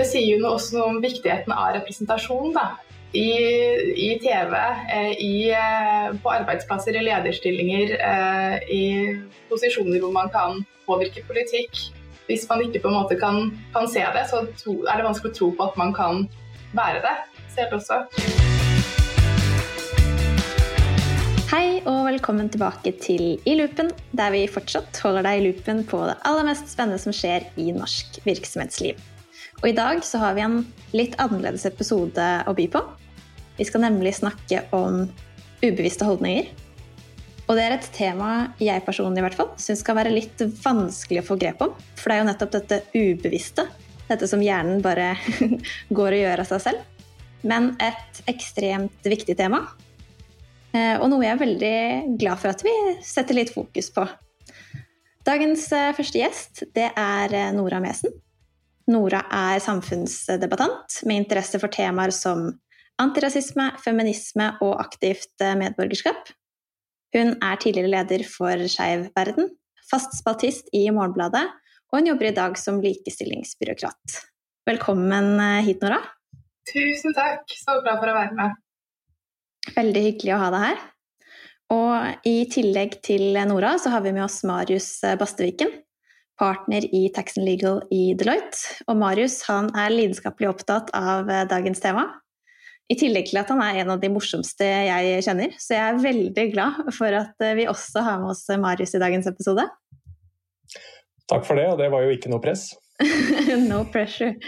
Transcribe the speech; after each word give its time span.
det 0.00 0.06
sier 0.08 0.38
jo 0.40 0.48
også 0.48 0.78
noe 0.78 0.92
om 0.94 1.02
viktigheten 1.02 1.52
av 1.52 1.74
representasjon. 1.76 2.54
da. 2.56 2.70
I, 3.10 3.26
i 3.98 4.10
TV, 4.22 4.54
eh, 4.94 5.12
i, 5.18 5.50
eh, 5.50 6.12
på 6.22 6.30
arbeidsplasser, 6.30 6.94
i 6.94 7.02
lederstillinger, 7.08 7.96
eh, 7.98 8.56
i 8.70 8.84
posisjoner 9.50 9.98
hvor 9.98 10.14
man 10.14 10.30
kan 10.30 10.62
påvirke 10.86 11.24
politikk. 11.26 11.90
Hvis 12.28 12.46
man 12.48 12.62
ikke 12.62 12.84
på 12.84 12.88
en 12.88 13.00
måte 13.00 13.18
kan, 13.18 13.50
kan 13.74 13.90
se 13.90 14.06
det, 14.14 14.24
så 14.30 14.44
er 14.46 14.94
det 15.02 15.08
vanskelig 15.08 15.34
å 15.34 15.38
tro 15.40 15.50
på 15.58 15.66
at 15.66 15.76
man 15.76 15.92
kan 15.92 16.22
være 16.72 17.02
det 17.02 17.16
selv 17.50 17.76
også. 17.80 18.04
Hei 21.50 21.82
og 21.82 22.04
velkommen 22.06 22.46
tilbake 22.48 22.94
til 23.02 23.40
I 23.42 23.58
loopen, 23.58 23.90
der 24.14 24.30
vi 24.30 24.46
fortsatt 24.46 25.02
holder 25.02 25.26
deg 25.26 25.40
i 25.40 25.48
loopen 25.48 25.82
på 25.82 26.06
det 26.06 26.20
aller 26.30 26.46
mest 26.46 26.70
spennende 26.70 27.02
som 27.02 27.10
skjer 27.10 27.50
i 27.58 27.72
norsk 27.74 28.22
virksomhetsliv. 28.22 29.09
Og 29.60 29.68
i 29.68 29.76
dag 29.76 30.00
så 30.04 30.18
har 30.22 30.36
vi 30.36 30.44
en 30.44 30.62
litt 30.96 31.16
annerledes 31.20 31.66
episode 31.68 32.26
å 32.48 32.54
by 32.56 32.64
på. 32.72 32.80
Vi 33.58 33.66
skal 33.68 33.84
nemlig 33.84 34.14
snakke 34.16 34.62
om 34.72 35.02
ubevisste 35.60 36.06
holdninger. 36.08 36.48
Og 37.44 37.58
det 37.58 37.66
er 37.66 37.74
et 37.74 37.88
tema 37.92 38.30
jeg 38.62 38.84
personlig 38.86 39.20
i 39.20 39.24
hvert 39.26 39.36
fall 39.36 39.50
syns 39.60 39.82
skal 39.82 39.98
være 39.98 40.14
litt 40.14 40.40
vanskelig 40.62 41.20
å 41.20 41.26
få 41.26 41.36
grep 41.40 41.60
om. 41.66 41.74
For 41.98 42.08
det 42.08 42.16
er 42.16 42.22
jo 42.22 42.28
nettopp 42.30 42.54
dette 42.54 42.78
ubevisste, 42.94 43.66
dette 44.08 44.30
som 44.30 44.40
hjernen 44.40 44.80
bare 44.84 45.12
går 45.98 46.16
og 46.16 46.22
gjør 46.22 46.44
av 46.44 46.50
seg 46.54 46.64
selv. 46.68 47.04
Men 47.44 47.74
et 47.82 48.22
ekstremt 48.30 49.12
viktig 49.12 49.36
tema. 49.36 49.64
Eh, 50.72 50.96
og 51.02 51.10
noe 51.10 51.26
jeg 51.26 51.34
er 51.34 51.44
veldig 51.44 51.76
glad 52.20 52.40
for 52.40 52.54
at 52.54 52.64
vi 52.64 52.74
setter 53.04 53.36
litt 53.36 53.52
fokus 53.52 53.92
på. 53.92 54.06
Dagens 55.26 55.68
eh, 55.76 55.92
første 55.98 56.22
gjest 56.22 56.64
det 56.76 56.92
er 56.94 57.36
eh, 57.36 57.52
Nora 57.56 57.82
Mesen. 57.82 58.14
Nora 58.90 59.22
er 59.30 59.60
samfunnsdebattant 59.62 61.00
med 61.06 61.22
interesse 61.22 61.60
for 61.62 61.72
temaer 61.72 62.12
som 62.14 62.48
antirasisme, 63.00 63.70
feminisme 63.84 64.50
og 64.64 64.76
aktivt 64.82 65.42
eh, 65.44 65.56
medborgerskap. 65.58 66.32
Hun 67.14 67.34
er 67.42 67.60
tidligere 67.62 67.90
leder 67.90 68.24
for 68.28 68.66
Skeiv 68.70 69.08
verden, 69.16 69.50
fast 69.90 70.14
spaltist 70.18 70.70
i 70.76 70.84
Morgenbladet, 70.94 71.46
og 71.90 71.98
hun 71.98 72.10
jobber 72.10 72.30
i 72.30 72.36
dag 72.36 72.58
som 72.58 72.80
likestillingsbyråkrat. 72.82 74.18
Velkommen 74.68 75.32
eh, 75.38 75.60
hit, 75.66 75.82
Nora. 75.84 76.00
Tusen 76.70 77.14
takk. 77.16 77.46
Så 77.62 77.80
glad 77.84 78.02
for 78.02 78.12
å 78.12 78.16
være 78.16 78.36
med. 78.38 78.58
Veldig 79.76 80.02
hyggelig 80.08 80.34
å 80.34 80.40
ha 80.42 80.50
deg 80.54 80.66
her. 80.66 80.82
Og 81.70 82.26
i 82.26 82.36
tillegg 82.50 82.98
til 83.06 83.38
Nora 83.46 83.76
så 83.78 83.92
har 83.94 84.02
vi 84.02 84.14
med 84.16 84.24
oss 84.26 84.40
Marius 84.46 84.90
Basteviken, 85.18 85.70
partner 86.40 86.86
i 86.96 87.04
Tax 87.14 87.38
and 87.38 87.46
Legal 87.46 87.82
i 87.92 88.14
Deloitte. 88.18 88.80
Og 88.88 88.98
Marius 89.00 89.42
han 89.48 89.70
er 89.76 89.92
lidenskapelig 89.92 90.50
opptatt 90.50 90.90
av 90.96 91.30
eh, 91.30 91.44
dagens 91.50 91.82
tema. 91.84 92.06
I 92.90 92.96
tillegg 92.98 93.28
til 93.30 93.38
at 93.38 93.50
han 93.52 93.60
er 93.62 93.82
en 93.84 93.92
av 93.94 94.00
de 94.02 94.10
morsomste 94.10 94.66
jeg 94.66 95.22
kjenner. 95.26 95.52
Så 95.62 95.76
jeg 95.76 95.84
er 95.84 96.02
veldig 96.02 96.46
glad 96.54 96.80
for 96.96 97.14
at 97.20 97.44
eh, 97.44 97.56
vi 97.60 97.68
også 97.70 98.02
har 98.06 98.22
med 98.22 98.32
oss 98.32 98.46
Marius 98.58 98.96
i 98.96 99.02
dagens 99.02 99.28
episode. 99.30 99.68
Takk 101.30 101.44
for 101.46 101.60
det, 101.60 101.68
og 101.70 101.78
det 101.78 101.90
var 101.92 102.02
jo 102.02 102.16
ikke 102.16 102.32
noe 102.32 102.42
press. 102.42 102.72
no 103.70 103.84
pressure. 103.92 104.34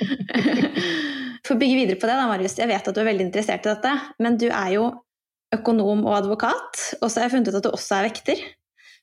For 1.43 1.57
å 1.57 1.59
bygge 1.59 1.75
videre 1.79 1.99
på 1.99 2.07
det, 2.07 2.15
da, 2.15 2.27
Marius. 2.31 2.55
Jeg 2.59 2.71
vet 2.71 2.87
at 2.87 2.95
du 2.95 3.01
er 3.03 3.09
veldig 3.09 3.25
interessert 3.27 3.65
i 3.67 3.73
dette, 3.73 3.93
men 4.23 4.37
du 4.39 4.47
er 4.47 4.75
jo 4.77 4.85
økonom 5.53 6.05
og 6.07 6.15
advokat, 6.21 6.83
og 7.01 7.09
så 7.09 7.19
har 7.19 7.27
jeg 7.27 7.33
funnet 7.35 7.51
ut 7.51 7.59
at 7.59 7.67
du 7.67 7.71
også 7.73 7.97
er 7.99 8.07
vekter. 8.07 8.45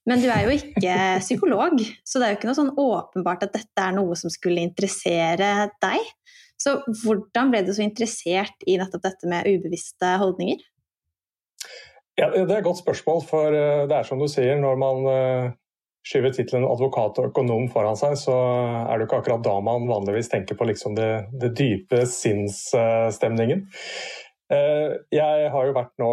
Men 0.10 0.24
du 0.24 0.30
er 0.34 0.48
jo 0.48 0.56
ikke 0.56 0.96
psykolog, 1.22 1.82
så 2.08 2.18
det 2.18 2.26
er 2.26 2.34
jo 2.34 2.40
ikke 2.40 2.50
noe 2.50 2.58
sånn 2.58 2.74
åpenbart 2.82 3.46
at 3.46 3.54
dette 3.54 3.84
er 3.84 3.94
noe 3.94 4.16
som 4.18 4.32
skulle 4.34 4.64
interessere 4.66 5.70
deg. 5.84 6.08
Så 6.60 6.80
hvordan 7.04 7.54
ble 7.54 7.62
du 7.68 7.72
så 7.76 7.86
interessert 7.86 8.66
i 8.68 8.80
nettopp 8.82 9.06
dette 9.06 9.30
med 9.30 9.48
ubevisste 9.48 10.16
holdninger? 10.20 10.64
Ja, 12.20 12.28
det 12.34 12.50
er 12.50 12.58
et 12.58 12.66
godt 12.66 12.82
spørsmål, 12.82 13.22
for 13.28 13.56
eh, 13.56 13.86
det 13.88 13.96
er 13.96 14.08
som 14.08 14.20
du 14.20 14.28
sier, 14.28 14.58
når 14.60 14.80
man 14.82 15.06
eh, 15.08 15.52
skyver 16.10 16.34
tittelen 16.36 16.68
advokat 16.68 17.22
og 17.22 17.30
økonom 17.30 17.70
foran 17.72 17.96
seg, 18.00 18.18
så 18.20 18.36
er 18.82 18.98
det 18.98 19.06
jo 19.06 19.08
ikke 19.08 19.22
akkurat 19.22 19.46
da 19.46 19.54
man 19.64 19.88
vanligvis 19.88 20.32
tenker 20.34 20.58
på 20.60 20.68
liksom 20.68 20.98
det, 20.98 21.12
det 21.40 21.54
dype 21.60 22.02
sinnsstemningen. 22.12 23.64
Eh, 24.52 24.98
jeg 25.16 25.54
har 25.54 25.70
jo 25.70 25.78
vært 25.78 25.96
nå 26.02 26.12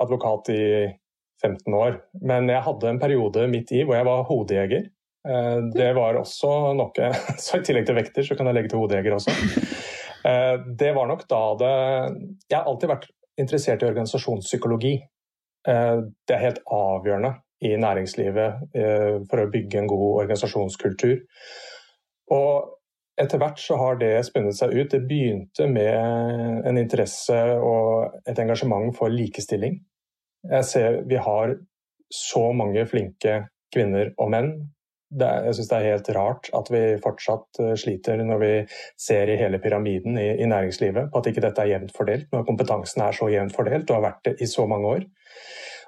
advokat 0.00 0.52
i 0.54 0.62
15 1.42 1.74
år. 1.74 1.98
Men 2.22 2.48
jeg 2.50 2.64
hadde 2.64 2.90
en 2.90 3.00
periode 3.00 3.46
midt 3.52 3.72
i 3.76 3.82
hvor 3.84 3.98
jeg 3.98 4.08
var 4.08 4.26
hodejeger. 4.28 4.88
Eh, 5.28 5.58
det 5.74 5.90
var 5.96 6.18
også 6.20 6.52
noe 6.78 7.10
Så 7.44 7.60
i 7.60 7.66
tillegg 7.66 7.88
til 7.88 7.98
vekter, 7.98 8.26
så 8.26 8.36
kan 8.38 8.48
jeg 8.48 8.58
legge 8.58 8.72
til 8.72 8.82
hodejeger 8.82 9.18
også. 9.18 9.34
Eh, 10.26 10.54
det 10.78 10.92
var 10.96 11.06
nok 11.10 11.20
da 11.30 11.42
det 11.60 11.74
Jeg 12.50 12.56
har 12.56 12.64
alltid 12.66 12.90
vært 12.90 13.10
interessert 13.38 13.82
i 13.84 13.90
organisasjonspsykologi. 13.90 14.94
Eh, 15.68 15.98
det 16.26 16.34
er 16.34 16.46
helt 16.48 16.62
avgjørende 16.72 17.36
i 17.64 17.70
næringslivet 17.80 18.74
for 19.30 19.40
å 19.40 19.46
bygge 19.48 19.78
en 19.80 19.86
god 19.88 20.18
organisasjonskultur. 20.24 21.22
Og 22.36 22.66
etter 23.16 23.40
hvert 23.40 23.62
så 23.62 23.78
har 23.80 23.96
det 23.96 24.10
spunnet 24.28 24.58
seg 24.58 24.74
ut. 24.74 24.90
Det 24.92 25.00
begynte 25.08 25.64
med 25.70 26.66
en 26.68 26.76
interesse 26.76 27.38
og 27.56 28.18
et 28.28 28.42
engasjement 28.42 28.92
for 28.98 29.08
likestilling. 29.08 29.78
Jeg 30.50 30.68
ser 30.68 31.02
vi 31.08 31.18
har 31.20 31.56
så 32.12 32.48
mange 32.54 32.86
flinke 32.88 33.46
kvinner 33.74 34.12
og 34.16 34.32
menn. 34.34 34.50
Er, 35.16 35.46
jeg 35.46 35.58
syns 35.58 35.68
det 35.70 35.76
er 35.78 35.92
helt 35.92 36.08
rart 36.16 36.48
at 36.58 36.70
vi 36.72 36.80
fortsatt 37.02 37.60
eh, 37.62 37.76
sliter 37.78 38.18
når 38.26 38.40
vi 38.42 38.52
ser 39.00 39.30
i 39.30 39.36
hele 39.38 39.60
pyramiden 39.62 40.18
i, 40.18 40.32
i 40.42 40.48
næringslivet 40.50 41.12
på 41.12 41.20
at 41.22 41.28
ikke 41.30 41.44
dette 41.44 41.62
er 41.62 41.76
jevnt 41.76 41.94
fordelt, 41.94 42.26
når 42.34 42.46
kompetansen 42.48 43.04
er 43.06 43.14
så 43.14 43.30
jevnt 43.30 43.54
fordelt 43.54 43.90
og 43.90 44.00
har 44.00 44.06
vært 44.08 44.24
det 44.26 44.34
i 44.42 44.50
så 44.50 44.66
mange 44.70 44.90
år. 44.96 45.06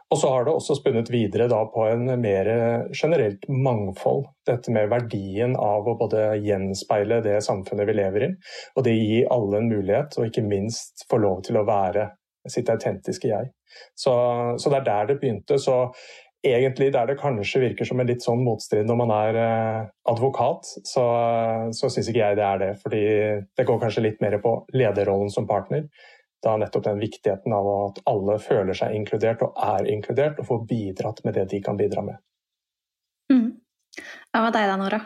Og 0.08 0.20
så 0.22 0.30
har 0.32 0.46
det 0.46 0.54
også 0.54 0.78
spunnet 0.78 1.10
videre 1.12 1.50
på 1.75 1.82
en 1.84 2.06
mer 2.22 2.48
generelt 2.96 3.42
mangfold. 3.52 4.22
Dette 4.48 4.72
med 4.72 4.88
verdien 4.88 5.52
av 5.60 5.84
å 5.84 5.98
både 6.00 6.30
gjenspeile 6.40 7.19
det 7.26 7.42
samfunnet 7.44 7.90
vi 7.90 7.98
lever 7.98 8.25
i, 8.25 8.30
og 8.72 8.86
det 8.86 8.94
gir 8.96 9.28
alle 9.34 9.60
en 9.60 9.69
mulighet, 9.69 10.16
og 10.16 10.30
ikke 10.30 10.46
minst 10.46 11.04
få 11.10 11.20
lov 11.20 11.42
til 11.44 11.60
å 11.60 11.66
være 11.69 12.08
sitt 12.53 12.70
autentiske 12.72 13.31
jeg. 13.31 13.50
Så, 13.97 14.14
så, 14.59 14.70
det 14.70 14.81
er 14.81 14.88
der 14.88 15.10
det 15.10 15.20
begynte. 15.20 15.59
Så 15.60 15.76
egentlig 16.47 16.92
der 16.94 17.06
det 17.10 17.19
kanskje 17.20 17.62
virker 17.62 17.88
som 17.88 18.00
en 18.00 18.09
litt 18.09 18.22
sånn 18.25 18.44
motstrid 18.47 18.86
når 18.86 19.00
man 19.00 19.12
er 19.14 19.41
eh, 19.42 19.81
advokat, 20.10 20.70
så, 20.87 21.06
så 21.75 21.91
syns 21.91 22.10
ikke 22.10 22.22
jeg 22.22 22.38
det 22.38 22.47
er 22.47 22.62
det. 22.62 22.70
Fordi 22.84 23.03
det 23.58 23.66
går 23.69 23.82
kanskje 23.82 24.06
litt 24.06 24.22
mer 24.25 24.38
på 24.42 24.54
lederrollen 24.76 25.32
som 25.34 25.48
partner. 25.50 25.88
Da 26.44 26.54
nettopp 26.56 26.87
den 26.87 27.03
viktigheten 27.03 27.54
av 27.54 27.69
at 27.75 28.03
alle 28.06 28.38
føler 28.42 28.76
seg 28.78 28.94
inkludert 28.94 29.42
og 29.42 29.58
er 29.58 29.91
inkludert, 29.91 30.38
og 30.38 30.47
får 30.53 30.66
bidratt 30.70 31.25
med 31.26 31.34
det 31.34 31.48
de 31.50 31.62
kan 31.64 31.78
bidra 31.81 32.04
med. 32.06 32.20
Mm. 33.32 33.48
Hva 34.31 34.44
med 34.44 34.54
deg 34.54 34.69
da, 34.70 34.76
Nora? 34.78 35.00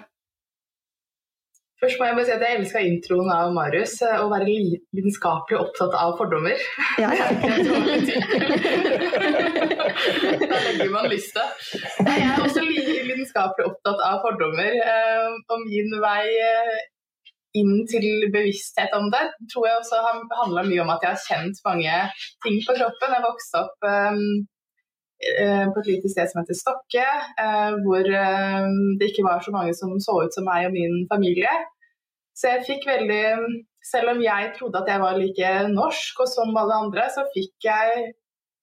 Først 1.83 1.99
må 1.99 2.07
jeg 2.07 2.15
bare 2.15 2.29
si 2.29 2.35
at 2.37 2.43
jeg 2.47 2.59
elska 2.61 2.81
introen 2.87 3.31
av 3.35 3.49
Marius. 3.57 3.97
Eh, 4.07 4.21
å 4.23 4.29
være 4.31 4.47
lidenskapelig 4.47 5.57
opptatt 5.59 5.97
av 5.99 6.13
fordommer. 6.21 6.55
Ja, 7.03 7.11
ja. 7.19 7.27
da 10.53 10.61
legger 10.69 10.93
man 10.95 11.11
lista. 11.11 11.43
Jeg 11.75 12.23
er 12.29 12.39
også 12.39 12.63
lidenskapelig 12.69 13.67
opptatt 13.67 13.99
av 14.07 14.23
fordommer. 14.23 14.71
Eh, 14.79 15.35
og 15.51 15.59
min 15.67 15.91
vei 16.05 16.31
eh, 16.31 16.87
inn 17.59 17.83
til 17.91 18.31
bevissthet 18.31 18.95
om 18.97 19.11
det 19.11 19.35
tror 19.51 19.67
jeg 19.67 19.75
også 19.81 19.97
har 20.07 20.23
handla 20.39 20.63
mye 20.69 20.83
om 20.87 20.93
at 20.95 21.03
jeg 21.03 21.11
har 21.17 21.27
kjent 21.27 21.57
mange 21.67 21.95
ting 22.47 22.63
på 22.63 22.79
kroppen. 22.79 23.11
Jeg 23.19 23.27
vokste 23.27 23.67
opp 23.67 23.91
på 25.23 25.83
et 25.83 25.89
lite 25.89 26.11
sted 26.11 26.31
som 26.31 26.41
heter 26.41 26.57
Stokke, 26.59 27.05
hvor 27.85 28.09
det 28.99 29.07
ikke 29.07 29.23
var 29.23 29.45
så 29.45 29.53
mange 29.55 29.75
som 29.79 29.93
så 30.03 30.17
ut 30.25 30.35
som 30.35 30.49
meg 30.49 30.67
og 30.67 30.75
min 30.75 31.05
familie. 31.13 31.53
Så 32.35 32.57
jeg 32.57 32.67
fikk 32.67 32.89
veldig 32.89 33.25
Selv 33.83 34.13
om 34.13 34.21
jeg 34.23 34.53
trodde 34.57 34.79
at 34.79 34.89
jeg 34.91 35.03
var 35.03 35.17
like 35.19 35.49
norsk 35.75 36.21
og 36.23 36.29
som 36.31 36.53
alle 36.59 36.77
andre, 36.85 37.09
så 37.11 37.25
fikk 37.35 37.67
jeg 37.67 38.13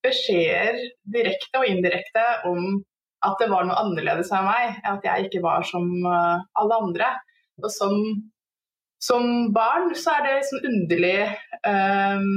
beskjeder 0.06 0.78
direkte 1.12 1.60
og 1.60 1.68
indirekte 1.68 2.24
om 2.48 2.78
at 3.28 3.36
det 3.42 3.50
var 3.52 3.68
noe 3.68 3.76
annerledes 3.82 4.32
av 4.36 4.48
meg. 4.48 4.78
At 4.88 5.04
jeg 5.04 5.28
ikke 5.28 5.44
var 5.44 5.68
som 5.68 5.90
eh, 6.08 6.46
alle 6.62 6.78
andre. 6.86 7.10
Og 7.60 7.68
som, 7.74 7.98
som 9.04 9.28
barn 9.56 9.92
så 10.00 10.16
er 10.16 10.28
det 10.28 10.38
sånn 10.48 10.68
underlig 10.72 11.18
um, 11.68 12.30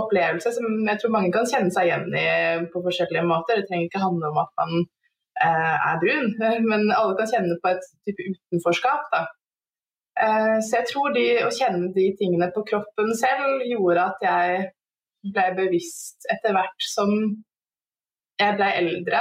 opplevelse 0.00 0.52
som 0.56 0.66
jeg 0.88 1.00
tror 1.00 1.14
mange 1.14 1.32
kan 1.34 1.48
kjenne 1.48 1.72
seg 1.74 1.88
igjen 1.88 2.12
i 2.16 2.26
på 2.72 2.82
forskjellige 2.84 3.24
måter. 3.28 3.60
Det 3.60 3.70
trenger 3.70 3.88
ikke 3.88 4.04
handle 4.04 4.30
om 4.32 4.38
at 4.42 4.52
man 4.60 4.76
eh, 4.82 5.88
er 5.90 5.98
brun, 6.02 6.30
men 6.70 6.86
alle 6.90 7.16
kan 7.18 7.32
kjenne 7.32 7.58
på 7.62 7.72
et 7.72 7.90
type 8.08 8.30
utenforskap. 8.30 9.10
da. 9.14 9.24
Eh, 10.26 10.56
så 10.64 10.80
jeg 10.80 10.90
tror 10.92 11.12
de, 11.16 11.26
å 11.44 11.52
kjenne 11.52 11.90
de 11.96 12.06
tingene 12.20 12.48
på 12.54 12.64
kroppen 12.70 13.12
selv 13.18 13.66
gjorde 13.68 14.06
at 14.12 14.24
jeg 14.24 14.70
ble 15.34 15.50
bevisst 15.58 16.28
etter 16.32 16.54
hvert 16.56 16.86
som 16.86 17.12
jeg 18.40 18.56
ble 18.56 18.70
eldre 18.78 19.20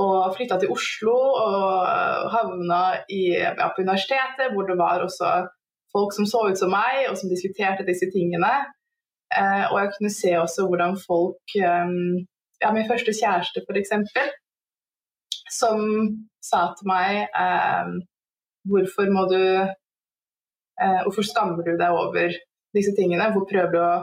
og 0.00 0.34
flytta 0.36 0.58
til 0.60 0.72
Oslo 0.72 1.14
og 1.14 2.28
havna 2.30 2.82
i, 3.10 3.32
ja, 3.34 3.70
på 3.74 3.82
universitetet, 3.82 4.52
hvor 4.54 4.68
det 4.68 4.78
var 4.78 5.02
også 5.02 5.30
folk 5.90 6.14
som 6.14 6.28
så 6.30 6.44
ut 6.50 6.58
som 6.58 6.70
meg, 6.70 7.08
og 7.10 7.18
som 7.18 7.30
diskuterte 7.30 7.86
disse 7.86 8.06
tingene. 8.14 8.52
Eh, 9.30 9.64
og 9.70 9.76
jeg 9.80 9.90
kunne 9.94 10.10
se 10.10 10.30
også 10.38 10.66
hvordan 10.66 10.96
folk 11.08 11.56
um, 11.62 12.26
Ja, 12.62 12.72
min 12.76 12.88
første 12.90 13.12
kjæreste, 13.14 13.62
f.eks., 13.64 13.92
som 15.60 15.78
sa 16.50 16.60
til 16.76 16.88
meg 16.90 17.30
um, 17.44 17.92
Hvorfor 18.70 19.06
må 19.16 19.26
du 19.32 19.42
Hvorfor 20.80 21.24
skammer 21.28 21.60
du 21.60 21.74
deg 21.76 21.92
over 21.92 22.32
disse 22.76 22.92
tingene? 22.96 23.26
Hvorfor 23.32 23.50
prøver 23.50 23.72
du 23.74 23.80
å 23.84 23.96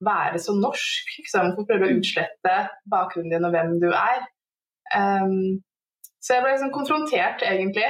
være 0.00 0.38
så 0.40 0.54
norsk? 0.56 1.10
Hvorfor 1.28 1.66
prøver 1.68 1.82
du 1.82 1.88
å 1.90 1.98
utslette 1.98 2.54
bakgrunnen 2.88 3.34
din 3.34 3.44
og 3.44 3.52
hvem 3.52 3.74
du 3.82 3.90
er? 3.92 4.22
Så 6.24 6.32
jeg 6.32 6.44
ble 6.46 6.54
liksom 6.54 6.72
konfrontert, 6.72 7.44
egentlig, 7.44 7.84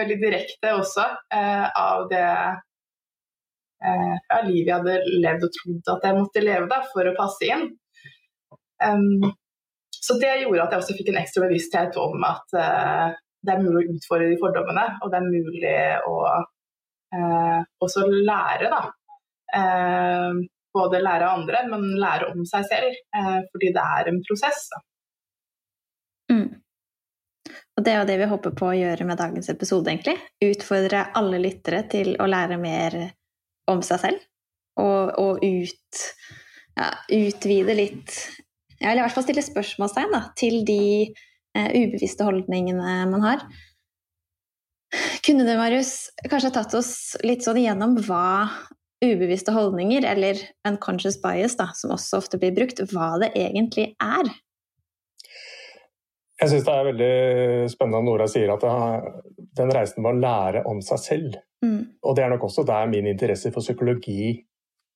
veldig 0.00 0.18
direkte 0.24 0.72
også, 0.78 1.04
av 1.36 2.08
det 2.14 2.24
eh, 3.84 4.14
ja, 4.28 4.40
livet 4.46 4.68
jeg 4.68 4.78
hadde 4.78 5.18
levd 5.24 5.46
og 5.46 5.54
trodd 5.56 5.92
at 5.94 6.06
jeg 6.08 6.18
måtte 6.18 6.44
leve 6.44 6.68
da, 6.70 6.80
for 6.92 7.08
å 7.08 7.16
passe 7.18 7.48
inn. 7.48 7.68
Um, 8.82 9.32
så 10.02 10.16
det 10.18 10.32
gjorde 10.42 10.64
at 10.64 10.74
jeg 10.74 10.82
også 10.82 10.96
fikk 10.98 11.12
en 11.12 11.20
ekstra 11.20 11.44
bevissthet 11.44 11.98
om 12.02 12.24
at 12.26 12.56
uh, 12.58 13.12
det 13.42 13.54
er 13.54 13.62
mulig 13.62 13.84
å 13.84 13.96
utfordre 13.96 14.30
de 14.30 14.40
fordommene, 14.40 14.86
og 15.02 15.12
det 15.12 15.20
er 15.20 15.28
mulig 15.28 15.76
å 16.08 16.16
uh, 16.30 17.60
også 17.82 18.08
lære, 18.10 18.72
da. 18.72 18.82
Uh, 19.52 20.42
både 20.72 21.02
lære 21.04 21.28
av 21.28 21.42
andre, 21.42 21.66
men 21.68 21.90
lære 22.00 22.30
om 22.32 22.46
seg 22.48 22.64
selv, 22.64 22.94
fordi 23.52 23.68
det 23.76 23.82
er 23.98 24.08
en 24.08 24.22
prosess. 24.24 24.62
Da. 24.72 24.78
Mm. 26.32 26.46
Og 27.76 27.84
det 27.84 27.92
er 27.92 27.98
jo 28.00 28.06
det 28.08 28.16
vi 28.20 28.28
håper 28.30 28.54
på 28.56 28.70
å 28.70 28.78
gjøre 28.78 29.04
med 29.08 29.20
dagens 29.20 29.50
episode, 29.52 29.92
egentlig. 29.92 30.16
Utfordre 30.44 31.06
alle 31.18 31.42
lyttere 31.42 31.82
til 31.92 32.14
å 32.20 32.28
lære 32.28 32.56
mer 32.60 32.96
om 33.70 33.82
seg 33.86 34.00
selv. 34.02 34.28
Og, 34.80 35.12
og 35.20 35.42
ut, 35.44 36.04
ja, 36.78 36.86
utvide 37.12 37.74
litt 37.76 38.14
Eller 38.80 39.02
i 39.02 39.04
hvert 39.04 39.12
fall 39.12 39.26
stille 39.26 39.44
spørsmålstegn 39.44 40.14
da, 40.14 40.22
til 40.38 40.62
de 40.64 40.84
eh, 41.12 41.68
ubevisste 41.76 42.24
holdningene 42.24 42.94
man 43.10 43.26
har. 43.26 43.44
Kunne 45.24 45.44
du, 45.46 45.52
Marius, 45.56 46.10
kanskje 46.24 46.54
tatt 46.56 46.74
oss 46.76 47.12
litt 47.24 47.44
sånn 47.44 47.60
igjennom 47.60 47.94
hva 48.08 48.48
ubevisste 49.02 49.54
holdninger, 49.54 50.04
eller 50.06 50.40
unconscious 50.68 51.18
bias, 51.22 51.56
da, 51.58 51.68
som 51.76 51.94
også 51.94 52.20
ofte 52.22 52.40
blir 52.40 52.54
brukt, 52.56 52.82
hva 52.92 53.14
det 53.22 53.32
egentlig 53.38 53.92
er? 54.02 54.32
Jeg 56.42 56.50
syns 56.50 56.64
det 56.66 56.74
er 56.74 56.86
veldig 56.88 57.14
spennende 57.70 58.00
at 58.00 58.06
Nora 58.08 58.26
sier 58.30 58.50
at 58.50 58.64
den 59.58 59.70
reisen 59.70 60.02
var 60.02 60.16
å 60.16 60.22
lære 60.22 60.62
om 60.66 60.80
seg 60.82 60.98
selv. 60.98 61.36
Mm. 61.62 61.78
Og 62.02 62.16
det 62.18 62.24
er 62.24 62.32
nok 62.32 62.48
også 62.48 62.64
der 62.66 62.88
min 62.90 63.06
interesse 63.06 63.52
for 63.54 63.62
psykologi 63.62 64.32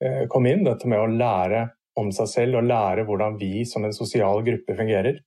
eh, 0.02 0.24
kom 0.32 0.48
inn. 0.50 0.64
Dette 0.66 0.90
med 0.90 1.04
å 1.04 1.10
lære 1.12 1.62
om 2.00 2.10
seg 2.14 2.32
selv 2.32 2.58
og 2.58 2.66
lære 2.66 3.04
hvordan 3.06 3.38
vi 3.38 3.62
som 3.68 3.86
en 3.86 3.94
sosial 3.94 4.42
gruppe 4.46 4.74
fungerer. 4.74 5.20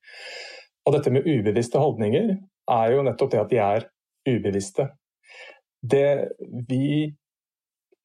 Og 0.84 0.98
dette 0.98 1.14
med 1.14 1.28
ubevisste 1.30 1.80
holdninger 1.80 2.34
er 2.70 2.92
jo 2.94 3.06
nettopp 3.08 3.32
det 3.32 3.42
at 3.46 3.54
de 3.54 3.62
er 3.64 3.88
ubevisste. 4.28 4.90
Det 5.80 6.36
vi 6.68 7.16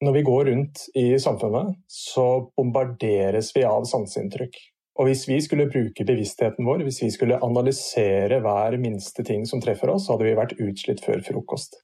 Når 0.05 0.12
vi 0.12 0.22
går 0.22 0.44
rundt 0.44 0.81
i 1.00 1.19
samfunnet, 1.22 1.78
så 1.88 2.50
bombarderes 2.58 3.52
vi 3.56 3.62
av 3.64 3.87
sanseinntrykk. 3.88 4.56
Og 4.94 5.08
hvis 5.08 5.25
vi 5.26 5.41
skulle 5.43 5.67
bruke 5.70 6.06
bevisstheten 6.06 6.67
vår, 6.67 6.85
hvis 6.87 7.00
vi 7.02 7.11
skulle 7.11 7.41
analysere 7.43 8.38
hver 8.44 8.76
minste 8.79 9.25
ting 9.26 9.43
som 9.49 9.62
treffer 9.62 9.91
oss, 9.91 10.06
så 10.06 10.14
hadde 10.14 10.29
vi 10.29 10.37
vært 10.38 10.55
utslitt 10.62 11.02
før 11.02 11.23
frokost. 11.26 11.81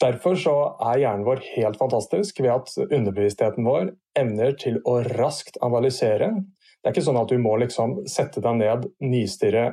Derfor 0.00 0.38
så 0.40 0.54
er 0.90 1.02
hjernen 1.02 1.26
vår 1.26 1.42
helt 1.54 1.76
fantastisk 1.78 2.40
ved 2.40 2.54
at 2.54 2.72
underbevisstheten 2.88 3.66
vår 3.68 3.92
evner 4.18 4.56
til 4.58 4.80
å 4.88 5.02
raskt 5.20 5.60
analysere. 5.62 6.32
Det 6.80 6.88
er 6.88 6.96
ikke 6.96 7.04
sånn 7.10 7.20
at 7.20 7.30
du 7.30 7.36
må 7.38 7.58
liksom 7.60 7.98
sette 8.08 8.42
deg 8.42 8.58
ned, 8.62 8.88
nistirre, 9.04 9.66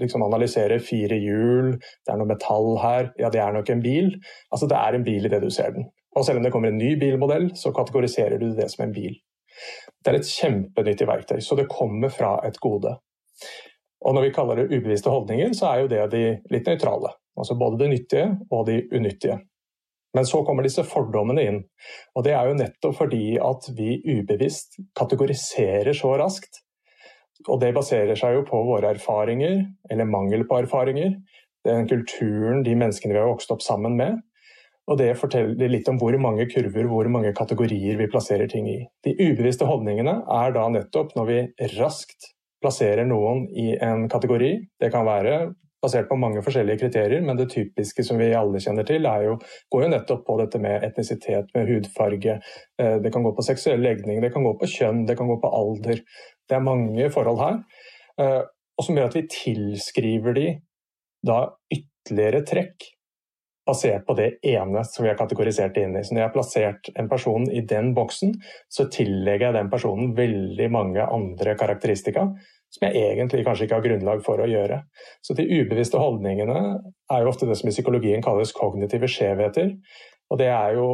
liksom 0.00 0.24
analysere 0.26 0.80
fire 0.82 1.16
hjul, 1.22 1.76
det 1.78 2.12
er 2.12 2.18
noe 2.18 2.30
metall 2.30 2.74
her, 2.82 3.12
ja 3.20 3.30
det 3.30 3.40
er 3.42 3.54
nok 3.54 3.70
en 3.72 3.84
bil. 3.84 4.12
Altså 4.52 4.68
det 4.70 4.78
er 4.78 4.98
en 4.98 5.06
bil 5.06 5.24
i 5.28 5.32
det 5.32 5.40
du 5.44 5.48
ser 5.54 5.72
den. 5.76 5.88
Og 6.18 6.26
selv 6.26 6.40
om 6.40 6.44
det 6.46 6.52
kommer 6.52 6.72
en 6.72 6.80
ny 6.80 6.96
bilmodell, 6.98 7.52
så 7.56 7.72
kategoriserer 7.74 8.42
du 8.42 8.50
det 8.58 8.68
som 8.72 8.88
en 8.88 8.94
bil. 8.94 9.14
Det 10.04 10.12
er 10.12 10.18
et 10.20 10.30
kjempenyttig 10.30 11.08
verktøy, 11.08 11.38
så 11.44 11.58
det 11.58 11.68
kommer 11.72 12.12
fra 12.14 12.36
et 12.46 12.58
gode. 12.62 12.94
Og 14.06 14.14
når 14.14 14.28
vi 14.28 14.34
kaller 14.34 14.60
det 14.60 14.70
ubevisste 14.70 15.10
holdninger, 15.10 15.52
så 15.58 15.72
er 15.72 15.82
jo 15.82 15.90
det 15.90 16.04
de 16.14 16.24
litt 16.52 16.68
nøytrale. 16.70 17.12
Altså 17.38 17.56
både 17.58 17.80
det 17.82 17.90
nyttige 17.92 18.28
og 18.50 18.66
de 18.68 18.80
unyttige. 18.94 19.38
Men 20.16 20.26
så 20.26 20.40
kommer 20.46 20.64
disse 20.64 20.82
fordommene 20.88 21.44
inn. 21.44 21.58
Og 22.16 22.24
det 22.26 22.32
er 22.34 22.48
jo 22.48 22.56
nettopp 22.58 22.96
fordi 23.02 23.36
at 23.42 23.68
vi 23.76 23.98
ubevisst 24.06 24.78
kategoriserer 24.98 25.92
så 25.96 26.14
raskt. 26.18 26.62
Og 27.46 27.60
det 27.62 27.74
baserer 27.76 28.18
seg 28.18 28.34
jo 28.34 28.46
på 28.48 28.62
våre 28.66 28.90
erfaringer, 28.96 29.60
eller 29.90 30.08
mangel 30.10 30.42
på 30.48 30.58
erfaringer. 30.64 31.12
Den 31.66 31.86
kulturen, 31.90 32.64
de 32.66 32.74
menneskene 32.78 33.14
vi 33.14 33.20
har 33.20 33.30
vokst 33.30 33.52
opp 33.54 33.62
sammen 33.62 33.98
med. 33.98 34.18
Og 34.88 34.96
det 35.00 35.12
forteller 35.20 35.68
litt 35.68 35.88
om 35.92 35.98
hvor 36.00 36.16
mange 36.20 36.48
kurver, 36.48 36.88
hvor 36.88 37.08
mange 37.12 37.34
kategorier 37.36 37.98
vi 38.00 38.08
plasserer 38.08 38.48
ting 38.48 38.68
i. 38.70 38.80
De 39.04 39.12
ubevisste 39.20 39.68
holdningene 39.68 40.22
er 40.40 40.54
da 40.56 40.64
nettopp 40.72 41.14
når 41.16 41.28
vi 41.28 41.38
raskt 41.76 42.32
plasserer 42.62 43.06
noen 43.06 43.44
i 43.52 43.74
en 43.84 44.06
kategori. 44.10 44.54
Det 44.80 44.90
kan 44.94 45.06
være 45.06 45.50
basert 45.82 46.08
på 46.10 46.18
mange 46.18 46.42
forskjellige 46.42 46.80
kriterier, 46.80 47.22
men 47.22 47.38
det 47.38 47.50
typiske 47.52 48.02
som 48.06 48.18
vi 48.18 48.32
alle 48.34 48.58
kjenner 48.62 48.86
til, 48.86 49.06
jo, 49.24 49.36
går 49.70 49.84
jo 49.84 49.90
nettopp 49.92 50.24
på 50.26 50.38
dette 50.40 50.58
med 50.62 50.82
etnisitet, 50.88 51.52
med 51.54 51.70
hudfarge. 51.70 52.38
Eh, 52.80 52.96
det 53.04 53.12
kan 53.14 53.22
gå 53.26 53.34
på 53.36 53.46
seksuell 53.46 53.84
legning, 53.84 54.22
det 54.24 54.32
kan 54.34 54.46
gå 54.46 54.56
på 54.58 54.70
kjønn, 54.72 55.04
det 55.06 55.18
kan 55.20 55.30
gå 55.30 55.38
på 55.42 55.52
alder. 55.60 56.02
Det 56.48 56.58
er 56.58 56.66
mange 56.66 57.10
forhold 57.14 57.42
her. 57.44 57.60
Eh, 58.18 58.40
og 58.78 58.86
som 58.86 58.98
gjør 58.98 59.12
at 59.12 59.18
vi 59.18 59.26
tilskriver 59.30 60.34
de 60.34 60.48
da 61.26 61.44
ytterligere 61.74 62.44
trekk 62.46 62.90
basert 63.68 64.06
på 64.08 64.16
det 64.18 64.30
ene 64.48 64.82
som 64.88 65.04
vi 65.04 65.12
har 65.12 65.18
kategorisert 65.18 65.76
det 65.76 65.86
inn 65.86 65.96
i. 65.98 66.04
Så 66.04 66.14
når 66.14 66.22
jeg 66.22 66.28
har 66.28 66.36
plassert 66.36 66.92
en 66.96 67.10
person 67.10 67.44
i 67.52 67.62
den 67.68 67.92
boksen, 67.96 68.34
så 68.72 68.88
tillegger 68.92 69.50
jeg 69.50 69.58
den 69.60 69.72
personen 69.72 70.14
veldig 70.18 70.70
mange 70.74 71.04
andre 71.04 71.56
karakteristika 71.60 72.30
som 72.68 72.84
jeg 72.84 73.14
egentlig 73.14 73.46
kanskje 73.46 73.64
ikke 73.64 73.78
har 73.78 73.86
grunnlag 73.86 74.20
for 74.26 74.42
å 74.44 74.48
gjøre. 74.48 74.82
Så 75.24 75.36
de 75.38 75.46
ubevisste 75.48 76.00
holdningene 76.00 76.58
er 77.12 77.24
jo 77.24 77.30
ofte 77.30 77.48
det 77.48 77.56
som 77.56 77.70
i 77.70 77.72
psykologien 77.72 78.24
kalles 78.24 78.52
kognitive 78.56 79.08
skjevheter. 79.08 79.72
Og 80.28 80.36
det 80.36 80.50
er 80.52 80.76
jo, 80.76 80.88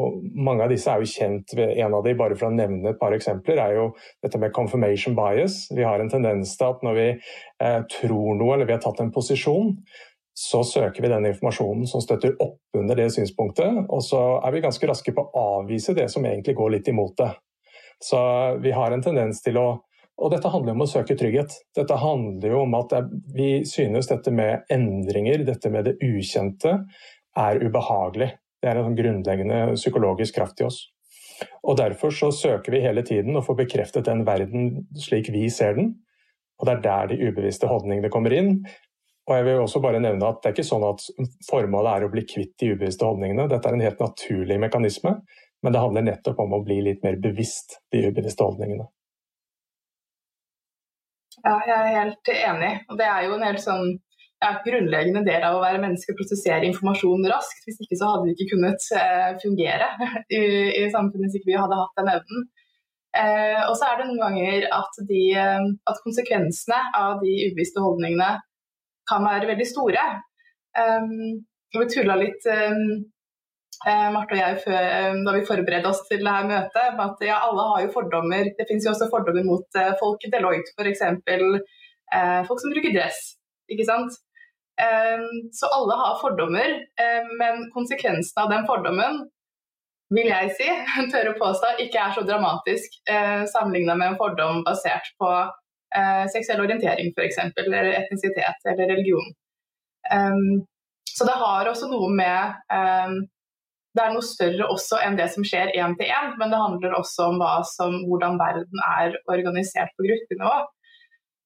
Mange 0.47 0.63
av 0.63 0.71
disse 0.71 0.91
er 0.91 1.03
jo 1.03 1.11
kjent 1.11 1.57
ved 1.59 1.75
en 1.83 1.97
av 1.99 2.05
de, 2.07 2.15
bare 2.19 2.39
for 2.39 2.49
å 2.49 2.55
nevne 2.55 2.93
et 2.93 3.01
par 3.01 3.15
eksempler, 3.17 3.59
er 3.59 3.79
jo 3.81 3.89
dette 4.23 4.39
med 4.39 4.55
confirmation 4.55 5.17
bias. 5.19 5.65
Vi 5.75 5.83
har 5.83 6.01
en 6.01 6.11
tendens 6.13 6.55
til 6.59 6.71
at 6.71 6.85
når 6.87 6.99
vi 7.01 7.09
eh, 7.11 7.81
tror 7.99 8.39
noe 8.39 8.55
eller 8.55 8.71
vi 8.71 8.77
har 8.77 8.85
tatt 8.85 9.03
en 9.03 9.11
posisjon, 9.15 9.75
så 10.35 10.65
søker 10.67 11.03
vi 11.03 11.09
den 11.09 11.27
informasjonen 11.31 11.87
som 11.87 12.03
støtter 12.03 12.35
opp 12.43 12.79
under 12.79 12.99
det 12.99 13.11
synspunktet, 13.15 13.85
og 13.87 14.03
så 14.03 14.21
er 14.43 14.55
vi 14.55 14.63
ganske 14.65 14.89
raske 14.91 15.15
på 15.15 15.23
å 15.25 15.45
avvise 15.61 15.95
det 15.95 16.09
som 16.11 16.27
egentlig 16.27 16.57
går 16.59 16.75
litt 16.75 16.91
imot 16.91 17.15
det. 17.21 17.31
Så 18.03 18.19
vi 18.63 18.73
har 18.75 18.93
en 18.93 19.03
tendens 19.03 19.43
til 19.43 19.59
å 19.63 19.69
Og 20.15 20.31
dette 20.31 20.47
handler 20.47 20.77
om 20.77 20.85
å 20.85 20.87
søke 20.87 21.17
trygghet. 21.19 21.51
Dette 21.75 21.97
handler 21.99 22.53
jo 22.53 22.59
om 22.63 22.75
at 22.79 22.93
vi 23.35 23.65
synes 23.67 24.07
dette 24.07 24.31
med 24.31 24.63
endringer, 24.71 25.43
dette 25.43 25.73
med 25.75 25.89
det 25.89 25.97
ukjente, 26.07 26.77
er 27.35 27.59
ubehagelig. 27.59 28.29
Det 28.63 28.71
er 28.71 28.79
en 28.79 28.87
sånn 28.87 28.99
grunnleggende 29.01 29.59
psykologisk 29.75 30.37
kraft 30.39 30.63
i 30.63 30.69
oss. 30.69 30.79
Og 31.67 31.81
Derfor 31.81 32.15
så 32.15 32.31
søker 32.31 32.77
vi 32.77 32.85
hele 32.85 33.03
tiden 33.03 33.35
å 33.35 33.43
få 33.43 33.57
bekreftet 33.59 34.07
den 34.07 34.23
verden 34.23 34.87
slik 34.95 35.33
vi 35.35 35.49
ser 35.51 35.75
den. 35.81 35.97
Og 36.61 36.69
Det 36.69 36.77
er 36.77 36.87
der 36.87 37.11
de 37.11 37.19
ubevisste 37.27 37.67
holdningene 37.67 38.13
kommer 38.15 38.39
inn. 38.39 38.61
Og 39.25 39.33
jeg 39.39 39.45
vil 39.47 39.63
også 39.63 39.81
bare 39.81 40.03
nevne 40.05 40.29
at 40.29 40.43
Det 40.43 40.51
er 40.51 40.57
ikke 40.57 40.67
sånn 40.69 40.85
at 40.85 41.05
formålet 41.49 41.91
er 41.95 42.05
å 42.05 42.13
bli 42.13 42.27
kvitt 42.29 42.59
de 42.61 42.75
ubevisste 42.75 43.07
holdningene. 43.09 43.49
Dette 43.49 43.71
er 43.71 43.77
en 43.79 43.85
helt 43.87 44.03
naturlig 44.05 44.59
mekanisme, 44.61 45.15
men 45.65 45.73
det 45.73 45.81
handler 45.81 46.05
nettopp 46.11 46.43
om 46.45 46.59
å 46.59 46.65
bli 46.67 46.83
litt 46.85 47.05
mer 47.07 47.17
bevisst 47.23 47.79
de 47.95 48.05
ubevisste 48.11 48.45
holdningene. 48.45 48.85
Ja, 51.41 51.55
jeg 51.67 51.77
er 51.77 51.95
helt 51.99 52.31
enig. 52.35 52.75
Og 52.91 53.01
det 53.01 53.07
er 53.09 53.25
jo 53.27 53.39
en 53.39 53.47
helt 53.49 53.65
sånn 53.65 53.87
ja, 54.45 54.51
grunnleggende 54.67 55.25
del 55.27 55.45
av 55.47 55.57
å 55.57 55.63
være 55.65 55.81
menneske 55.83 56.13
å 56.13 56.19
prosessere 56.19 56.69
informasjon 56.69 57.25
raskt. 57.33 57.65
Hvis 57.65 57.81
ikke 57.81 57.99
så 58.01 58.13
hadde 58.13 58.29
vi 58.29 58.37
ikke 58.37 58.51
kunnet 58.55 58.89
eh, 59.01 59.31
fungere 59.43 59.89
i, 60.29 60.43
i, 60.83 60.85
samfunnet 60.93 61.31
hvis 61.31 61.41
ikke 61.41 61.53
vi 61.53 61.61
hadde 61.61 61.81
hatt 61.81 62.01
den 62.01 62.13
evnen. 62.13 62.49
Eh, 63.15 63.61
og 63.69 63.77
så 63.79 63.89
er 63.89 64.01
det 64.01 64.09
noen 64.11 64.21
ganger 64.25 64.67
at, 64.75 64.99
de, 65.09 65.23
eh, 65.39 65.69
at 65.91 66.03
konsekvensene 66.05 66.81
av 66.99 67.23
de 67.23 67.35
ubevisste 67.49 67.83
holdningene 67.85 68.35
kan 69.09 69.27
være 69.27 69.51
veldig 69.53 69.67
store. 69.69 70.05
Um, 70.79 71.43
vi 71.75 71.89
tulla 71.91 72.17
litt 72.19 72.47
um, 72.51 72.85
Marte 74.15 74.37
og 74.37 74.41
jeg 74.41 74.61
før, 74.65 74.85
um, 75.11 75.23
da 75.27 75.35
vi 75.37 75.47
forberedte 75.49 75.91
oss 75.91 76.03
til 76.09 76.23
dette 76.23 76.49
møtet, 76.51 76.95
med 76.97 77.05
at 77.07 77.25
ja, 77.27 77.41
alle 77.47 77.69
har 77.71 77.85
jo 77.85 77.95
fordommer. 77.97 78.53
Det 78.59 78.69
finnes 78.69 78.87
jo 78.87 78.95
også 78.95 79.11
fordommer 79.13 79.47
mot 79.47 79.81
uh, 79.81 79.93
folk 80.01 80.25
i 80.25 80.33
Deloitte, 80.33 80.75
f.eks. 80.79 81.05
Uh, 81.05 82.41
folk 82.49 82.63
som 82.63 82.75
bruker 82.75 82.95
dress. 82.95 83.35
Ikke 83.73 83.87
sant? 83.89 84.17
Um, 84.75 85.29
så 85.55 85.71
alle 85.71 85.95
har 86.01 86.19
fordommer, 86.19 86.73
men 87.39 87.69
konsekvensen 87.77 88.41
av 88.43 88.49
den 88.51 88.65
fordommen 88.67 89.21
vil 90.13 90.31
jeg 90.31 90.53
si, 90.59 90.69
tør 91.13 91.33
å 91.33 91.39
påstå, 91.39 91.75
ikke 91.85 92.01
er 92.01 92.17
så 92.17 92.25
dramatisk 92.27 92.99
eh, 93.11 93.45
sammenligna 93.51 93.97
med 93.99 94.13
en 94.13 94.19
fordom 94.21 94.63
basert 94.67 95.11
på 95.21 95.31
eh, 95.99 96.25
seksuell 96.33 96.63
orientering 96.65 97.13
f.eks., 97.13 97.41
eller 97.65 97.93
etnisitet 97.99 98.69
eller 98.71 98.91
religion. 98.93 99.33
Um, 100.13 100.65
så 101.15 101.27
det 101.29 101.37
har 101.41 101.71
også 101.71 101.89
noe 101.89 102.11
med 102.13 102.57
um, 102.69 103.15
Det 103.95 104.03
er 104.03 104.11
noe 104.13 104.27
større 104.27 104.67
også 104.69 104.99
enn 105.01 105.17
det 105.17 105.31
som 105.33 105.47
skjer 105.47 105.71
én 105.79 105.95
til 105.97 106.11
én, 106.11 106.33
men 106.41 106.51
det 106.53 106.59
handler 106.61 106.97
også 106.99 107.29
om 107.31 107.45
som, 107.71 107.95
hvordan 108.09 108.41
verden 108.41 108.81
er 108.89 109.15
organisert 109.31 109.95
på 109.95 110.09
gruppenivå. 110.09 110.57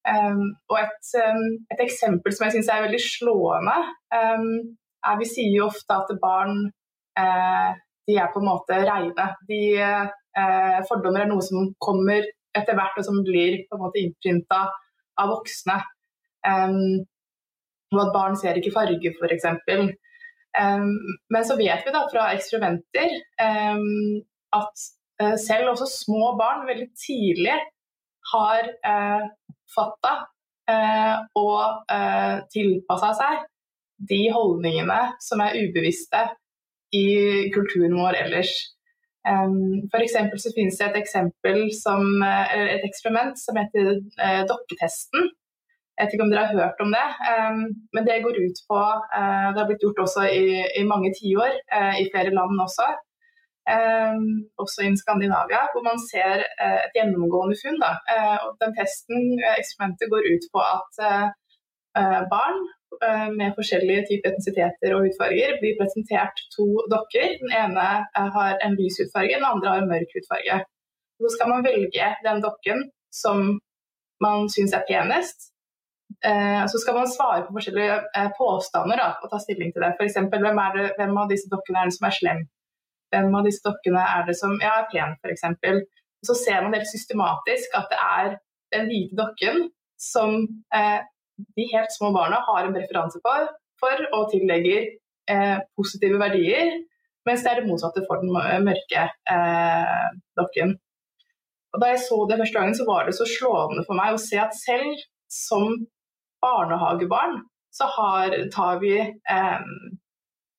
Um, 0.09 0.41
og 0.71 0.79
et, 0.81 1.11
et, 1.13 1.83
eksempel 1.85 2.33
som 2.33 2.47
jeg 2.47 2.57
syns 2.57 2.71
er 2.73 2.87
veldig 2.87 3.01
slående, 3.05 3.77
er 4.17 5.21
vi 5.21 5.27
sier 5.29 5.53
jo 5.59 5.67
ofte 5.69 5.99
at 6.01 6.15
barn 6.23 6.65
uh, 7.21 7.77
de 8.09 8.17
er 8.17 8.31
på 8.33 8.41
en 8.41 8.49
måte 8.49 8.81
reine. 8.89 9.27
De, 9.49 9.61
eh, 9.77 10.79
fordommer 10.89 11.23
er 11.23 11.31
noe 11.31 11.43
som 11.45 11.71
kommer 11.81 12.25
etter 12.59 12.77
hvert, 12.77 12.97
og 12.99 13.07
som 13.07 13.23
blir 13.25 13.63
på 13.69 13.77
en 13.77 13.83
måte 13.85 14.01
innprinta 14.01 14.65
av 15.19 15.33
voksne. 15.33 15.79
Um, 16.47 17.01
og 17.93 18.03
at 18.05 18.13
barn 18.13 18.37
ser 18.39 18.59
ikke 18.59 18.75
farge, 18.75 19.13
f.eks. 19.17 19.47
Um, 20.59 20.93
men 21.33 21.45
så 21.45 21.57
vet 21.59 21.85
vi 21.85 21.93
da 21.93 22.05
fra 22.09 22.29
eksperimenter 22.35 23.11
um, 23.43 24.21
at 24.57 24.85
uh, 25.21 25.35
selv 25.41 25.73
også 25.73 25.89
små 25.91 26.33
barn 26.39 26.65
veldig 26.69 26.89
tidlig 26.97 27.57
har 28.31 28.69
uh, 28.85 29.25
fatta 29.75 30.13
uh, 30.69 31.15
og 31.37 31.85
uh, 31.91 32.41
tilpassa 32.53 33.13
seg 33.19 33.45
de 34.09 34.21
holdningene 34.33 34.99
som 35.21 35.41
er 35.43 35.57
ubevisste 35.59 36.25
i 36.95 37.49
kulturen 37.53 37.97
vår 37.99 38.17
ellers. 38.23 38.53
For 39.91 40.05
så 40.39 40.51
finnes 40.55 40.77
det 40.79 40.87
et, 40.95 41.09
som, 41.83 42.05
et 42.23 42.85
eksperiment 42.87 43.35
som 43.37 43.59
heter 43.59 43.91
eh, 44.23 44.43
dokketesten. 44.47 45.27
Jeg 45.99 46.07
vet 46.07 46.15
ikke 46.15 46.23
om 46.23 46.31
dere 46.31 46.45
har 46.47 46.55
hørt 46.55 46.79
om 46.79 46.93
det, 46.95 47.07
men 47.91 48.05
det 48.07 48.21
går 48.23 48.37
ut 48.39 48.59
på 48.71 48.79
eh, 49.19 49.47
Det 49.51 49.59
har 49.59 49.67
blitt 49.67 49.83
gjort 49.83 49.99
også 50.05 50.23
i, 50.31 50.45
i 50.79 50.85
mange 50.87 51.11
tiår, 51.17 51.57
eh, 51.75 51.99
i 51.99 52.07
flere 52.13 52.31
land 52.31 52.55
også. 52.67 52.87
også 54.63 54.79
i 54.87 54.95
Skandinavia, 54.97 55.59
hvor 55.71 55.83
man 55.85 55.99
ser 56.11 56.41
et 56.67 56.95
gjennomgående 56.95 57.57
funn. 57.59 57.83
Den 58.63 58.71
testen, 58.79 59.19
eksperimentet, 59.59 60.09
går 60.13 60.23
ut 60.33 60.47
på 60.55 60.63
at 60.63 61.03
barn 62.31 62.57
Eh, 62.59 62.78
med 63.39 63.55
forskjellige 63.57 64.05
typer 64.09 64.31
etnisiteter 64.31 64.95
og 64.95 65.05
hudfarger 65.05 65.57
blir 65.61 65.77
presentert 65.79 66.41
to 66.55 66.65
dokker. 66.91 67.37
Den 67.41 67.53
ene 67.61 67.85
eh, 68.03 68.29
har 68.35 68.57
en 68.65 68.75
lys 68.79 68.99
hudfarge, 69.01 69.37
den 69.37 69.47
andre 69.51 69.73
har 69.73 69.83
en 69.83 69.91
mørk 69.91 70.15
hudfarge. 70.17 70.59
Så 71.19 71.31
skal 71.35 71.51
man 71.51 71.65
velge 71.67 72.09
den 72.25 72.43
dokken 72.43 72.85
som 73.21 73.59
man 74.23 74.49
syns 74.51 74.75
er 74.75 74.85
penest. 74.89 75.49
Eh, 76.25 76.63
så 76.71 76.81
skal 76.81 76.97
man 76.99 77.11
svare 77.11 77.45
på 77.47 77.55
forskjellige 77.55 78.25
påstander 78.37 78.99
da, 78.99 79.09
og 79.23 79.31
ta 79.31 79.39
stilling 79.43 79.71
til 79.73 79.85
det. 79.85 79.93
F.eks. 79.95 80.19
Hvem, 80.33 80.63
hvem 80.99 81.21
av 81.23 81.31
disse 81.31 81.51
dokkene 81.51 81.83
er 81.83 81.91
det 81.91 81.97
som 81.97 82.09
er 82.09 82.17
slem? 82.19 82.43
Hvem 83.13 83.39
av 83.39 83.47
disse 83.47 83.63
dokkene 83.65 84.03
er 84.17 84.27
det 84.27 84.35
som 84.37 84.57
ja, 84.61 84.75
er 84.81 84.89
pen, 84.91 85.15
f.eks. 85.23 85.45
Så 86.27 86.35
ser 86.35 86.63
man 86.65 86.75
helt 86.75 86.89
systematisk 86.89 87.77
at 87.79 87.87
det 87.91 87.99
er 88.03 88.33
den 88.75 88.89
hvite 88.89 89.17
dokken 89.17 89.69
som 89.99 90.35
eh, 90.75 90.99
de 91.55 91.67
helt 91.73 91.93
små 91.95 92.11
barna 92.15 92.41
har 92.47 92.65
en 92.65 92.75
preferanse 92.75 93.21
for, 93.25 93.49
for 93.81 94.05
og 94.17 94.29
tillegger 94.33 94.89
eh, 95.31 95.57
positive 95.77 96.19
verdier, 96.21 96.73
mens 97.27 97.43
det 97.45 97.51
er 97.51 97.61
det 97.61 97.69
motsatte 97.69 98.03
for 98.07 98.23
den 98.23 98.33
mørke 98.65 99.05
eh, 99.07 100.09
dokken. 100.39 100.75
Og 101.73 101.83
da 101.83 101.91
jeg 101.91 102.01
så 102.01 102.17
det 102.29 102.39
første 102.39 102.57
gangen, 102.57 102.75
så 102.77 102.85
var 102.87 103.05
det 103.05 103.15
så 103.17 103.27
slående 103.29 103.85
for 103.85 103.99
meg 103.99 104.15
å 104.15 104.21
se 104.21 104.39
at 104.41 104.57
selv 104.57 104.97
som 105.29 105.75
barnehagebarn 106.41 107.41
så 107.75 107.85
har, 107.85 108.33
tar, 108.53 108.79
vi, 108.81 108.95
eh, 108.99 109.59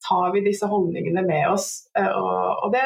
tar, 0.08 0.32
vi, 0.34 0.44
disse 0.46 0.68
holdningene 0.70 1.24
med 1.26 1.48
oss. 1.50 1.70
Eh, 1.98 2.06
og, 2.06 2.64
og, 2.64 2.68
det 2.74 2.84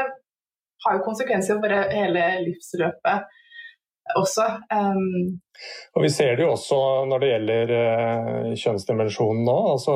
har 0.84 0.96
jo 0.96 1.04
konsekvenser 1.04 1.60
for 1.60 1.74
hele 1.92 2.24
livsløpet 2.46 3.28
også. 4.18 4.46
Um, 4.72 5.40
og 5.94 6.02
Vi 6.02 6.10
ser 6.10 6.34
det 6.36 6.44
jo 6.44 6.50
også 6.56 6.78
når 7.08 7.22
det 7.22 7.30
gjelder 7.30 7.72
uh, 7.72 8.50
kjønnsdimensjonen 8.58 9.44
nå. 9.46 9.56
Altså, 9.74 9.94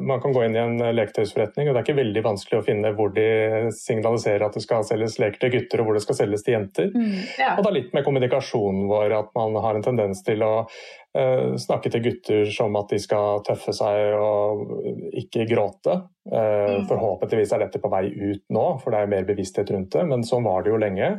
man 0.00 0.22
kan 0.22 0.34
gå 0.34 0.44
inn 0.46 0.56
i 0.56 0.62
en 0.62 0.78
leketøysforretning, 0.96 1.68
og 1.68 1.74
det 1.74 1.82
er 1.82 1.86
ikke 1.86 1.98
veldig 2.00 2.24
vanskelig 2.28 2.60
å 2.60 2.66
finne 2.66 2.94
hvor 2.96 3.12
de 3.16 3.28
signaliserer 3.76 4.46
at 4.46 4.56
det 4.56 4.64
skal 4.64 4.86
selges 4.88 5.18
leker 5.22 5.42
til 5.42 5.54
gutter, 5.56 5.82
og 5.82 5.90
hvor 5.90 5.98
det 5.98 6.04
skal 6.06 6.20
selges 6.22 6.46
til 6.46 6.56
jenter. 6.56 6.90
Mm, 6.94 7.18
ja. 7.42 7.54
Og 7.56 7.64
det 7.64 7.72
er 7.72 7.78
litt 7.80 7.94
med 7.96 8.06
kommunikasjonen 8.08 8.88
vår 8.90 9.16
at 9.20 9.32
man 9.38 9.58
har 9.66 9.78
en 9.78 9.86
tendens 9.90 10.24
til 10.26 10.46
å 10.46 10.54
snakke 11.12 11.90
til 11.92 12.00
gutter 12.06 12.46
som 12.48 12.72
at 12.80 12.88
de 12.88 12.96
skal 13.02 13.42
tøffe 13.44 13.74
seg 13.76 14.14
og 14.16 14.62
ikke 15.20 15.44
gråte. 15.50 15.98
Uh, 16.22 16.78
mm. 16.78 16.86
Forhåpentligvis 16.88 17.52
er 17.52 17.64
dette 17.64 17.80
på 17.82 17.90
vei 17.92 18.06
ut 18.08 18.44
nå, 18.54 18.64
for 18.80 18.94
det 18.94 19.02
er 19.02 19.10
mer 19.10 19.26
bevissthet 19.28 19.74
rundt 19.74 19.92
det, 19.92 20.06
men 20.08 20.24
sånn 20.24 20.46
var 20.46 20.64
det 20.64 20.72
jo 20.72 20.80
lenge. 20.80 21.10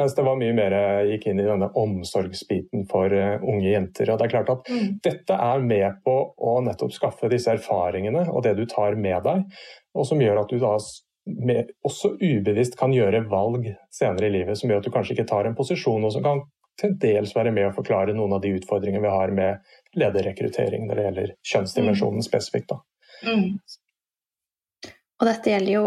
Mens 0.00 0.16
det 0.16 0.24
var 0.24 0.40
mye 0.40 0.56
mer 0.56 0.76
gikk 1.10 1.28
inn 1.28 1.42
i 1.42 1.48
denne 1.48 1.68
omsorgsbiten 1.82 2.86
for 2.88 3.12
unge 3.12 3.68
jenter. 3.68 4.14
Og 4.14 4.20
det 4.20 4.28
er 4.28 4.34
klart 4.38 4.54
at 4.54 4.72
mm. 4.72 4.90
Dette 5.04 5.36
er 5.50 5.64
med 5.66 6.00
på 6.06 6.16
å 6.32 6.58
nettopp 6.64 6.94
skaffe 6.94 7.28
disse 7.32 7.52
erfaringene 7.52 8.28
og 8.30 8.44
det 8.46 8.54
du 8.56 8.64
tar 8.70 8.96
med 8.96 9.20
deg, 9.26 9.44
og 9.92 10.08
som 10.08 10.22
gjør 10.22 10.44
at 10.44 10.52
du 10.52 10.62
da 10.62 10.76
med, 11.26 11.70
også 11.86 12.16
ubevisst 12.20 12.76
kan 12.78 12.94
gjøre 12.94 13.24
valg 13.30 13.68
senere 13.94 14.28
i 14.28 14.34
livet 14.38 14.58
som 14.58 14.70
gjør 14.70 14.82
at 14.82 14.88
du 14.88 14.94
kanskje 14.94 15.16
ikke 15.16 15.28
tar 15.30 15.48
en 15.48 15.56
posisjon, 15.58 16.04
og 16.04 16.14
som 16.14 16.24
kan 16.24 16.42
til 16.80 16.96
dels 17.00 17.34
være 17.36 17.52
med 17.54 17.68
å 17.68 17.74
forklare 17.76 18.14
noen 18.16 18.36
av 18.36 18.42
de 18.42 18.54
utfordringene 18.56 19.04
vi 19.04 19.12
har 19.12 19.34
med 19.34 19.98
lederrekruttering 19.98 20.86
når 20.88 20.98
det 20.98 21.04
gjelder 21.06 21.34
kjønnsdimensjonen 21.52 22.22
mm. 22.22 22.26
spesifikt. 22.26 22.74
Mm. 23.26 23.60
Og 25.20 25.28
dette 25.28 25.52
gjelder 25.52 25.74
jo 25.76 25.86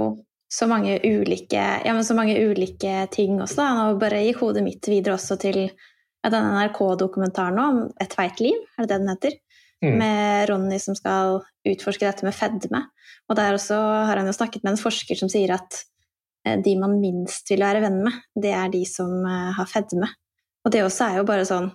så 0.56 0.68
mange 0.72 1.00
ulike, 1.04 1.64
ja, 1.86 1.96
så 2.04 2.16
mange 2.16 2.38
ulike 2.38 3.08
ting 3.12 3.42
også. 3.42 3.58
Da. 3.60 3.72
Nå 3.76 4.00
bare 4.00 4.22
gikk 4.24 4.44
hodet 4.44 4.64
mitt 4.66 4.88
videre 4.88 5.18
også 5.18 5.38
til 5.42 5.66
ja, 5.66 6.30
den 6.32 6.52
NRK-dokumentaren 6.54 7.60
om 7.62 7.82
Et 8.02 8.14
feit 8.14 8.40
liv, 8.44 8.62
er 8.78 8.86
det 8.86 8.94
det 8.94 9.02
den 9.02 9.12
heter? 9.12 9.40
Mm. 9.84 9.98
Med 10.00 10.50
Ronny 10.50 10.78
som 10.82 10.96
skal 10.98 11.42
utforske 11.68 12.08
dette 12.08 12.26
med 12.26 12.38
fedme. 12.38 12.86
Og 13.30 13.38
der 13.38 13.58
også 13.58 13.76
har 14.08 14.22
han 14.22 14.30
jo 14.30 14.38
snakket 14.38 14.64
med 14.64 14.76
en 14.76 14.82
forsker 14.82 15.20
som 15.20 15.30
sier 15.32 15.52
at 15.58 15.82
eh, 16.48 16.58
de 16.62 16.76
man 16.80 16.96
minst 17.02 17.50
vil 17.52 17.66
være 17.66 17.84
venn 17.84 18.00
med, 18.06 18.22
det 18.38 18.54
er 18.56 18.72
de 18.74 18.86
som 18.90 19.12
eh, 19.26 19.52
har 19.58 19.70
fedme. 19.70 20.10
Og 20.66 20.74
det 20.74 20.84
også 20.84 21.08
er 21.08 21.20
jo 21.22 21.28
bare 21.30 21.46
sånn 21.48 21.70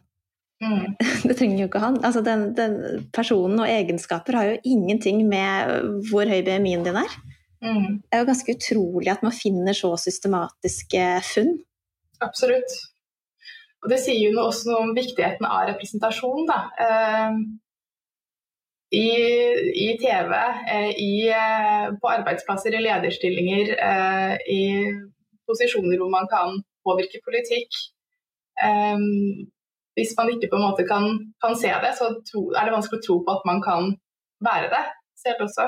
mm. 0.62 0.86
Det 1.28 1.36
trenger 1.38 1.62
jo 1.62 1.70
ikke 1.70 1.82
han. 1.82 1.98
Altså 2.04 2.22
den, 2.26 2.50
den, 2.58 2.76
personen 3.14 3.62
og 3.62 3.70
egenskaper 3.70 4.38
har 4.38 4.50
jo 4.50 4.60
ingenting 4.64 5.24
med 5.30 6.04
hvor 6.10 6.28
høy 6.28 6.42
BMI-en 6.46 6.86
din 6.86 7.00
er. 7.00 7.18
Mm. 7.60 8.00
Det 8.02 8.16
er 8.16 8.22
jo 8.22 8.30
ganske 8.30 8.56
utrolig 8.56 9.12
at 9.12 9.24
man 9.24 9.36
finner 9.36 9.76
så 9.76 9.92
systematiske 10.00 11.08
funn. 11.34 11.58
Absolutt. 12.24 12.78
Og 13.80 13.92
det 13.92 14.00
sier 14.02 14.20
jo 14.20 14.42
også 14.42 14.68
noe 14.68 14.84
om 14.84 14.94
viktigheten 14.96 15.46
av 15.48 15.68
representasjon. 15.70 16.44
Da. 16.48 16.60
Eh, 16.84 17.38
i, 18.90 19.06
i, 19.86 19.88
TV, 20.02 20.34
eh, 20.74 20.90
i, 20.98 21.12
på 22.02 22.10
arbeidsplasser, 22.10 22.74
i 22.74 22.82
lederstillinger, 22.84 23.72
eh, 23.86 24.34
i 24.50 24.60
posisjoner 25.48 26.00
hvor 26.00 26.12
man 26.12 26.28
kan 26.32 26.58
påvirke 26.84 27.22
politikk. 27.24 27.80
Um, 28.68 29.04
hvis 29.96 30.12
man 30.18 30.30
ikke 30.32 30.48
på 30.50 30.58
en 30.58 30.66
måte 30.68 30.86
kan, 30.92 31.04
kan 31.42 31.54
se 31.62 31.70
det, 31.84 31.92
så 31.98 32.10
tro, 32.28 32.40
er 32.56 32.66
det 32.66 32.76
vanskelig 32.76 33.00
å 33.00 33.06
tro 33.06 33.16
på 33.24 33.36
at 33.36 33.46
man 33.50 33.62
kan 33.64 33.92
være 34.48 34.68
det 34.74 34.84
selv 35.22 35.46
også. 35.46 35.66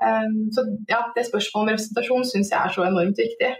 Um, 0.00 0.38
så 0.54 0.64
ja, 0.88 1.00
det 1.14 1.28
spørsmålet 1.28 1.62
om 1.62 1.72
representasjon 1.72 2.28
syns 2.28 2.52
jeg 2.52 2.60
er 2.60 2.72
så 2.74 2.86
enormt 2.86 3.20
viktig 3.20 3.50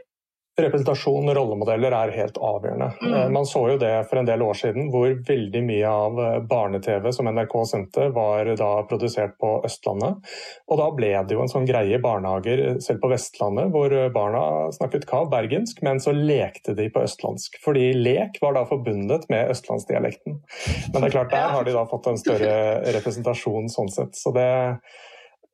representasjon 0.64 1.30
og 1.30 1.36
rollemodeller 1.36 1.94
er 1.96 2.12
helt 2.14 2.38
avgjørende. 2.40 2.88
Mm. 3.00 3.14
Eh, 3.14 3.26
man 3.36 3.48
så 3.48 3.62
jo 3.72 3.78
det 3.80 3.92
for 4.10 4.20
en 4.20 4.28
del 4.28 4.42
år 4.44 4.58
siden, 4.58 4.90
hvor 4.92 5.12
veldig 5.26 5.62
mye 5.66 5.90
av 5.90 6.20
eh, 6.24 6.36
barne-TV 6.50 7.10
som 7.16 7.30
NRK 7.30 7.56
sendte, 7.68 8.08
var 8.16 8.50
da 8.60 8.70
produsert 8.90 9.36
på 9.40 9.52
Østlandet. 9.66 10.32
Og 10.70 10.80
da 10.80 10.88
ble 10.96 11.12
det 11.26 11.36
jo 11.36 11.44
en 11.44 11.52
sånn 11.52 11.68
greie 11.68 11.96
i 11.98 12.02
barnehager, 12.02 12.64
eh, 12.66 12.80
selv 12.84 13.02
på 13.04 13.12
Vestlandet, 13.12 13.72
hvor 13.74 13.94
barna 14.14 14.44
snakket 14.76 15.08
kav 15.10 15.30
bergensk, 15.32 15.82
men 15.86 16.02
så 16.02 16.14
lekte 16.16 16.76
de 16.78 16.88
på 16.92 17.04
østlandsk. 17.04 17.60
Fordi 17.64 17.90
lek 17.96 18.40
var 18.42 18.56
da 18.56 18.64
forbundet 18.68 19.28
med 19.32 19.52
østlandsdialekten. 19.54 20.40
Men 20.92 20.96
det 20.96 21.10
er 21.10 21.16
klart, 21.18 21.34
der 21.34 21.54
har 21.54 21.66
de 21.66 21.76
da 21.76 21.86
fått 21.90 22.10
en 22.10 22.20
større 22.20 22.56
representasjon 22.96 23.70
sånn 23.72 23.92
sett. 23.92 24.18
Så 24.18 24.32
det 24.36 24.50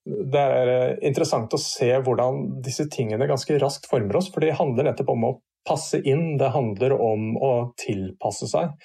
det 0.07 0.43
er 0.43 0.71
eh, 0.71 0.95
interessant 1.09 1.53
å 1.55 1.61
se 1.61 1.91
hvordan 1.99 2.61
disse 2.65 2.87
tingene 2.93 3.29
ganske 3.29 3.59
raskt 3.63 3.89
former 3.91 4.21
oss. 4.21 4.31
For 4.33 4.45
det 4.45 4.57
handler 4.61 4.91
nettopp 4.91 5.13
om 5.17 5.29
å 5.29 5.35
passe 5.67 5.99
inn, 5.99 6.37
det 6.39 6.53
handler 6.55 6.95
om 6.95 7.35
å 7.43 7.53
tilpasse 7.81 8.49
seg. 8.51 8.77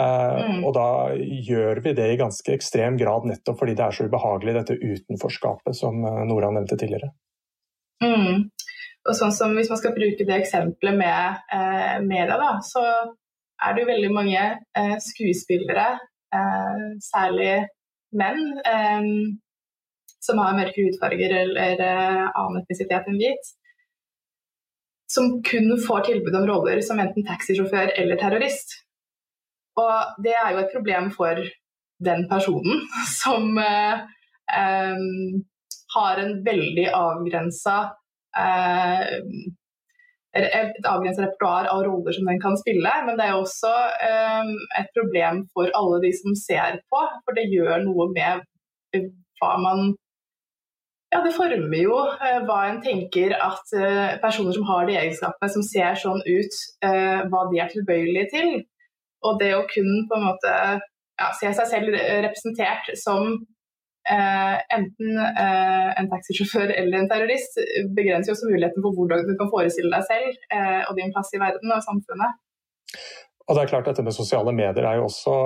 Eh, 0.00 0.38
mm. 0.40 0.62
Og 0.64 0.72
da 0.76 0.88
gjør 1.18 1.82
vi 1.84 1.92
det 1.98 2.08
i 2.14 2.20
ganske 2.20 2.54
ekstrem 2.54 2.96
grad 3.00 3.28
nettopp 3.28 3.60
fordi 3.60 3.76
det 3.76 3.84
er 3.84 3.96
så 3.96 4.08
ubehagelig, 4.08 4.56
dette 4.56 4.78
utenforskapet 4.80 5.76
som 5.76 6.00
eh, 6.08 6.22
Nora 6.30 6.52
nevnte 6.54 6.80
tidligere. 6.80 7.12
Mm. 8.02 8.48
Og 9.02 9.18
sånn 9.18 9.34
som 9.34 9.52
Hvis 9.58 9.70
man 9.70 9.78
skal 9.78 9.94
bruke 9.96 10.24
det 10.26 10.38
eksempelet 10.40 10.96
med 10.96 11.44
eh, 11.52 11.98
media, 12.06 12.38
da, 12.40 12.54
så 12.64 12.82
er 13.62 13.74
det 13.74 13.84
jo 13.84 13.92
veldig 13.92 14.10
mange 14.14 14.42
eh, 14.78 14.96
skuespillere, 15.02 15.86
eh, 16.34 16.84
særlig 17.04 17.54
menn, 18.12 18.40
som 20.22 20.38
har 20.42 20.56
mørke 20.56 20.86
hudfarger 20.86 21.34
eller 21.42 21.82
eh, 21.82 22.22
annen 22.28 22.62
etnisitet 22.62 23.08
enn 23.10 23.18
hvit, 23.20 23.52
som 25.12 25.34
kun 25.44 25.74
får 25.86 26.06
tilbud 26.08 26.36
om 26.38 26.46
roller 26.48 26.80
som 26.84 27.00
enten 27.02 27.26
taxisjåfør 27.28 27.92
eller 28.00 28.20
terrorist. 28.20 28.78
Og 29.80 30.22
det 30.24 30.34
er 30.36 30.52
jo 30.54 30.62
et 30.62 30.74
problem 30.74 31.10
for 31.14 31.40
den 32.02 32.26
personen 32.30 32.84
som 33.22 33.58
eh, 33.60 34.04
eh, 34.60 35.08
har 35.96 36.22
en 36.22 36.38
veldig 36.46 36.86
avgrensa 36.96 37.76
eh, 38.38 39.18
et 40.32 40.86
avgrenset 40.88 41.26
repertoar 41.26 41.66
av 41.68 41.82
roller 41.84 42.14
som 42.16 42.28
den 42.30 42.38
kan 42.40 42.54
spille, 42.56 42.92
men 43.06 43.18
det 43.18 43.26
er 43.26 43.36
også 43.36 43.72
eh, 44.06 44.52
et 44.80 44.88
problem 44.96 45.42
for 45.52 45.68
alle 45.76 45.98
de 46.06 46.12
som 46.16 46.36
ser 46.38 46.78
på, 46.88 47.02
for 47.26 47.36
det 47.36 47.50
gjør 47.52 47.84
noe 47.84 48.08
med 48.14 48.46
hva 49.40 49.52
man 49.60 49.92
ja, 51.12 51.20
Det 51.24 51.34
former 51.36 51.76
jo 51.76 51.96
eh, 52.16 52.40
hva 52.48 52.58
en 52.70 52.80
tenker 52.84 53.34
at 53.36 53.74
eh, 53.76 54.18
personer 54.22 54.56
som 54.56 54.64
har 54.70 54.86
de 54.88 54.96
egenskapene, 54.96 55.50
som 55.52 55.64
ser 55.66 55.98
sånn 56.00 56.22
ut, 56.24 56.60
eh, 56.88 57.20
hva 57.28 57.46
de 57.50 57.60
er 57.60 57.72
tilbøyelige 57.72 58.30
til. 58.32 58.52
Og 59.28 59.40
det 59.42 59.52
å 59.54 59.66
kun 59.70 60.06
på 60.08 60.18
en 60.18 60.24
måte 60.30 60.52
ja, 60.52 61.28
se 61.38 61.52
seg 61.58 61.68
selv 61.68 61.94
representert 61.94 62.88
som 62.98 63.28
eh, 64.08 64.56
enten 64.76 65.20
eh, 65.20 65.90
en 66.00 66.08
taxisjåfør 66.10 66.72
eller 66.74 67.02
en 67.02 67.10
terrorist, 67.10 67.60
begrenser 67.96 68.32
jo 68.32 68.38
også 68.38 68.48
muligheten 68.50 68.84
for 68.84 68.96
hvordan 68.96 69.28
du 69.28 69.36
kan 69.38 69.52
forestille 69.52 69.92
deg 69.92 70.08
selv 70.08 70.48
eh, 70.56 70.80
og 70.88 70.96
din 70.98 71.12
plass 71.14 71.34
i 71.36 71.42
verden 71.42 71.76
og 71.76 71.84
samfunnet. 71.86 72.40
Og 73.42 73.56
det 73.56 73.62
er 73.62 73.70
klart 73.72 73.88
Dette 73.90 74.04
med 74.06 74.14
sosiale 74.14 74.52
medier 74.54 74.86
er 74.86 75.00
jo 75.00 75.08
også 75.08 75.36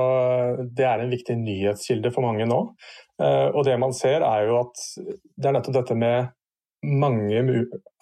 det 0.79 0.87
er 0.87 1.03
en 1.03 1.13
viktig 1.13 1.37
nyhetskilde 1.41 2.13
for 2.15 2.27
mange 2.27 2.47
nå. 2.49 2.61
Eh, 3.23 3.49
og 3.49 3.65
det 3.65 3.77
man 3.81 3.95
ser 3.97 4.25
er 4.27 4.49
jo 4.49 4.59
at 4.61 4.83
det 5.01 5.49
er 5.49 5.57
nettopp 5.57 5.79
dette 5.79 5.97
med 5.99 6.33
mange 6.87 7.41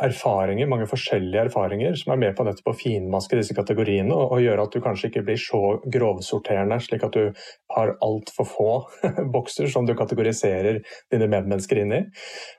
erfaringer, 0.03 0.69
mange 0.69 0.87
forskjellige 0.91 1.47
erfaringer 1.47 1.95
som 1.99 2.13
er 2.13 2.21
med 2.21 2.35
på 2.37 2.45
nettopp 2.47 2.73
å 2.73 2.77
finmaske 2.77 3.39
disse 3.39 3.55
kategoriene 3.57 4.13
og, 4.15 4.37
gjøre 4.43 4.67
at 4.67 4.75
du 4.75 4.83
kanskje 4.85 5.09
ikke 5.11 5.23
blir 5.29 5.39
så 5.41 5.61
grovsorterende, 5.95 6.77
slik 6.83 7.07
at 7.07 7.17
du 7.17 7.47
har 7.77 7.95
altfor 8.05 8.49
få 8.51 8.69
bokser 9.35 9.71
som 9.73 9.87
du 9.89 9.95
kategoriserer 9.97 10.83
dine 11.13 11.31
medmennesker 11.31 11.81
inn 11.81 11.95
i. 11.95 12.03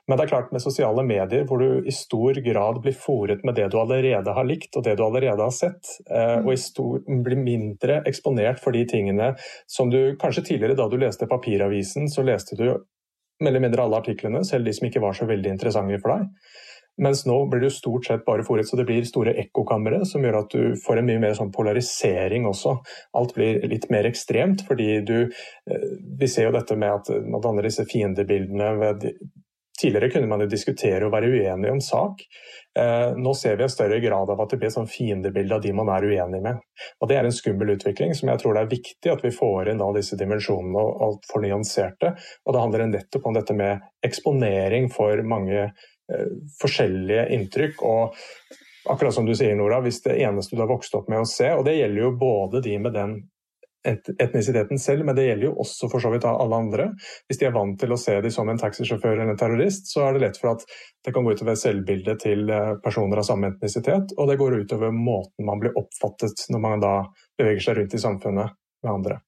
Men 0.08 0.18
det 0.18 0.26
er 0.26 0.32
klart 0.32 0.50
med 0.54 0.64
sosiale 0.64 1.04
medier, 1.06 1.46
hvor 1.46 1.62
du 1.62 1.86
i 1.86 1.94
stor 1.94 2.40
grad 2.46 2.82
blir 2.84 2.96
fòret 2.96 3.46
med 3.46 3.58
det 3.60 3.68
du 3.72 3.78
allerede 3.80 4.34
har 4.36 4.48
likt 4.48 4.76
og 4.76 4.86
det 4.88 4.96
du 4.98 5.04
allerede 5.06 5.46
har 5.46 5.54
sett, 5.54 5.94
eh, 6.10 6.40
og 6.42 6.52
i 6.54 6.60
stor, 6.60 7.04
blir 7.06 7.38
mindre 7.38 8.00
eksponert 8.08 8.60
for 8.62 8.74
de 8.76 8.82
tingene 8.88 9.34
som 9.70 9.92
du 9.92 10.16
kanskje 10.20 10.48
tidligere, 10.50 10.78
da 10.78 10.88
du 10.90 10.98
leste 11.00 11.28
papiravisen, 11.30 12.10
så 12.10 12.24
leste 12.26 12.58
du 12.58 12.68
eller 13.44 13.60
mindre 13.60 13.84
alle 13.84 14.00
artiklene, 14.00 14.44
selv 14.44 14.68
de 14.68 14.74
som 14.76 14.88
ikke 14.88 15.02
var 15.04 15.16
så 15.16 15.28
veldig 15.28 15.52
interessante 15.52 16.00
for 16.02 16.14
deg. 16.14 16.30
Mens 17.04 17.26
nå 17.28 17.34
blir 17.52 17.60
du 17.66 17.68
stort 17.72 18.06
sett 18.08 18.24
bare 18.24 18.44
fòret, 18.46 18.68
så 18.68 18.78
det 18.78 18.86
blir 18.88 19.04
store 19.04 19.34
ekkokamre 19.42 20.00
som 20.08 20.22
gjør 20.24 20.38
at 20.38 20.54
du 20.54 20.76
får 20.80 21.02
en 21.02 21.08
mye 21.10 21.20
mer 21.20 21.34
sånn 21.36 21.52
polarisering 21.52 22.46
også. 22.48 22.72
Alt 23.20 23.34
blir 23.36 23.60
litt 23.68 23.90
mer 23.92 24.08
ekstremt, 24.08 24.64
fordi 24.68 25.02
du 25.04 25.16
eh, 25.26 25.90
Vi 26.20 26.28
ser 26.28 26.48
jo 26.48 26.54
dette 26.56 26.76
med 26.80 26.94
at 26.94 27.10
man 27.26 27.44
danner 27.44 27.68
disse 27.68 27.84
fiendebildene 27.90 28.70
ved 28.80 29.10
Tidligere 29.80 30.10
kunne 30.10 30.28
man 30.30 30.40
jo 30.40 30.48
diskutere 30.48 31.04
og 31.04 31.12
være 31.12 31.28
uenig 31.28 31.70
om 31.70 31.80
sak. 31.84 32.22
Eh, 32.78 33.10
nå 33.16 33.32
ser 33.36 33.58
vi 33.58 33.66
en 33.66 33.72
større 33.72 33.98
grad 34.00 34.30
av 34.32 34.40
at 34.40 34.52
det 34.52 34.58
blir 34.62 34.72
sånn 34.72 34.88
fiendebilde 34.88 35.58
av 35.58 35.64
de 35.64 35.72
man 35.76 35.90
er 35.92 36.06
uenig 36.08 36.40
med. 36.44 36.62
Og 37.00 37.10
Det 37.10 37.18
er 37.18 37.28
en 37.28 37.36
skummel 37.36 37.74
utvikling 37.76 38.14
som 38.16 38.32
jeg 38.32 38.40
tror 38.42 38.56
det 38.56 38.64
er 38.64 38.72
viktig 38.72 39.12
at 39.12 39.24
vi 39.24 39.34
får 39.36 39.72
inn 39.72 39.82
da 39.82 39.90
disse 39.96 40.16
dimensjonene 40.16 40.86
og, 41.06 41.20
får 41.28 41.44
nyansert 41.44 42.00
det. 42.00 42.14
Og 42.46 42.56
det 42.56 42.62
handler 42.64 42.86
nettopp 42.92 43.28
om 43.28 43.36
dette 43.36 43.56
med 43.56 43.84
eksponering 44.06 44.88
for 44.92 45.20
mange 45.28 45.66
eh, 45.66 46.28
forskjellige 46.62 47.28
inntrykk. 47.36 47.82
og 47.84 48.16
akkurat 48.86 49.14
som 49.14 49.26
du 49.26 49.34
sier, 49.34 49.56
Nora, 49.58 49.80
hvis 49.84 50.02
det 50.04 50.16
eneste 50.22 50.56
du 50.56 50.62
har 50.62 50.70
vokst 50.70 50.94
opp 50.94 51.08
med 51.10 51.24
å 51.24 51.28
se, 51.28 51.48
og 51.52 51.64
det 51.66 51.76
gjelder 51.76 52.04
jo 52.06 52.12
både 52.20 52.62
de 52.64 52.76
med 52.78 52.94
den 52.94 53.16
etnisiteten 53.86 54.80
selv, 54.82 55.04
men 55.06 55.16
det 55.16 55.26
gjelder 55.26 55.48
jo 55.48 55.54
også 55.62 55.88
for 55.92 56.02
så 56.02 56.10
vidt 56.12 56.26
alle 56.28 56.58
andre. 56.58 56.88
Hvis 57.28 57.40
de 57.40 57.48
er 57.48 57.54
vant 57.54 57.78
til 57.80 57.94
å 57.94 57.98
se 58.00 58.16
dem 58.24 58.34
som 58.34 58.48
en 58.50 58.60
taxisjåfør 58.60 59.14
eller 59.14 59.34
en 59.34 59.40
terrorist, 59.40 59.90
så 59.92 60.06
er 60.06 60.16
det 60.16 60.24
lett 60.24 60.40
for 60.40 60.54
at 60.54 60.66
det 61.06 61.14
kan 61.14 61.26
gå 61.26 61.36
utover 61.36 61.58
selvbildet 61.60 62.24
til 62.24 62.50
eh, 62.50 62.74
personer 62.84 63.22
av 63.22 63.28
samme 63.28 63.52
etnisitet, 63.54 64.16
og 64.16 64.30
det 64.30 64.38
går 64.40 64.60
utover 64.64 64.94
måten 64.94 65.46
man 65.48 65.62
blir 65.62 65.76
oppfattet 65.78 66.48
når 66.52 66.64
man 66.66 66.84
da 66.84 66.94
beveger 67.38 67.68
seg 67.68 67.80
rundt 67.80 67.96
i 67.96 68.02
samfunnet 68.02 68.56
med 68.84 68.92
andre. 68.92 69.20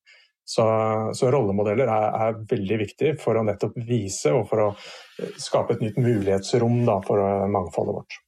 Så, 0.49 0.65
så 1.13 1.29
rollemodeller 1.29 1.91
er, 1.93 2.07
er, 2.25 2.39
veldig 2.49 2.77
viktig 2.81 3.11
for 3.21 3.37
å 3.37 3.43
nettopp 3.45 3.75
vise 3.85 4.33
og 4.33 4.47
for 4.49 4.65
å 4.65 4.69
eh, 4.73 5.35
skape 5.37 5.77
et 5.77 5.85
nytt 5.85 6.01
mulighetsrom 6.01 6.81
da, 6.89 6.99
for 7.05 7.21
eh, 7.21 7.45
mangfoldet 7.53 7.99
vårt. 7.99 8.19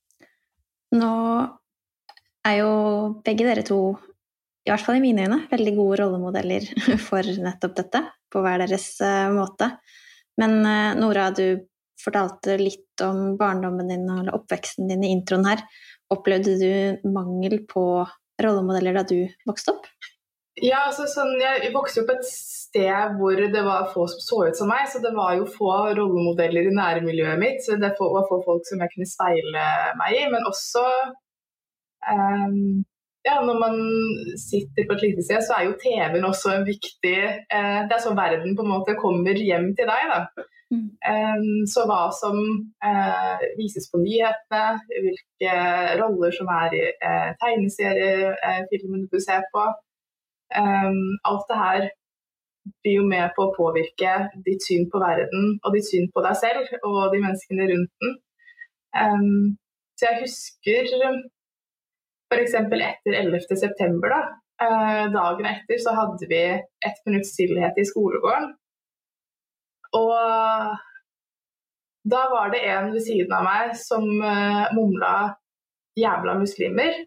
Nå 1.00 1.14
er 2.50 2.60
jo 2.60 2.70
begge 3.24 3.46
dere 3.46 3.64
to 3.64 3.80
i 4.66 4.70
hvert 4.70 4.84
fall 4.84 4.98
i 4.98 5.02
mine 5.02 5.24
øyne, 5.24 5.40
veldig 5.50 5.72
gode 5.78 5.98
rollemodeller 6.02 6.66
for 7.08 7.26
nettopp 7.46 7.76
dette, 7.78 8.04
på 8.30 8.42
hver 8.44 8.62
deres 8.62 8.92
uh, 9.02 9.30
måte. 9.34 9.72
Men 10.40 10.60
uh, 10.64 10.98
Nora, 11.00 11.30
du 11.34 11.62
fortalte 12.00 12.56
litt 12.60 13.02
om 13.04 13.36
barndommen 13.40 13.88
din 13.90 14.06
eller 14.08 14.36
oppveksten 14.36 14.88
din 14.88 15.04
i 15.04 15.12
introen 15.14 15.48
her. 15.48 15.64
Opplevde 16.12 16.56
du 16.60 17.10
mangel 17.12 17.60
på 17.68 17.84
rollemodeller 18.40 19.00
da 19.00 19.04
du 19.08 19.18
vokste 19.48 19.76
opp? 19.76 19.88
Ja, 20.60 20.84
altså 20.88 21.06
sånn, 21.08 21.36
Jeg 21.40 21.72
vokste 21.72 22.02
opp 22.02 22.12
et 22.12 22.26
sted 22.26 23.16
hvor 23.16 23.38
det 23.38 23.62
var 23.64 23.88
få 23.92 24.06
som 24.10 24.22
så 24.24 24.40
ut 24.48 24.58
som 24.58 24.68
meg, 24.68 24.88
så 24.92 25.00
det 25.02 25.12
var 25.16 25.36
jo 25.38 25.48
få 25.48 25.70
rollemodeller 25.96 26.68
i 26.68 26.76
nærmiljøet 26.76 27.40
mitt. 27.40 27.64
så 27.64 27.78
Det 27.80 27.94
var 28.00 28.28
få 28.28 28.40
folk 28.44 28.66
som 28.68 28.82
jeg 28.82 28.92
kunne 28.94 29.08
speile 29.08 29.66
meg 30.00 30.18
i, 30.18 30.24
men 30.32 30.48
også 30.48 30.84
um, 32.10 32.82
ja, 33.26 33.36
når 33.44 33.56
man 33.60 33.74
sitter 34.40 34.86
på 34.88 34.96
et 34.96 35.02
lite 35.04 35.24
sted, 35.26 35.42
så 35.44 35.58
er 35.58 35.66
jo 35.66 35.80
TV-en 35.82 36.24
også 36.24 36.54
en 36.54 36.64
viktig 36.64 37.18
eh, 37.26 37.80
Det 37.88 37.96
er 37.96 38.04
sånn 38.04 38.16
verden 38.16 38.56
på 38.56 38.64
en 38.64 38.72
måte 38.72 38.96
kommer 39.00 39.36
hjem 39.36 39.70
til 39.76 39.90
deg. 39.90 40.14
da. 40.14 40.46
Mm. 40.70 40.86
Um, 41.12 41.62
så 41.66 41.82
hva 41.90 42.02
som 42.14 42.36
uh, 42.38 43.40
vises 43.58 43.88
på 43.90 43.98
nyhetene, 44.04 44.78
hvilke 45.04 45.54
roller 45.98 46.34
som 46.36 46.50
er 46.54 46.76
i 46.78 46.82
uh, 46.94 47.30
tegneseriefilmene 47.42 49.08
uh, 49.08 49.10
du 49.10 49.18
ser 49.24 49.42
på. 49.54 49.64
Um, 50.54 51.18
alt 51.26 51.50
det 51.50 51.58
her 51.64 51.88
blir 52.84 53.00
jo 53.00 53.08
med 53.08 53.34
på 53.34 53.48
å 53.48 53.54
påvirke 53.56 54.14
ditt 54.46 54.62
syn 54.66 54.86
på 54.92 55.02
verden 55.02 55.56
og 55.64 55.74
ditt 55.74 55.88
syn 55.88 56.06
på 56.14 56.22
deg 56.26 56.38
selv 56.38 56.72
og 56.86 57.00
de 57.12 57.22
menneskene 57.24 57.68
rundt 57.72 57.92
den. 58.04 58.16
Um, 58.94 59.58
så 59.98 60.08
jeg 60.08 60.22
husker 60.22 60.94
F.eks. 62.30 62.54
etter 62.54 63.16
11.9., 63.22 64.00
da, 64.06 64.20
eh, 64.62 65.04
dagen 65.12 65.48
etter, 65.50 65.78
så 65.82 65.94
hadde 65.96 66.28
vi 66.30 66.42
ett 66.86 67.02
minutts 67.06 67.34
stillhet 67.34 67.78
i 67.78 67.86
skolegården. 67.88 68.52
Og 69.98 70.14
da 72.10 72.20
var 72.30 72.50
det 72.50 72.62
en 72.70 72.92
ved 72.94 73.02
siden 73.04 73.32
av 73.34 73.44
meg 73.44 73.72
som 73.76 74.04
uh, 74.22 74.70
mumla 74.76 75.14
'jævla 75.98 76.36
muslimer'. 76.38 77.02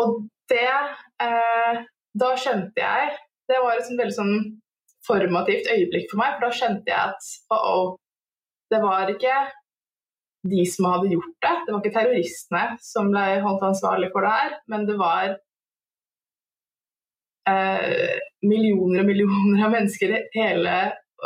Og 0.00 0.22
det 0.48 0.72
eh, 1.20 1.82
Da 2.18 2.28
skjønte 2.36 2.80
jeg 2.80 3.10
Det 3.48 3.58
var 3.60 3.76
et 3.76 3.84
sånn 3.86 3.98
veldig 4.00 4.14
sånn 4.16 4.36
formativt 5.06 5.68
øyeblikk 5.68 6.08
for 6.10 6.20
meg, 6.20 6.36
for 6.36 6.46
da 6.46 6.56
skjønte 6.56 6.92
jeg 6.92 7.10
at 7.10 7.28
oh, 7.52 7.62
oh, 7.72 7.88
det 8.72 8.78
var 8.80 9.10
ikke 9.10 9.34
de 10.50 10.64
som 10.66 10.88
hadde 10.90 11.12
gjort 11.12 11.38
det. 11.44 11.54
Det 11.66 11.72
var 11.72 11.80
ikke 11.80 11.94
terroristene 11.96 12.62
som 12.82 13.10
ble 13.12 13.26
holdt 13.44 13.66
ansvarlig 13.68 14.10
for 14.14 14.26
det 14.26 14.32
her, 14.34 14.54
men 14.72 14.86
det 14.88 14.96
var 14.98 15.36
eh, 17.50 18.18
millioner 18.42 19.02
og 19.02 19.10
millioner 19.10 19.64
av 19.66 19.74
mennesker 19.76 20.16
hele, 20.34 20.76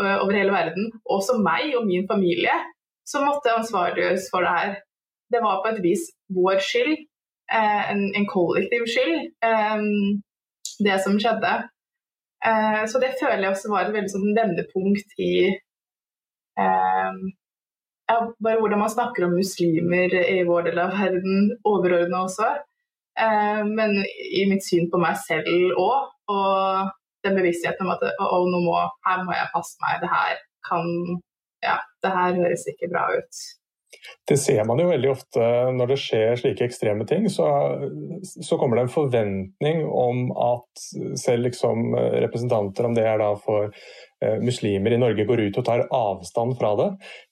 uh, 0.01 0.17
over 0.21 0.37
hele 0.37 0.55
verden, 0.55 0.91
også 1.05 1.39
meg 1.41 1.73
og 1.79 1.87
min 1.89 2.05
familie, 2.11 2.57
som 3.09 3.27
måtte 3.29 3.55
ansvarliggjøres 3.55 4.29
for 4.33 4.45
det 4.45 4.57
her. 4.59 4.75
Det 5.33 5.43
var 5.43 5.63
på 5.63 5.73
et 5.73 5.83
vis 5.85 6.05
vår 6.37 6.61
skyld, 6.63 6.93
eh, 7.53 7.83
en, 7.93 8.05
en, 8.19 8.29
kollektiv 8.31 8.85
skyld, 8.91 9.17
eh, 9.49 9.87
det 10.87 11.01
som 11.03 11.17
skjedde. 11.23 11.55
Eh, 12.47 12.83
så 12.91 13.01
det 13.03 13.17
føler 13.21 13.47
jeg 13.47 13.55
også 13.55 13.73
var 13.73 13.87
et 13.87 13.97
veldig 13.97 14.13
sånn 14.13 14.37
vendepunkt 14.37 15.17
i 15.25 15.33
eh, 16.61 17.21
bare 18.07 18.61
hvordan 18.61 18.83
man 18.83 18.93
snakker 18.93 19.27
om 19.27 19.35
muslimer 19.35 20.15
i 20.15 20.43
vår 20.47 20.69
del 20.69 20.81
av 20.83 20.95
verden, 20.95 21.51
overordna 21.67 22.23
også. 22.27 22.53
Eh, 23.21 23.63
men 23.67 23.99
i 24.41 24.47
mitt 24.51 24.65
syn 24.67 24.91
på 24.93 25.01
meg 25.03 25.19
selv 25.25 25.49
òg, 25.81 26.11
og 26.33 26.91
den 27.27 27.39
bevisstheten 27.39 27.87
om 27.87 27.95
at 27.97 28.05
å, 28.23 28.43
nå 28.51 28.63
må, 28.65 28.81
her 29.09 29.23
må 29.27 29.35
jeg 29.35 29.53
passe 29.55 29.79
meg, 29.85 30.03
det 30.05 30.13
her 30.13 30.43
kan 30.69 30.91
Ja, 31.65 31.79
det 32.05 32.11
her 32.13 32.35
høres 32.37 32.67
ikke 32.71 32.91
bra 32.93 33.09
ut. 33.17 33.39
Det 34.29 34.37
ser 34.39 34.61
man 34.69 34.79
jo 34.79 34.91
veldig 34.91 35.09
ofte 35.11 35.47
når 35.75 35.91
det 35.91 35.97
skjer 36.03 36.39
slike 36.39 36.67
ekstreme 36.69 37.07
ting. 37.09 37.25
Så, 37.33 37.47
så 38.23 38.59
kommer 38.61 38.79
det 38.79 38.87
en 38.87 38.93
forventning 38.93 39.81
om 39.89 40.29
at 40.31 40.85
selv 41.19 41.49
liksom 41.49 41.97
representanter, 41.97 42.87
om 42.87 42.95
det 42.95 43.07
er 43.09 43.19
da 43.23 43.33
for 43.41 43.73
muslimer 44.41 44.95
i 44.97 44.99
Norge 45.01 45.27
går 45.29 45.43
ut 45.49 45.59
og 45.61 45.65
tar 45.67 45.83
avstand 45.93 46.57
fra 46.57 46.71
det. 46.79 46.87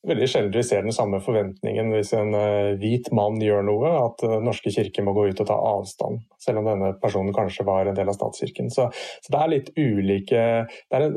Veldig 0.04 0.26
sjelden 0.28 0.52
vi 0.52 0.64
ser 0.66 0.84
den 0.84 0.92
samme 0.92 1.20
forventningen 1.24 1.92
hvis 1.94 2.12
en 2.16 2.34
eh, 2.36 2.74
hvit 2.80 3.08
mann 3.16 3.40
gjør 3.42 3.64
noe, 3.64 3.92
at 4.04 4.20
Den 4.24 4.36
eh, 4.38 4.44
norske 4.44 4.72
kirke 4.74 5.04
må 5.04 5.14
gå 5.16 5.28
ut 5.30 5.40
og 5.40 5.48
ta 5.48 5.56
avstand, 5.56 6.20
selv 6.42 6.60
om 6.60 6.68
denne 6.68 6.92
personen 7.00 7.32
kanskje 7.36 7.66
var 7.66 7.88
en 7.88 7.96
del 7.96 8.10
av 8.12 8.18
statskirken. 8.18 8.68
Så, 8.74 8.90
så 9.24 9.34
det 9.34 9.40
er 9.40 9.52
litt 9.54 9.70
ulike 9.78 10.44
det, 10.68 10.98
er, 10.98 11.08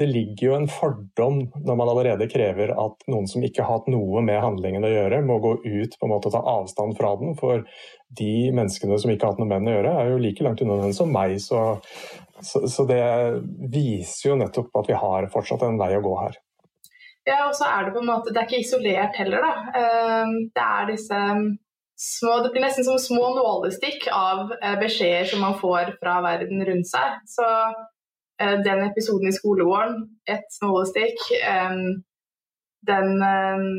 det, 0.00 0.08
ligger 0.10 0.50
jo 0.50 0.56
en 0.58 0.70
fordom 0.70 1.42
når 1.64 1.80
man 1.80 1.92
allerede 1.92 2.28
krever 2.30 2.74
at 2.76 3.08
noen 3.10 3.28
som 3.30 3.44
ikke 3.44 3.64
har 3.64 3.80
hatt 3.80 3.90
noe 3.92 4.22
med 4.24 4.42
handlingen 4.42 4.84
å 4.84 4.92
gjøre, 4.92 5.24
må 5.26 5.40
gå 5.44 5.56
ut 5.64 5.96
på 5.96 6.08
en 6.08 6.12
måte 6.12 6.30
og 6.30 6.36
ta 6.36 6.44
avstand 6.56 6.96
fra 7.00 7.14
den. 7.20 7.36
For 7.40 7.64
de 8.14 8.52
menneskene 8.54 8.98
som 9.00 9.10
ikke 9.10 9.26
har 9.26 9.34
hatt 9.34 9.42
noe 9.42 9.50
med 9.50 9.62
den 9.62 9.72
å 9.72 9.76
gjøre, 9.76 9.92
er 9.98 10.10
jo 10.12 10.22
like 10.22 10.46
langt 10.46 10.62
unna 10.62 10.78
den 10.84 10.94
som 10.96 11.10
meg. 11.12 11.36
Så, 11.42 11.62
så, 12.40 12.62
så, 12.70 12.86
det 12.88 13.02
viser 13.72 14.30
jo 14.30 14.40
nettopp 14.40 14.74
at 14.82 14.90
vi 14.90 14.98
har 15.00 15.30
fortsatt 15.32 15.66
en 15.66 15.80
vei 15.80 15.92
å 15.96 16.04
gå 16.04 16.14
her. 16.20 16.38
Ja, 17.26 17.40
og 17.48 17.56
så 17.58 17.66
er 17.66 17.86
det 17.86 17.96
på 17.96 18.04
en 18.04 18.10
måte, 18.12 18.30
det 18.30 18.38
er 18.38 18.46
ikke 18.46 18.62
isolert 18.62 19.16
heller, 19.18 19.42
da. 19.42 19.78
Ehm, 19.80 20.36
det 20.54 20.62
er 20.62 20.90
disse 20.92 21.22
små 21.96 22.34
Det 22.44 22.50
blir 22.52 22.60
nesten 22.60 22.84
som 22.84 22.98
små 23.00 23.30
nålestikk 23.32 24.04
av 24.12 24.50
eh, 24.60 24.74
beskjeder 24.78 25.24
som 25.30 25.40
man 25.40 25.56
får 25.58 25.94
fra 25.96 26.18
verden 26.22 26.60
rundt 26.68 26.90
seg. 26.90 27.22
Så 27.26 27.46
eh, 28.42 28.58
den 28.62 28.84
episoden 28.84 29.32
i 29.32 29.34
skolegården, 29.34 30.04
ett 30.28 30.60
nålestikk. 30.62 31.24
Ehm, 31.40 32.04
den 32.86 33.16
ehm, 33.24 33.70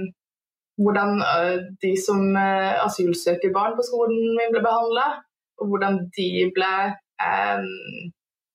hvordan 0.78 1.22
eh, 1.26 1.56
de 1.84 1.94
som 2.00 2.22
asylsøkerbarn 2.38 3.78
på 3.78 3.86
skolen 3.88 4.36
min 4.38 4.54
ble 4.54 4.62
behandla, 4.66 5.08
og 5.58 5.72
hvordan 5.72 6.04
de 6.13 6.30
ble 6.54 6.74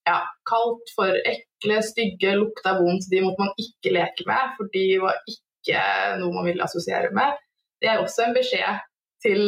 ja, 0.07 0.19
kalt 0.47 0.93
for 0.97 1.11
ekle, 1.27 1.81
stygge, 1.83 2.37
lukta 2.39 2.77
vondt. 2.79 3.09
De 3.11 3.23
måtte 3.25 3.43
man 3.43 3.53
ikke 3.59 3.95
leke 3.97 4.27
med, 4.29 4.55
for 4.57 4.71
de 4.75 4.85
var 5.03 5.19
ikke 5.33 5.83
noe 6.21 6.35
man 6.37 6.47
ville 6.47 6.63
assosiere 6.63 7.11
med. 7.15 7.35
Det 7.83 7.91
er 7.91 8.03
også 8.03 8.29
en 8.29 8.37
beskjed 8.37 8.83
til, 9.25 9.45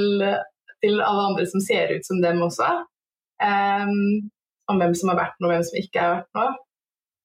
til 0.83 0.99
alle 0.99 1.29
andre 1.31 1.47
som 1.51 1.63
ser 1.63 1.95
ut 1.95 2.07
som 2.07 2.23
dem 2.23 2.43
også. 2.43 2.71
eh, 3.43 3.95
om 4.71 4.79
hvem 4.81 4.95
som 4.97 5.11
har 5.13 5.19
vært 5.21 5.41
noe, 5.41 5.51
og 5.51 5.55
hvem 5.55 5.67
som 5.69 5.81
ikke 5.81 6.03
har 6.03 6.15
vært 6.19 6.39
noe. 6.39 6.53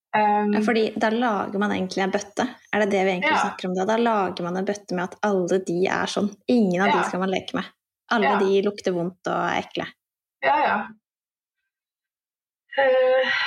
Um, 0.09 0.55
fordi 0.65 0.87
da 0.97 1.11
lager 1.13 1.61
man 1.61 1.71
egentlig 1.71 2.01
en 2.01 2.13
bøtte, 2.13 2.45
er 2.73 2.81
det 2.81 2.87
det 2.89 3.01
vi 3.05 3.11
egentlig 3.11 3.29
ja. 3.35 3.41
snakker 3.43 3.69
om 3.69 3.75
da? 3.77 3.85
Da 3.85 3.97
lager 4.01 4.47
man 4.47 4.57
en 4.57 4.65
bøtte 4.65 4.95
med 4.97 5.05
at 5.05 5.19
alle 5.27 5.59
de 5.67 5.83
er 5.85 6.09
sånn. 6.09 6.31
Ingen 6.49 6.81
av 6.81 6.89
ja. 6.89 6.95
de 6.95 7.09
skal 7.11 7.21
man 7.21 7.33
leke 7.33 7.57
med. 7.59 7.67
Alle 8.15 8.31
ja. 8.31 8.39
de 8.41 8.63
lukter 8.65 8.95
vondt 8.95 9.29
og 9.29 9.37
er 9.37 9.59
ekle. 9.61 9.85
Ja, 10.45 10.55
ja. 10.65 10.79
Uh, 12.79 13.37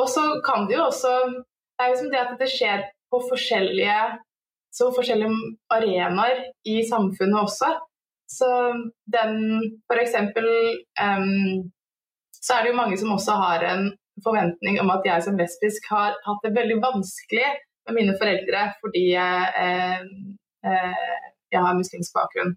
og 0.00 0.08
så 0.10 0.24
kan 0.46 0.64
det 0.68 0.78
jo 0.78 0.84
også 0.86 1.10
Det 1.28 1.82
er 1.84 1.90
liksom 1.90 2.10
det 2.12 2.20
at 2.20 2.34
det 2.40 2.46
skjer 2.48 2.84
på 3.10 3.18
forskjellige, 3.26 3.96
så 4.72 4.86
forskjellige 4.94 5.34
arenaer 5.74 6.44
i 6.64 6.80
samfunnet 6.88 7.40
også. 7.42 7.72
Så 8.30 8.48
den 9.10 9.34
for 9.90 9.98
eksempel 9.98 10.46
um, 11.02 11.70
Så 12.30 12.54
er 12.54 12.62
det 12.62 12.70
jo 12.70 12.78
mange 12.78 12.98
som 13.00 13.12
også 13.16 13.34
har 13.40 13.64
en 13.72 13.90
forventning 14.24 14.80
om 14.82 14.90
at 14.94 15.06
jeg 15.06 15.26
som 15.26 15.38
lesbisk 15.40 15.90
har 15.90 16.16
hatt 16.26 16.46
det 16.46 16.54
veldig 16.56 16.78
vanskelig 16.82 17.50
med 17.88 17.96
mine 17.96 18.16
foreldre 18.20 18.64
fordi 18.80 19.04
jeg, 19.12 19.52
eh, 19.64 20.00
eh, 20.66 21.20
jeg 21.52 21.62
har 21.66 21.78
muslimsk 21.78 22.16
bakgrunn. 22.16 22.56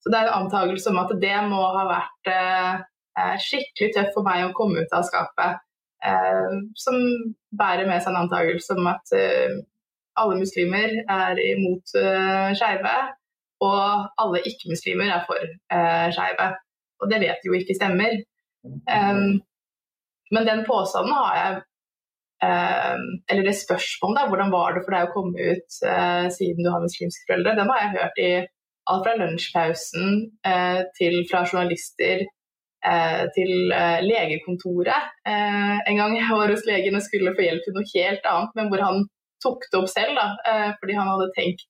Så 0.00 0.12
det 0.12 0.18
er 0.18 0.28
en 0.28 0.44
antakelse 0.44 0.92
om 0.92 1.00
at 1.02 1.16
det 1.20 1.38
må 1.50 1.62
ha 1.76 1.86
vært 1.88 2.30
eh, 2.30 2.84
Eh, 3.16 3.36
skikkelig 3.40 3.94
tøff 3.94 4.10
for 4.12 4.26
meg 4.26 4.44
å 4.44 4.52
komme 4.56 4.82
ut 4.84 4.92
av 4.92 5.06
skapet. 5.08 5.62
Eh, 6.04 6.56
som 6.76 6.98
bærer 7.56 7.88
med 7.88 8.02
seg 8.02 8.12
en 8.12 8.26
antakelse 8.26 8.76
om 8.76 8.90
at 8.90 9.14
eh, 9.16 9.56
alle 10.20 10.36
muslimer 10.40 10.98
er 11.00 11.40
imot 11.40 11.92
skeive, 12.56 12.94
og 13.64 14.06
alle 14.20 14.40
ikke-muslimer 14.48 15.10
er 15.12 15.26
for 15.28 15.50
skeive. 16.16 16.46
Og 17.00 17.10
det 17.10 17.18
vet 17.20 17.44
jo 17.44 17.52
ikke 17.56 17.76
stemmer. 17.76 18.16
Men 20.34 20.46
den 20.48 20.62
påstanden 20.66 21.14
har 21.14 21.40
jeg 21.40 21.64
Eller 22.46 23.46
det 23.46 23.54
spørsmålet, 23.56 24.28
hvordan 24.28 24.50
var 24.52 24.74
det 24.74 24.82
for 24.84 24.92
deg 24.92 25.06
å 25.06 25.12
komme 25.14 25.44
ut 25.54 25.76
siden 26.34 26.66
du 26.66 26.68
har 26.68 26.82
muslimske 26.84 27.24
foreldre, 27.30 27.54
den 27.56 27.70
har 27.72 27.78
jeg 27.80 27.94
hørt 27.94 28.18
i 28.20 28.30
alt 28.92 29.06
fra 29.06 29.14
lunsjpausen 29.16 30.18
til 30.98 31.16
fra 31.30 31.40
journalister 31.48 32.26
Eh, 32.86 33.22
til 33.34 33.72
eh, 33.74 34.00
legekontoret 34.04 35.06
eh, 35.26 35.78
en 35.90 35.96
gang 35.98 36.12
jeg 36.14 36.26
var 36.38 36.52
hos 36.52 36.66
legen 36.68 36.94
og 36.94 37.02
skulle 37.02 37.32
få 37.34 37.42
hjelp 37.42 37.64
til 37.64 37.74
noe 37.74 37.88
helt 37.88 38.28
annet, 38.30 38.52
men 38.54 38.68
hvor 38.70 38.82
han 38.84 39.00
tok 39.42 39.64
det 39.72 39.80
opp 39.80 39.88
selv, 39.90 40.12
da, 40.16 40.60
fordi 40.80 40.94
han 40.96 41.08
hadde 41.10 41.26
tenkt 41.34 41.66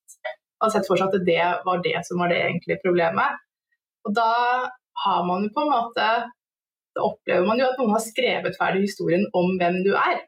og 0.63 0.71
sett 0.73 0.87
for 0.89 1.01
seg 1.01 1.15
at 1.15 1.25
det 1.27 1.47
var 1.67 1.81
det 1.85 1.95
som 2.07 2.21
var 2.21 2.31
det 2.31 2.39
egentlige 2.45 2.79
problemet. 2.85 3.41
Og 4.07 4.15
da 4.17 4.29
har 5.03 5.25
man 5.27 5.47
jo 5.47 5.51
på 5.57 5.65
en 5.65 5.73
måte 5.73 6.07
Da 6.97 7.05
opplever 7.05 7.45
man 7.47 7.61
jo 7.61 7.69
at 7.69 7.81
noen 7.81 7.95
har 7.95 8.05
skrevet 8.05 8.57
ferdig 8.59 8.87
historien 8.87 9.27
om 9.37 9.57
hvem 9.61 9.83
du 9.85 9.93
er. 10.01 10.23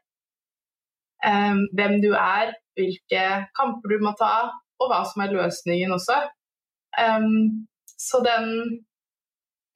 Um, 1.25 1.65
hvem 1.75 1.97
du 2.03 2.11
er, 2.15 2.53
hvilke 2.77 3.23
kamper 3.57 3.91
du 3.91 4.03
må 4.05 4.13
ta, 4.19 4.51
og 4.79 4.91
hva 4.91 5.01
som 5.09 5.25
er 5.25 5.33
løsningen 5.35 5.91
også. 5.97 6.19
Um, 6.95 7.65
så 7.99 8.21
den 8.23 8.45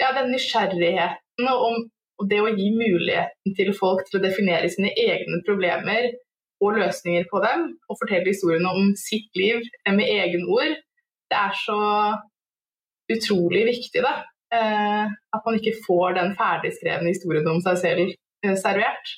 ja, 0.02 0.12
den 0.16 0.32
nysgjerrigheten 0.34 1.50
og, 1.50 1.88
og 2.20 2.30
det 2.30 2.40
å 2.42 2.52
gi 2.54 2.70
muligheten 2.76 3.56
til 3.58 3.74
folk 3.78 4.06
til 4.08 4.20
å 4.20 4.24
definere 4.24 4.70
sine 4.72 4.94
egne 5.00 5.42
problemer 5.48 6.12
og 6.64 6.78
løsninger 6.78 7.26
på 7.32 7.42
dem, 7.44 7.66
og 7.90 8.00
fortelle 8.00 8.30
historiene 8.30 8.72
om 8.72 8.94
sitt 9.00 9.34
liv 9.36 9.60
med 9.90 10.08
egne 10.08 10.46
ord, 10.48 10.78
det 11.32 11.40
er 11.40 11.58
så 11.60 11.80
utrolig 13.12 13.66
viktig. 13.68 14.04
da. 14.06 14.22
Eh, 14.54 15.06
at 15.36 15.46
man 15.48 15.58
ikke 15.58 15.80
får 15.86 16.18
den 16.20 16.36
ferdigskrevne 16.38 17.10
historien 17.10 17.48
om 17.50 17.62
seg 17.66 17.80
selv 17.82 18.04
eh, 18.06 18.56
servert. 18.60 19.18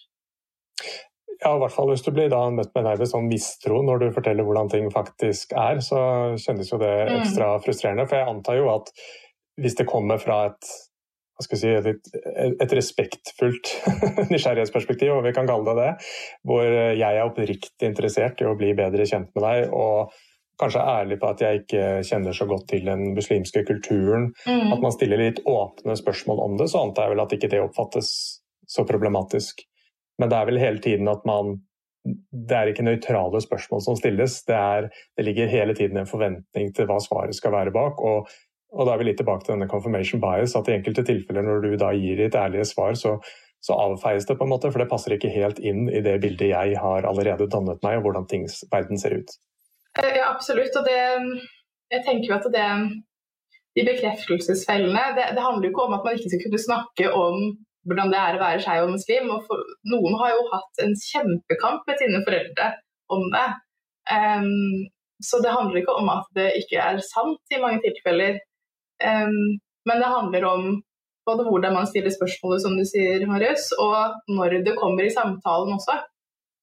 Ja, 1.42 1.52
i 1.52 1.60
hvert 1.60 1.76
fall 1.76 1.92
hvis 1.92 2.06
du 2.06 2.14
blir 2.16 2.30
da 2.32 2.46
møtt 2.54 2.72
med 2.78 2.86
nærmest 2.88 3.12
sånn 3.12 3.28
mistro 3.28 3.82
når 3.84 4.02
du 4.02 4.08
forteller 4.16 4.48
hvordan 4.48 4.72
ting 4.72 4.88
faktisk 4.94 5.52
er, 5.60 5.82
så 5.84 6.00
kjennes 6.40 6.72
jo 6.72 6.80
det 6.80 6.94
mm. 7.10 7.16
ekstra 7.20 7.52
frustrerende. 7.64 8.08
For 8.08 8.22
jeg 8.22 8.32
antar 8.32 8.60
jo 8.62 8.70
at 8.72 8.92
hvis 9.60 9.76
det 9.80 9.88
kommer 9.90 10.22
fra 10.22 10.38
et, 10.52 10.70
si, 11.44 11.74
et, 11.74 12.08
et 12.64 12.78
respektfullt 12.80 13.74
nysgjerrighetsperspektiv, 14.32 15.18
og 15.18 15.28
vi 15.28 15.36
kan 15.36 15.50
kalle 15.50 15.68
det 15.68 15.76
det, 15.82 15.92
hvor 16.48 16.64
jeg 16.64 17.10
er 17.12 17.26
oppriktig 17.26 17.92
interessert 17.92 18.40
i 18.40 18.48
å 18.48 18.56
bli 18.60 18.72
bedre 18.78 19.08
kjent 19.10 19.34
med 19.36 19.48
deg, 19.50 19.76
og 19.76 20.16
kanskje 20.62 20.82
ærlig 20.82 21.20
på 21.22 21.30
at 21.32 21.44
jeg 21.44 21.62
ikke 21.62 21.84
kjenner 22.08 22.36
så 22.36 22.48
godt 22.50 22.68
til 22.72 22.88
den 22.88 23.14
muslimske 23.18 23.66
kulturen, 23.68 24.32
mm. 24.48 24.74
at 24.76 24.82
man 24.84 24.96
stiller 24.96 25.22
litt 25.22 25.44
åpne 25.50 25.98
spørsmål 26.00 26.42
om 26.48 26.58
det, 26.62 26.70
så 26.72 26.86
antar 26.86 27.08
jeg 27.08 27.16
vel 27.16 27.24
at 27.26 27.38
ikke 27.38 27.52
det 27.52 27.62
oppfattes 27.64 28.10
så 28.70 28.86
problematisk. 28.88 29.66
Men 30.22 30.32
det 30.32 30.40
er 30.40 30.50
vel 30.50 30.62
hele 30.62 30.84
tiden 30.84 31.12
at 31.12 31.26
man 31.28 31.58
det 32.06 32.54
er 32.54 32.70
ikke 32.70 32.84
nøytrale 32.86 33.40
spørsmål 33.42 33.82
som 33.82 33.96
stilles. 33.98 34.36
Det, 34.46 34.54
er, 34.54 34.92
det, 35.18 35.24
ligger 35.26 35.50
hele 35.50 35.74
tiden 35.74 35.98
en 35.98 36.10
forventning 36.10 36.70
til 36.78 36.86
hva 36.86 37.00
svaret 37.02 37.34
skal 37.34 37.56
være 37.56 37.74
bak. 37.74 37.98
Og 37.98 38.30
og 38.76 38.88
da 38.88 38.96
er 38.96 39.02
vi 39.02 39.10
litt 39.10 39.20
tilbake 39.22 39.46
til 39.46 39.56
denne 39.56 39.70
confirmation 39.72 40.22
bias, 40.24 40.56
at 40.58 40.70
i 40.70 40.76
enkelte 40.76 41.06
tilfeller 41.08 41.46
når 41.46 41.64
du 41.64 41.76
da 41.80 41.94
gir 41.96 42.20
ditt 42.20 42.36
ærlige 42.36 42.68
svar, 42.68 42.96
så, 43.00 43.16
så, 43.64 43.78
avfeies 43.78 44.28
det 44.28 44.38
på 44.40 44.48
en 44.48 44.52
måte, 44.52 44.72
for 44.72 44.84
det 44.84 44.90
passer 44.92 45.16
ikke 45.16 45.32
helt 45.32 45.62
inn 45.64 45.88
i 45.88 46.04
det 46.06 46.18
bildet 46.24 46.52
jeg 46.52 46.80
har 46.82 47.08
allerede 47.08 47.50
dannet 47.52 47.84
meg, 47.86 48.00
og 48.00 48.10
hvordan 48.10 48.28
tings, 48.32 48.64
verden 48.74 49.00
ser 49.00 49.16
ut. 49.22 49.38
Eh, 50.04 50.16
ja, 50.20 50.30
absolutt. 50.34 50.76
Og 50.80 50.88
det, 50.88 51.02
jeg 51.94 52.06
tenker 52.08 52.30
jo 52.30 52.38
at 52.38 52.48
det, 52.56 52.70
de 53.76 53.86
bekreftelsesfellene, 53.90 55.06
det, 55.18 55.30
det 55.38 55.46
handler 55.46 55.68
jo 55.68 55.74
ikke 55.74 55.88
om 55.88 55.96
at 55.98 56.08
man 56.08 56.18
ikke 56.18 56.32
skal 56.34 56.44
kunne 56.46 56.66
snakke 56.68 57.12
om 57.14 57.38
hvordan 57.86 58.12
det 58.14 58.20
er 58.22 58.38
å 58.38 58.42
være 58.42 58.64
skeiv 58.64 58.88
og 58.88 58.96
muslim. 58.96 59.30
Og 59.36 59.46
for, 59.48 59.62
noen 59.94 60.18
har 60.22 60.34
jo 60.34 60.50
hatt 60.54 60.84
en 60.86 60.98
kjempekamp 61.04 61.86
med 61.90 62.02
sine 62.02 62.24
foreldre 62.28 62.72
om 63.16 63.30
det. 63.36 63.48
Um, 64.16 64.90
så 65.24 65.40
det 65.42 65.54
handler 65.54 65.80
ikke 65.82 65.96
om 66.02 66.10
at 66.14 66.28
det 66.38 66.50
ikke 66.60 66.82
er 66.82 67.00
sant 67.06 67.56
i 67.56 67.62
mange 67.62 67.82
tilfeller. 67.86 68.42
Um, 69.00 69.62
men 69.86 70.02
det 70.02 70.12
handler 70.12 70.48
om 70.50 70.68
både 71.26 71.46
hvordan 71.46 71.74
man 71.74 71.88
stiller 71.90 72.14
spørsmålet, 72.14 72.62
som 72.62 72.76
du 72.78 72.84
sier, 72.86 73.24
Marius, 73.30 73.72
og 73.82 74.18
når 74.30 74.60
det 74.66 74.76
kommer 74.78 75.06
i 75.06 75.14
samtalen 75.14 75.74
også. 75.78 75.98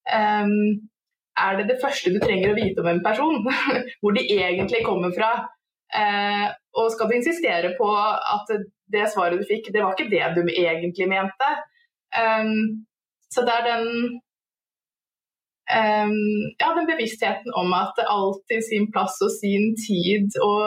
Um, 0.07 0.91
er 1.39 1.59
det 1.59 1.69
det 1.71 1.81
første 1.83 2.13
du 2.13 2.19
trenger 2.21 2.53
å 2.53 2.59
vite 2.59 2.83
om 2.83 2.91
en 2.91 3.03
person? 3.05 3.41
Hvor 4.01 4.17
de 4.17 4.25
egentlig 4.37 4.85
kommer 4.87 5.15
fra? 5.17 5.33
Eh, 5.93 6.49
og 6.81 6.93
skal 6.93 7.09
du 7.09 7.19
insistere 7.19 7.75
på 7.79 7.89
at 7.97 8.53
det 8.93 9.09
svaret 9.13 9.41
du 9.41 9.49
fikk, 9.49 9.73
det 9.73 9.85
var 9.85 9.97
ikke 9.97 10.13
det 10.13 10.25
du 10.37 10.43
egentlig 10.49 11.09
mente? 11.09 11.51
Um, 12.13 12.85
så 13.33 13.45
det 13.47 13.53
er 13.57 13.65
den 13.71 13.87
um, 15.73 16.17
ja, 16.61 16.73
den 16.77 16.89
bevisstheten 16.91 17.55
om 17.57 17.73
at 17.77 17.95
det 17.97 18.09
alltid 18.17 18.65
sin 18.67 18.89
plass 18.93 19.17
og 19.25 19.33
sin 19.41 19.73
tid, 19.87 20.29
og 20.45 20.61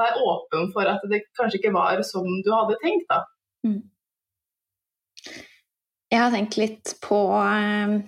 være 0.00 0.22
åpen 0.32 0.72
for 0.74 0.90
at 0.90 1.02
det 1.12 1.22
kanskje 1.38 1.60
ikke 1.60 1.76
var 1.76 2.02
som 2.06 2.26
du 2.44 2.50
hadde 2.54 2.78
tenkt. 2.84 3.06
da. 3.10 3.22
Mm. 3.66 3.82
Jeg 6.10 6.22
har 6.24 6.34
tenkt 6.34 6.58
litt 6.58 6.96
på 7.04 7.20
um, 7.38 8.00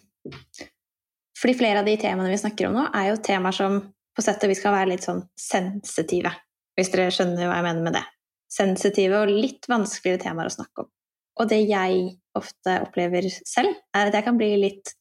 Fordi 1.43 1.59
flere 1.59 1.83
av 1.83 1.89
de 1.89 1.97
temaene 1.99 2.31
vi 2.31 2.39
snakker 2.39 2.69
om 2.69 2.79
nå, 2.79 2.87
er 2.95 3.11
jo 3.11 3.21
temaer 3.27 3.57
som 3.57 3.81
på 4.15 4.23
sett 4.23 4.45
og 4.45 4.53
vis 4.53 4.61
skal 4.63 4.77
være 4.77 4.93
litt 4.93 5.07
sånn 5.07 5.23
sensitive, 5.41 6.31
hvis 6.79 6.93
dere 6.93 7.13
skjønner 7.15 7.49
hva 7.49 7.59
jeg 7.59 7.67
mener 7.67 7.87
med 7.87 7.97
det. 7.99 8.05
Sensitive 8.53 9.23
og 9.23 9.33
litt 9.33 9.67
vanskeligere 9.73 10.23
temaer 10.23 10.51
å 10.51 10.55
snakke 10.55 10.85
om. 10.85 10.91
Og 11.41 11.49
det 11.49 11.63
jeg 11.65 12.03
ofte 12.39 12.77
opplever 12.85 13.27
selv, 13.33 13.73
er 13.97 14.09
at 14.09 14.17
jeg 14.17 14.27
kan 14.27 14.39
bli 14.39 14.53
litt 14.61 14.93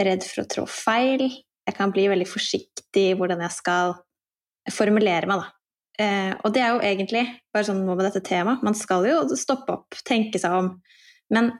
redd 0.00 0.24
for 0.24 0.44
å 0.44 0.50
trå 0.50 0.66
feil. 0.70 1.26
Jeg 1.66 1.76
kan 1.76 1.92
bli 1.94 2.06
veldig 2.10 2.28
forsiktig 2.30 3.08
i 3.10 3.16
hvordan 3.18 3.42
jeg 3.44 3.56
skal 3.58 3.96
formulere 4.72 5.28
meg, 5.28 5.42
da. 5.42 5.56
Eh, 6.00 6.30
og 6.46 6.54
det 6.54 6.62
er 6.64 6.72
jo 6.72 6.84
egentlig 6.86 7.24
bare 7.52 7.66
sånn 7.66 7.82
med 7.84 8.00
dette 8.06 8.22
temaet. 8.24 8.62
Man 8.64 8.78
skal 8.78 9.04
jo 9.08 9.24
stoppe 9.36 9.74
opp, 9.74 9.98
tenke 10.06 10.40
seg 10.40 10.54
om. 10.56 10.70
Men 11.34 11.52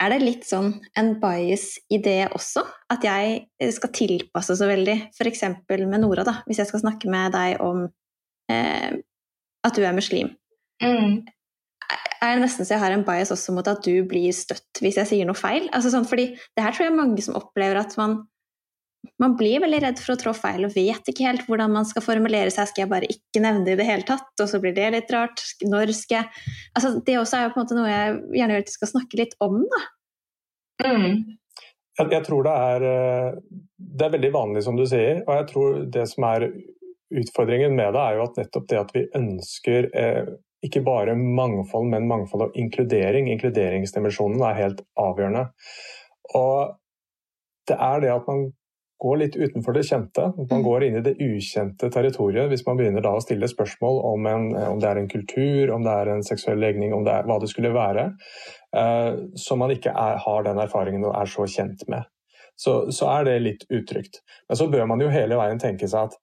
er 0.00 0.14
det 0.14 0.20
litt 0.22 0.46
sånn 0.48 0.72
en 0.98 1.14
bias 1.22 1.74
i 1.92 2.00
det 2.02 2.30
også? 2.36 2.64
At 2.92 3.04
jeg 3.04 3.72
skal 3.76 3.92
tilpasse 3.96 4.56
så 4.56 4.68
veldig? 4.70 4.96
F.eks. 5.12 5.44
med 5.68 6.00
Nora, 6.00 6.24
da. 6.26 6.40
Hvis 6.48 6.62
jeg 6.62 6.70
skal 6.70 6.84
snakke 6.84 7.10
med 7.12 7.34
deg 7.36 7.60
om 7.64 7.84
eh, 8.52 8.96
at 9.66 9.76
du 9.76 9.84
er 9.84 9.96
muslim. 9.96 10.32
Mm 10.80 11.20
er 12.20 12.36
det 12.36 12.44
nesten 12.44 12.66
så 12.66 12.74
jeg 12.74 12.82
har 12.82 12.94
en 12.94 13.04
bias 13.06 13.32
også 13.32 13.54
mot 13.56 13.68
at 13.70 13.80
du 13.84 14.04
blir 14.08 14.32
støtt 14.36 14.80
hvis 14.82 14.98
jeg 15.00 15.08
sier 15.08 15.28
noe 15.28 15.38
feil. 15.38 15.68
Altså 15.76 15.92
sånn, 15.92 16.06
fordi 16.08 16.30
det 16.36 16.64
her 16.64 16.74
tror 16.76 16.88
jeg 16.88 16.96
mange 16.96 17.24
som 17.24 17.38
opplever 17.38 17.80
at 17.80 17.96
man, 18.00 18.20
man 19.20 19.36
blir 19.36 19.62
veldig 19.62 19.80
redd 19.84 20.00
for 20.00 20.14
å 20.14 20.18
trå 20.20 20.32
feil 20.36 20.66
og 20.66 20.74
vet 20.74 21.08
ikke 21.08 21.26
helt 21.26 21.46
hvordan 21.48 21.72
man 21.72 21.86
skal 21.88 22.04
formulere 22.04 22.52
seg. 22.52 22.68
Skal 22.70 22.84
jeg 22.84 22.92
bare 22.92 23.08
ikke 23.12 23.42
nevne 23.44 23.64
det 23.66 23.76
i 23.76 23.80
det 23.80 23.88
hele 23.88 24.06
tatt, 24.08 24.30
og 24.36 24.48
så 24.48 24.60
blir 24.62 24.74
det 24.76 24.90
litt 24.94 25.12
rart? 25.14 25.42
Når 25.64 25.92
skal 25.96 26.18
jeg 26.18 26.46
altså, 26.76 26.92
Det 27.06 27.16
også 27.20 27.38
er 27.38 27.46
jo 27.46 27.54
på 27.54 27.60
en 27.60 27.64
måte 27.64 27.78
noe 27.78 27.90
jeg 27.90 28.18
gjerne 28.40 28.56
vil 28.56 28.64
at 28.64 28.72
vi 28.72 28.76
skal 28.76 28.92
snakke 28.92 29.20
litt 29.20 29.36
om, 29.44 29.62
da. 29.72 29.80
Mm. 30.80 31.16
Jeg, 32.00 32.12
jeg, 32.14 32.22
tror 32.24 32.44
det 32.46 32.52
er, 32.66 32.86
eh, 32.90 33.40
det 34.00 34.06
er 34.06 34.14
veldig 34.16 34.32
vanlig, 34.36 34.64
som 34.64 34.76
du 34.78 34.86
sier. 34.88 35.24
Og 35.26 35.34
jeg 35.36 35.48
tror 35.50 35.80
det 35.96 36.06
som 36.08 36.28
er 36.30 36.46
utfordringen 37.20 37.74
med 37.76 37.96
det, 37.96 38.04
er 38.04 38.16
jo 38.16 38.28
at 38.28 38.38
nettopp 38.40 38.70
det 38.70 38.78
at 38.80 38.94
vi 38.96 39.08
ønsker 39.18 39.90
eh, 39.96 40.30
ikke 40.64 40.84
bare 40.84 41.16
mangfold, 41.16 41.88
men 41.92 42.08
mangfold 42.08 42.48
og 42.48 42.56
inkludering. 42.60 43.28
Inkluderingsdimensjonen 43.32 44.44
er 44.44 44.60
helt 44.60 44.80
avgjørende. 45.00 45.48
Og 46.36 46.76
det 47.68 47.76
er 47.76 48.02
det 48.04 48.12
at 48.14 48.28
man 48.28 48.48
går 49.00 49.16
litt 49.22 49.36
utenfor 49.36 49.76
det 49.76 49.86
kjente. 49.88 50.26
Man 50.36 50.60
mm. 50.60 50.64
går 50.66 50.84
inn 50.84 50.98
i 50.98 51.04
det 51.04 51.16
ukjente 51.24 51.88
territoriet 51.92 52.50
hvis 52.52 52.66
man 52.66 52.76
begynner 52.80 53.04
da 53.04 53.14
å 53.16 53.22
stille 53.24 53.48
spørsmål 53.48 54.00
om, 54.12 54.28
en, 54.28 54.48
om 54.74 54.80
det 54.82 54.90
er 54.90 55.00
en 55.00 55.10
kultur, 55.10 55.72
om 55.74 55.86
det 55.86 55.94
er 56.02 56.12
en 56.12 56.24
seksuell 56.26 56.60
legning, 56.60 56.92
om 56.96 57.06
det 57.06 57.14
er 57.16 57.28
hva 57.28 57.38
det 57.40 57.48
skulle 57.52 57.72
være, 57.74 58.10
eh, 58.76 59.12
som 59.40 59.62
man 59.64 59.72
ikke 59.72 59.94
er, 59.94 60.20
har 60.20 60.48
den 60.48 60.60
erfaringen 60.60 61.06
og 61.08 61.16
er 61.16 61.32
så 61.32 61.48
kjent 61.48 61.86
med. 61.92 62.08
Så, 62.60 62.90
så, 62.92 63.08
er 63.14 63.24
det 63.24 63.38
litt 63.40 63.64
utrygt. 63.72 64.20
Men 64.48 64.60
så 64.60 64.68
bør 64.68 64.84
man 64.90 65.00
jo 65.00 65.08
hele 65.12 65.38
veien 65.40 65.60
tenke 65.62 65.88
seg 65.88 66.10
at 66.10 66.18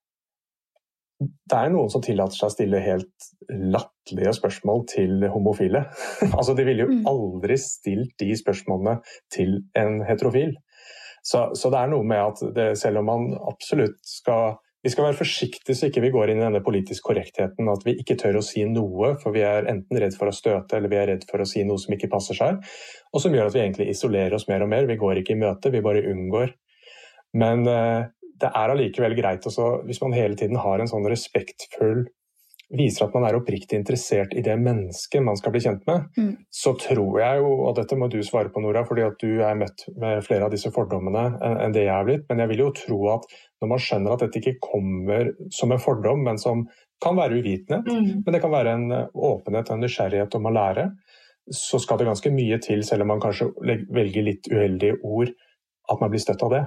det 1.18 1.58
er 1.58 1.72
noen 1.74 1.90
som 1.90 2.04
tillater 2.06 2.38
seg 2.38 2.52
å 2.52 2.54
stille 2.54 2.82
helt 2.84 3.30
latterlige 3.50 4.36
spørsmål 4.38 4.84
til 4.92 5.26
homofile. 5.34 5.88
altså, 6.38 6.54
De 6.54 6.66
ville 6.68 6.86
jo 6.86 6.92
mm. 6.92 7.08
aldri 7.10 7.58
stilt 7.58 8.14
de 8.22 8.38
spørsmålene 8.38 9.00
til 9.34 9.64
en 9.82 10.04
heterofil. 10.06 10.54
Så, 11.28 11.50
så 11.60 11.72
det 11.74 11.82
er 11.82 11.92
noe 11.92 12.08
med 12.08 12.24
at 12.24 12.42
det, 12.56 12.70
selv 12.80 13.02
om 13.02 13.10
man 13.12 13.28
absolutt 13.50 14.00
skal 14.08 14.56
vi 14.86 14.92
skal 14.94 15.08
være 15.08 15.18
forsiktige 15.18 15.76
så 15.76 15.90
ikke 15.90 16.04
vi 16.06 16.12
går 16.14 16.32
inn 16.32 16.40
i 16.40 16.46
denne 16.46 16.62
politisk 16.64 17.10
korrektheten, 17.10 17.68
at 17.68 17.82
vi 17.84 17.98
ikke 18.00 18.16
tør 18.22 18.38
å 18.40 18.44
si 18.46 18.62
noe, 18.70 19.10
for 19.20 19.36
vi 19.36 19.42
er 19.44 19.66
enten 19.68 20.00
redd 20.00 20.16
for 20.16 20.30
å 20.30 20.36
støte 20.36 20.78
eller 20.78 20.92
vi 20.94 21.00
er 21.02 21.10
redd 21.12 21.26
for 21.28 21.44
å 21.44 21.48
si 21.50 21.66
noe 21.68 21.82
som 21.82 21.96
ikke 21.96 22.08
passer 22.14 22.38
seg, 22.38 22.62
og 23.12 23.24
som 23.24 23.36
gjør 23.36 23.50
at 23.50 23.58
vi 23.58 23.64
egentlig 23.66 23.90
isolerer 23.92 24.38
oss 24.38 24.48
mer 24.48 24.64
og 24.64 24.72
mer. 24.72 24.88
Vi 24.88 25.00
går 25.02 25.20
ikke 25.20 25.34
i 25.36 25.42
møte, 25.42 25.74
vi 25.74 25.84
bare 25.84 26.06
unngår. 26.08 26.54
Men 27.42 27.66
eh, 27.68 28.06
det 28.40 28.54
er 28.54 28.76
allikevel 28.78 29.18
greit 29.18 29.50
også, 29.50 29.82
hvis 29.90 30.00
man 30.06 30.16
hele 30.16 30.40
tiden 30.40 30.62
har 30.62 30.80
en 30.80 30.92
sånn 30.94 31.10
respektfull 31.10 32.06
Viser 32.76 33.06
at 33.06 33.14
man 33.16 33.24
er 33.24 33.38
oppriktig 33.38 33.78
interessert 33.80 34.34
i 34.36 34.42
det 34.44 34.58
mennesket 34.60 35.24
man 35.24 35.38
skal 35.40 35.54
bli 35.54 35.62
kjent 35.64 35.86
med, 35.88 36.10
mm. 36.20 36.32
så 36.52 36.74
tror 36.76 37.22
jeg 37.22 37.40
jo, 37.40 37.52
og 37.64 37.78
dette 37.78 37.96
må 37.96 38.10
du 38.12 38.18
svare 38.28 38.52
på, 38.52 38.60
Nora, 38.60 38.82
fordi 38.88 39.06
at 39.06 39.16
du 39.22 39.40
er 39.40 39.56
møtt 39.56 39.86
med 39.96 40.20
flere 40.26 40.50
av 40.50 40.52
disse 40.52 40.74
fordommene 40.76 41.30
enn 41.64 41.76
det 41.76 41.86
jeg 41.86 41.94
er 41.96 42.10
blitt, 42.10 42.26
men 42.28 42.44
jeg 42.44 42.52
vil 42.52 42.66
jo 42.66 42.74
tro 42.76 43.00
at 43.14 43.30
når 43.64 43.72
man 43.72 43.84
skjønner 43.86 44.16
at 44.18 44.26
dette 44.26 44.42
ikke 44.42 44.60
kommer 44.68 45.32
som 45.56 45.72
en 45.72 45.80
fordom, 45.80 46.26
men 46.28 46.42
som 46.42 46.66
kan 47.04 47.16
være 47.16 47.40
uvitenhet, 47.40 47.88
mm. 47.88 48.26
men 48.26 48.36
det 48.36 48.44
kan 48.44 48.52
være 48.52 48.76
en 48.76 48.88
åpenhet 49.14 49.72
og 49.72 49.78
en 49.78 49.86
nysgjerrighet 49.86 50.36
om 50.36 50.50
å 50.50 50.56
lære, 50.58 50.90
så 51.54 51.80
skal 51.80 52.02
det 52.02 52.10
ganske 52.10 52.32
mye 52.36 52.60
til, 52.64 52.84
selv 52.84 53.06
om 53.06 53.14
man 53.14 53.24
kanskje 53.24 53.48
velger 53.64 54.28
litt 54.28 54.52
uheldige 54.52 55.00
ord, 55.08 55.32
at 55.88 56.04
man 56.04 56.12
blir 56.12 56.20
støtt 56.20 56.44
av 56.44 56.52
det. 56.52 56.66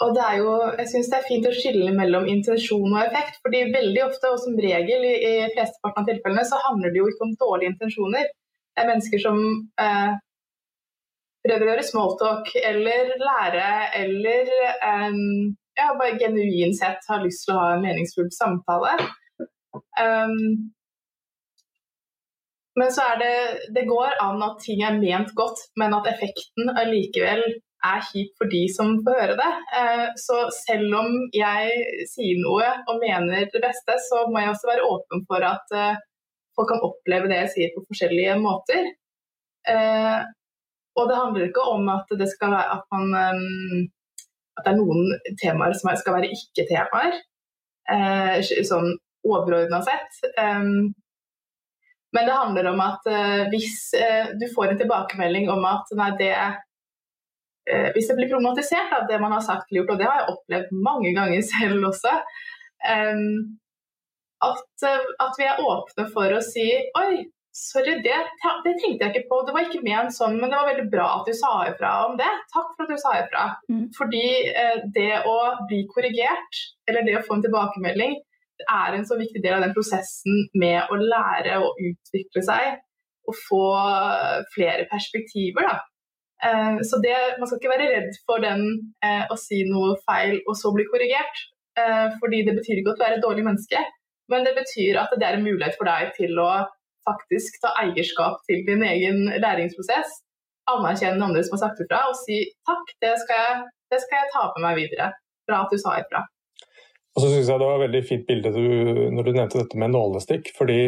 Og 0.00 0.14
det 0.16 0.22
er 0.24 0.36
jo, 0.40 0.52
jeg 0.78 0.88
syns 0.88 1.10
det 1.12 1.18
er 1.18 1.28
fint 1.28 1.46
å 1.48 1.52
skille 1.52 1.92
mellom 1.92 2.28
intensjon 2.30 2.88
og 2.88 3.02
effekt. 3.02 3.36
fordi 3.44 3.66
veldig 3.74 4.02
ofte, 4.06 4.32
og 4.32 4.40
som 4.40 4.56
regel 4.56 5.04
i, 5.04 5.14
i 5.28 5.34
flesteparten 5.52 6.02
av 6.02 6.08
tilfellene, 6.08 6.46
så 6.48 6.60
handler 6.64 6.92
det 6.92 7.02
jo 7.02 7.10
ikke 7.10 7.26
om 7.26 7.36
dårlige 7.44 7.74
intensjoner. 7.74 8.32
Det 8.72 8.82
er 8.82 8.88
mennesker 8.88 9.20
som 9.20 9.40
eh, 9.84 10.12
prøver 11.44 11.66
å 11.66 11.70
gjøre 11.72 11.86
smalltalk 11.90 12.52
eller 12.62 13.14
lære 13.20 13.70
eller 14.00 14.52
eh, 14.88 15.20
ja, 15.80 15.92
bare 15.98 16.18
genuint 16.20 16.78
sett 16.80 17.08
har 17.08 17.24
lyst 17.24 17.44
til 17.46 17.56
å 17.56 17.62
ha 17.62 17.72
en 17.74 17.84
meningsfull 17.84 18.30
samtale. 18.34 18.96
Um, 20.00 20.70
men 22.78 22.92
så 22.94 23.04
er 23.12 23.18
det 23.20 23.34
Det 23.76 23.84
går 23.86 24.16
an 24.24 24.42
at 24.42 24.62
ting 24.64 24.82
er 24.86 24.98
ment 24.98 25.34
godt, 25.38 25.60
men 25.80 25.94
at 25.96 26.08
effekten 26.10 26.72
allikevel 26.82 27.44
er 27.86 28.02
kjipt 28.10 28.36
for 28.38 28.50
de 28.52 28.60
som 28.72 28.98
får 29.04 29.18
høre 29.20 29.36
det. 29.38 29.50
Eh, 29.78 30.06
så 30.20 30.42
selv 30.54 30.96
om 31.00 31.14
jeg 31.34 32.04
sier 32.10 32.40
noe 32.42 32.68
og 32.90 33.00
mener 33.02 33.48
det 33.52 33.62
beste, 33.62 33.96
så 34.08 34.26
må 34.28 34.42
jeg 34.42 34.52
også 34.52 34.70
være 34.70 34.88
åpen 34.88 35.24
for 35.28 35.46
at 35.46 35.76
eh, 35.76 36.02
folk 36.56 36.70
kan 36.72 36.84
oppleve 36.86 37.30
det 37.30 37.40
jeg 37.44 37.52
sier 37.54 37.72
på 37.74 37.84
forskjellige 37.88 38.36
måter. 38.42 38.92
Eh, 39.70 40.20
og 40.98 41.08
det 41.08 41.18
handler 41.18 41.48
ikke 41.48 41.66
om 41.72 41.88
at 41.92 42.12
det 42.20 42.28
skal 42.28 42.52
være 42.52 42.76
at 42.76 42.86
man 42.92 43.06
at 44.58 44.66
det 44.66 44.72
er 44.72 44.80
noen 44.80 45.36
temaer 45.40 45.76
som 45.78 45.88
skal 45.96 46.16
være 46.18 46.32
ikke-temaer, 46.34 47.14
sånn 48.66 48.90
overordna 49.24 49.78
sett. 49.86 50.18
Men 50.36 52.26
det 52.26 52.34
handler 52.34 52.68
om 52.72 52.82
at 52.84 53.06
hvis 53.54 53.78
du 54.42 54.44
får 54.52 54.74
en 54.74 54.80
tilbakemelding 54.82 55.48
om 55.54 55.64
at 55.70 55.94
nei, 55.96 56.10
det 56.18 56.34
eh, 57.68 57.90
hvis 57.94 58.08
det 58.10 58.16
blir 58.18 58.30
problematisert 58.30 58.94
av 58.96 59.08
det 59.10 59.18
man 59.22 59.34
har 59.36 59.44
sagt 59.44 59.68
eller 59.68 59.82
gjort, 59.82 59.94
og 59.94 60.00
det 60.00 60.08
har 60.08 60.20
jeg 60.20 60.36
opplevd 60.36 60.78
mange 60.86 61.12
ganger 61.16 61.44
selv 61.52 61.90
også, 61.90 62.14
eh, 62.92 63.26
at, 64.40 64.88
at, 65.20 65.36
vi 65.36 65.44
er 65.44 65.60
åpne 65.68 66.06
for 66.14 66.32
å 66.32 66.40
si 66.44 66.64
oi, 66.96 67.20
sorry, 67.52 67.98
det, 68.04 68.16
det, 68.64 68.72
tenkte 68.78 69.04
jeg 69.04 69.10
ikke 69.10 69.28
på, 69.28 69.40
det 69.44 69.54
var 69.56 69.66
ikke 69.66 69.84
ment 69.84 70.14
sånn, 70.16 70.38
men 70.40 70.48
det 70.48 70.56
var 70.56 70.70
veldig 70.70 70.86
bra 70.92 71.08
at 71.18 71.28
du 71.28 71.34
sa 71.36 71.52
ifra 71.68 71.90
om 72.06 72.16
det. 72.20 72.30
Takk 72.54 72.72
for 72.72 72.86
at 72.86 72.92
du 72.92 73.00
sa 73.00 73.14
ifra. 73.18 73.46
Mm. 73.68 73.86
Fordi 73.96 74.24
eh, 74.48 74.82
det 74.94 75.12
å 75.28 75.36
bli 75.68 75.82
korrigert, 75.90 76.62
eller 76.88 77.04
det 77.06 77.18
å 77.18 77.24
få 77.26 77.36
en 77.36 77.44
tilbakemelding, 77.44 78.16
det 78.60 78.68
er 78.68 78.96
en 78.96 79.06
så 79.08 79.16
viktig 79.16 79.42
del 79.42 79.56
av 79.56 79.64
den 79.64 79.76
prosessen 79.76 80.46
med 80.60 80.92
å 80.92 80.98
lære 81.00 81.60
å 81.64 81.72
utvikle 81.80 82.44
seg 82.44 82.80
og 83.28 83.36
få 83.46 83.64
flere 84.54 84.86
perspektiver. 84.90 85.68
Da. 85.68 85.89
Eh, 86.46 86.76
så 86.88 86.98
det, 87.04 87.16
Man 87.38 87.48
skal 87.48 87.60
ikke 87.60 87.74
være 87.74 87.88
redd 87.94 88.12
for 88.28 88.42
den 88.44 88.62
eh, 89.04 89.24
å 89.28 89.36
si 89.40 89.62
noe 89.68 89.96
feil 90.08 90.38
og 90.46 90.56
så 90.56 90.72
bli 90.74 90.86
korrigert. 90.88 91.44
Eh, 91.78 92.06
fordi 92.22 92.42
det 92.46 92.56
betyr 92.58 92.80
ikke 92.80 92.94
at 92.94 93.00
du 93.00 93.06
er 93.06 93.16
et 93.16 93.24
dårlig 93.24 93.44
menneske, 93.46 93.80
men 94.32 94.46
det 94.46 94.56
betyr 94.56 94.98
at 95.02 95.12
det 95.20 95.26
er 95.26 95.38
en 95.38 95.46
mulighet 95.46 95.76
for 95.78 95.88
deg 95.88 96.10
til 96.16 96.40
å 96.42 96.50
faktisk 97.08 97.60
ta 97.62 97.72
eierskap 97.82 98.42
til 98.48 98.64
din 98.66 98.82
egen 98.86 99.22
læringsprosess. 99.42 100.18
Anerkjenne 100.70 101.24
andre 101.24 101.42
som 101.46 101.56
har 101.56 101.64
sagt 101.64 101.80
ifra, 101.82 102.02
og 102.10 102.18
si 102.18 102.42
takk, 102.68 102.92
det 103.02 103.14
skal 103.22 103.40
jeg, 103.44 103.62
det 103.94 104.02
skal 104.02 104.20
jeg 104.20 104.32
ta 104.34 104.44
med 104.52 104.66
meg 104.66 104.82
videre. 104.82 105.08
Bra 105.48 105.64
at 105.64 105.72
du 105.72 105.80
sa 105.80 105.96
ifra. 105.98 106.26
Og 107.16 107.24
så 107.24 107.30
synes 107.32 107.48
jeg 107.48 107.58
Det 107.58 107.66
var 107.66 107.80
et 107.80 107.86
veldig 107.88 108.02
fint 108.06 108.28
bilde 108.28 108.52
du, 108.54 108.66
når 109.16 109.26
du 109.26 109.32
nevnte 109.34 109.58
dette 109.62 109.80
med 109.82 109.90
nålestikk. 109.90 110.52
fordi 110.58 110.80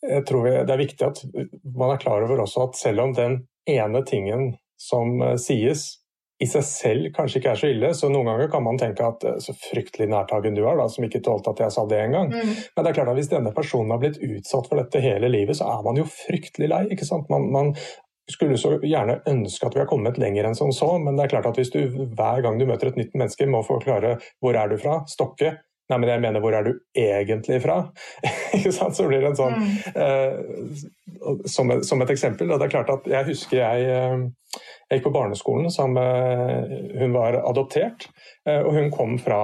jeg 0.00 0.24
tror 0.28 0.48
Det 0.48 0.72
er 0.74 0.80
viktig 0.80 1.06
at 1.06 1.22
man 1.64 1.94
er 1.94 2.02
klar 2.02 2.24
over 2.24 2.44
også 2.44 2.68
at 2.68 2.76
selv 2.76 3.00
om 3.00 3.14
den 3.16 3.38
ene 3.68 4.04
tingen 4.06 4.52
som 4.80 5.20
eh, 5.22 5.36
sies, 5.40 5.88
i 6.40 6.46
seg 6.48 6.64
selv 6.64 7.08
kanskje 7.12 7.40
ikke 7.40 7.50
er 7.52 7.58
så 7.60 7.68
ille. 7.68 7.88
Så 7.96 8.08
noen 8.08 8.30
ganger 8.30 8.48
kan 8.52 8.64
man 8.64 8.78
tenke 8.80 9.04
at 9.04 9.24
eh, 9.28 9.40
så 9.44 9.54
fryktelig 9.56 10.08
nærtagen 10.12 10.56
du 10.56 10.62
er, 10.64 10.78
da, 10.80 10.88
som 10.88 11.04
ikke 11.04 11.22
tålte 11.24 11.52
at 11.52 11.64
jeg 11.66 11.74
sa 11.74 11.86
det 11.88 11.98
engang. 12.00 12.30
Mm. 12.32 12.54
Men 12.76 12.86
det 12.86 12.92
er 12.92 12.98
klart 13.00 13.12
at 13.12 13.18
hvis 13.20 13.32
denne 13.32 13.52
personen 13.56 13.92
har 13.94 14.00
blitt 14.02 14.20
utsatt 14.24 14.70
for 14.70 14.80
dette 14.80 15.04
hele 15.04 15.28
livet, 15.32 15.58
så 15.58 15.68
er 15.74 15.82
man 15.86 16.00
jo 16.00 16.08
fryktelig 16.08 16.70
lei. 16.72 16.84
ikke 16.94 17.08
sant? 17.08 17.28
Man, 17.32 17.50
man 17.52 17.74
skulle 18.30 18.58
så 18.60 18.76
gjerne 18.84 19.20
ønske 19.28 19.66
at 19.66 19.76
vi 19.76 19.82
har 19.82 19.90
kommet 19.90 20.18
lenger 20.22 20.46
enn 20.46 20.56
som 20.56 20.72
så, 20.74 20.92
men 21.02 21.18
det 21.18 21.26
er 21.26 21.34
klart 21.34 21.50
at 21.50 21.58
hvis 21.58 21.72
du 21.74 21.80
hver 22.14 22.44
gang 22.44 22.60
du 22.60 22.66
møter 22.68 22.90
et 22.90 23.00
nytt 23.00 23.16
menneske 23.18 23.48
må 23.50 23.64
forklare 23.66 24.16
hvor 24.40 24.56
er 24.56 24.70
du 24.70 24.78
fra, 24.80 25.00
Stokke, 25.10 25.56
Nei, 25.90 25.98
men 25.98 26.10
jeg 26.12 26.22
mener, 26.22 26.42
hvor 26.42 26.54
er 26.54 26.66
du 26.66 26.72
egentlig 26.94 27.58
fra? 27.64 27.80
så 28.78 29.06
blir 29.08 29.24
det 29.24 29.32
en 29.32 29.38
sånn 29.38 29.56
mm. 29.58 29.70
eh, 30.04 30.84
som, 31.50 31.72
et, 31.74 31.86
som, 31.86 32.02
et 32.04 32.12
eksempel. 32.14 32.50
Og 32.50 32.60
det 32.60 32.68
er 32.68 32.74
klart 32.76 32.92
at 32.94 33.08
Jeg 33.10 33.26
husker 33.32 33.58
jeg, 33.58 33.88
eh, 33.90 34.60
jeg 34.86 35.00
gikk 35.00 35.08
på 35.08 35.16
barneskolen 35.18 35.70
sammen 35.74 35.98
med 35.98 37.00
Hun 37.00 37.16
var 37.16 37.40
adoptert, 37.42 38.06
eh, 38.46 38.62
og 38.62 38.76
hun 38.78 38.92
kom 38.94 39.18
fra 39.22 39.42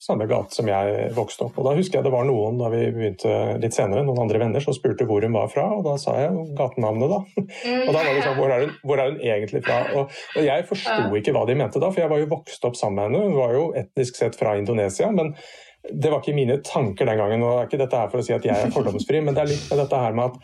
samme 0.00 0.24
gate 0.30 0.56
som 0.56 0.68
jeg 0.70 1.10
vokste 1.16 1.44
opp. 1.46 1.58
Og 1.60 1.66
Da 1.68 1.74
husker 1.76 1.98
jeg 1.98 2.06
det 2.06 2.12
var 2.14 2.24
noen 2.28 2.58
da 2.60 2.70
vi 2.72 2.86
begynte 2.94 3.34
litt 3.60 3.76
senere, 3.76 4.04
noen 4.06 4.22
andre 4.24 4.40
venner 4.40 4.64
som 4.64 4.76
spurte 4.76 5.04
hvor 5.08 5.24
hun 5.24 5.36
var 5.36 5.50
fra, 5.52 5.66
og 5.76 5.84
da 5.84 5.96
sa 6.00 6.16
jeg 6.22 6.44
gatenavnet, 6.58 7.12
da. 7.12 7.20
Mm. 7.60 7.82
Og 7.84 7.90
da 7.92 7.98
var 7.98 8.10
det 8.10 8.22
sånn, 8.24 8.38
hvor 8.38 8.54
er 8.54 8.64
hun, 8.64 8.76
hvor 8.86 9.02
er 9.02 9.10
hun 9.10 9.18
egentlig 9.20 9.64
fra? 9.66 9.80
Og, 9.94 10.20
og 10.36 10.46
jeg 10.46 10.68
forsto 10.70 11.20
ikke 11.20 11.34
hva 11.36 11.44
de 11.48 11.58
mente 11.60 11.82
da, 11.82 11.90
for 11.92 12.04
jeg 12.04 12.12
var 12.12 12.22
jo 12.22 12.30
vokst 12.32 12.64
opp 12.68 12.78
sammen 12.80 13.00
med 13.00 13.10
henne. 13.10 13.26
Hun 13.28 13.40
var 13.42 13.56
jo 13.56 13.66
etnisk 13.76 14.20
sett 14.20 14.38
fra 14.40 14.56
Indonesia. 14.60 15.10
men 15.12 15.34
det 15.80 16.10
var 16.12 16.20
ikke 16.20 16.36
mine 16.36 16.58
tanker 16.64 17.08
den 17.08 17.16
gangen. 17.16 17.42
og 17.42 17.52
det 17.52 17.60
er 17.60 17.68
ikke 17.70 17.80
dette 17.84 18.02
her 18.02 18.10
for 18.12 18.20
å 18.20 18.24
si 18.24 18.34
at 18.36 18.44
jeg 18.44 18.52
er 18.52 18.74
fordomsfri, 18.74 19.22
men 19.24 19.36
det 19.36 19.44
er 19.44 19.52
litt 19.52 19.70
med 19.70 19.80
dette 19.80 20.00
her 20.02 20.16
med 20.16 20.26
at 20.28 20.36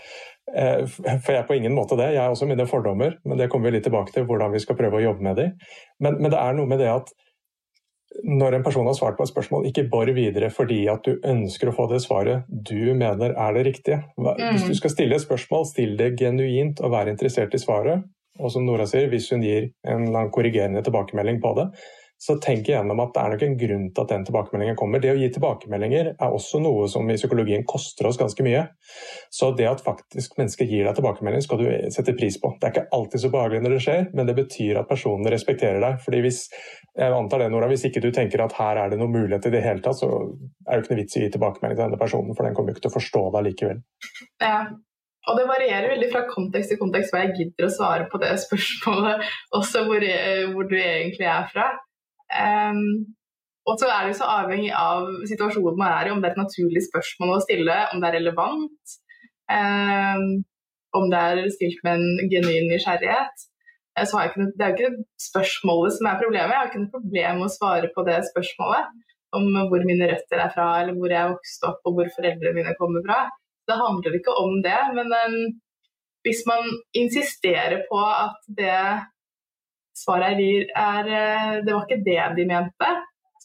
eh, 0.57 0.87
For 0.89 1.35
jeg 1.35 1.43
er 1.43 1.49
på 1.49 1.59
ingen 1.59 1.77
måte 1.77 1.99
det. 2.01 2.15
Jeg 2.15 2.23
har 2.23 2.33
også 2.33 2.49
mine 2.49 2.67
fordommer, 2.71 3.19
men 3.25 3.41
det 3.41 3.51
kommer 3.53 3.69
vi 3.69 3.77
litt 3.77 3.85
tilbake 3.89 4.15
til, 4.15 4.25
hvordan 4.29 4.55
vi 4.57 4.63
skal 4.65 4.79
prøve 4.79 5.01
å 5.01 5.05
jobbe 5.05 5.27
med 5.29 5.37
dem. 5.41 5.55
Men, 6.01 6.21
men 6.23 6.33
det 6.33 6.41
er 6.41 6.57
noe 6.57 6.71
med 6.71 6.81
det 6.81 6.89
at 6.93 7.13
når 8.25 8.57
en 8.57 8.65
person 8.65 8.87
har 8.89 8.97
svart 8.97 9.17
på 9.19 9.27
et 9.27 9.31
spørsmål, 9.31 9.67
ikke 9.69 9.87
bor 9.93 10.09
videre 10.17 10.51
fordi 10.55 10.85
at 10.91 11.05
du 11.07 11.21
ønsker 11.27 11.71
å 11.71 11.75
få 11.77 11.89
det 11.91 12.03
svaret 12.05 12.47
du 12.49 12.95
mener 12.97 13.35
er 13.35 13.57
det 13.57 13.65
riktige. 13.69 14.01
Hvis 14.17 14.67
du 14.67 14.73
mm. 14.73 14.79
skal 14.81 14.95
stille 14.95 15.19
et 15.19 15.25
spørsmål, 15.25 15.67
still 15.69 15.97
det 15.99 16.15
genuint 16.21 16.81
og 16.81 16.95
vær 16.95 17.11
interessert 17.13 17.55
i 17.55 17.63
svaret. 17.63 18.07
Og 18.37 18.53
som 18.53 18.67
Nora 18.67 18.85
sier, 18.89 19.09
hvis 19.09 19.31
hun 19.33 19.45
gir 19.45 19.71
en 19.89 20.11
korrigerende 20.33 20.83
tilbakemelding 20.85 21.41
på 21.41 21.55
det, 21.57 21.71
så 22.19 22.39
tenk 22.41 22.71
igjennom 22.71 23.01
at 23.03 23.13
det 23.13 23.23
er 23.23 23.33
nok 23.35 23.43
en 23.45 23.57
grunn 23.61 23.85
til 23.93 24.03
at 24.03 24.13
den 24.13 24.23
tilbakemeldingen 24.25 24.79
kommer. 24.79 25.03
Det 25.03 25.11
å 25.13 25.19
gi 25.19 25.29
tilbakemeldinger 25.35 26.09
er 26.15 26.37
også 26.39 26.63
noe 26.65 26.87
som 26.89 27.11
i 27.13 27.17
psykologien 27.19 27.67
koster 27.69 28.09
oss 28.09 28.17
ganske 28.21 28.47
mye. 28.47 28.63
Så 29.33 29.51
det 29.59 29.69
at 29.69 29.85
faktisk 29.85 30.39
mennesker 30.41 30.69
gir 30.71 30.89
deg 30.89 30.97
tilbakemelding, 30.97 31.45
skal 31.45 31.61
du 31.61 31.69
sette 31.93 32.17
pris 32.17 32.39
på. 32.41 32.55
Det 32.57 32.71
er 32.71 32.75
ikke 32.75 32.87
alltid 32.97 33.25
så 33.27 33.33
behagelig 33.35 33.63
når 33.67 33.77
det 33.77 33.83
skjer, 33.85 34.09
men 34.17 34.31
det 34.31 34.39
betyr 34.41 34.81
at 34.81 34.89
personen 34.89 35.29
respekterer 35.33 35.83
deg. 35.85 36.01
Fordi 36.07 36.23
hvis 36.25 36.41
jeg 36.97 37.13
antar 37.13 37.45
det, 37.45 37.51
Nora, 37.53 37.69
hvis 37.69 37.85
ikke 37.91 38.05
du 38.05 38.09
tenker 38.17 38.47
at 38.47 38.57
her 38.57 38.81
er 38.81 38.93
det 38.93 39.01
noen 39.03 39.13
mulighet 39.13 39.51
i 39.51 39.55
det 39.59 39.65
hele 39.67 39.85
tatt, 39.85 40.01
så 40.01 40.09
er 40.09 40.73
det 40.73 40.87
ikke 40.87 40.95
noe 40.95 41.03
vits 41.03 41.19
i 41.19 41.21
å 41.21 41.27
gi 41.27 41.33
tilbakemelding 41.37 41.77
til 41.77 41.85
denne 41.85 42.01
personen, 42.01 42.33
for 42.33 42.49
den 42.49 42.57
kommer 42.57 42.73
jo 42.73 42.79
ikke 42.79 42.87
til 42.89 42.95
å 42.95 42.99
forstå 42.99 43.25
deg 43.37 43.49
likevel. 43.51 43.85
Ja. 44.47 44.59
Og 45.27 45.35
det 45.41 45.47
varierer 45.49 45.91
veldig 45.91 46.09
fra 46.13 46.21
kontekst 46.31 46.71
til 46.71 46.79
kontekst 46.79 47.11
hva 47.11 47.25
jeg 47.25 47.33
gidder 47.35 47.67
å 47.67 47.73
svare 47.75 48.05
på 48.13 48.21
det 48.23 48.29
spørsmålet, 48.45 49.25
også 49.59 49.83
hvor, 49.89 50.05
hvor 50.53 50.69
du 50.71 50.77
egentlig 50.79 51.27
er 51.27 51.49
fra. 51.51 51.65
Um, 52.33 53.17
og 53.67 53.81
så 53.81 53.89
er 53.91 54.05
det 54.05 54.13
jo 54.13 54.19
så 54.21 54.29
avhengig 54.31 54.71
av 54.79 55.09
situasjonen 55.27 55.79
man 55.81 55.95
er 55.95 56.09
i, 56.09 56.13
om 56.15 56.23
det 56.23 56.31
er 56.31 56.37
et 56.37 56.43
naturlig 56.43 56.85
spørsmål 56.87 57.35
å 57.35 57.43
stille, 57.43 57.79
om 57.93 58.03
det 58.03 58.09
er 58.09 58.17
relevant, 58.21 58.95
um, 59.51 60.27
om 60.97 61.11
det 61.13 61.23
er 61.31 61.43
stilt 61.55 61.83
med 61.87 61.99
en 61.99 62.31
genuin 62.33 62.71
nysgjerrighet. 62.71 63.47
Så 63.97 64.19
har 64.19 64.27
jeg 64.27 64.33
ikke, 64.35 64.47
det 64.59 64.65
er 64.65 64.71
jo 64.71 64.77
ikke 64.77 65.05
spørsmålet 65.25 65.97
som 65.97 66.09
er 66.11 66.21
problemet, 66.21 66.53
jeg 66.53 66.61
har 66.61 66.71
ikke 66.71 66.83
noe 66.83 66.95
problem 66.95 67.39
med 67.41 67.49
å 67.49 67.55
svare 67.55 67.91
på 67.95 68.05
det 68.07 68.21
spørsmålet. 68.31 68.95
Om 69.37 69.47
hvor 69.69 69.83
mine 69.85 70.07
røtter 70.09 70.41
er 70.41 70.53
fra, 70.55 70.67
eller 70.81 70.97
hvor 70.97 71.13
jeg 71.13 71.29
vokste 71.33 71.37
vokst 71.37 71.65
opp, 71.69 71.81
og 71.89 71.97
hvor 71.97 72.11
foreldrene 72.15 72.57
mine 72.57 72.75
kommer 72.79 73.03
fra. 73.05 73.25
Det 73.67 73.77
handler 73.81 74.15
ikke 74.17 74.37
om 74.39 74.61
det, 74.65 74.79
men 74.97 75.11
um, 75.11 75.41
hvis 76.25 76.45
man 76.47 76.71
insisterer 76.95 77.83
på 77.91 77.99
at 78.05 78.39
det 78.61 78.79
svaret 79.97 80.41
jeg 80.43 80.67
er 80.77 81.13
eh, 81.21 81.53
Det 81.67 81.75
var 81.75 81.87
ikke 81.87 82.05
det 82.07 82.23
de 82.39 82.49
mente. 82.51 82.91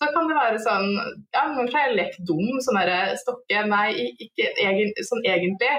Så 0.01 0.09
kan 0.13 0.27
det 0.29 0.37
være 0.37 0.59
sånn 0.61 0.91
Ja, 0.97 1.47
kanskje 1.55 1.77
har 1.77 1.89
jeg 1.89 1.97
lekt 1.99 2.21
dum. 2.27 2.59
Sånn 2.65 2.79
derre 2.81 3.15
Stokke 3.21 3.65
Nei, 3.69 3.87
ikke 4.25 4.51
egen, 4.67 4.93
sånn 5.07 5.25
egentlig. 5.25 5.73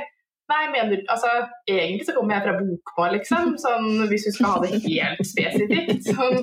Nei, 0.52 0.62
mener 0.72 1.02
Altså, 1.12 1.28
egentlig 1.70 2.06
så 2.06 2.14
kommer 2.16 2.36
jeg 2.36 2.44
fra 2.46 2.56
Bokmål, 2.58 3.14
liksom. 3.16 3.54
Sånn, 3.64 3.88
hvis 4.10 4.26
du 4.28 4.32
skal 4.36 4.56
ha 4.56 4.64
det 4.64 4.80
helt 4.84 5.22
spesifikt. 5.26 6.08
Sånn. 6.08 6.40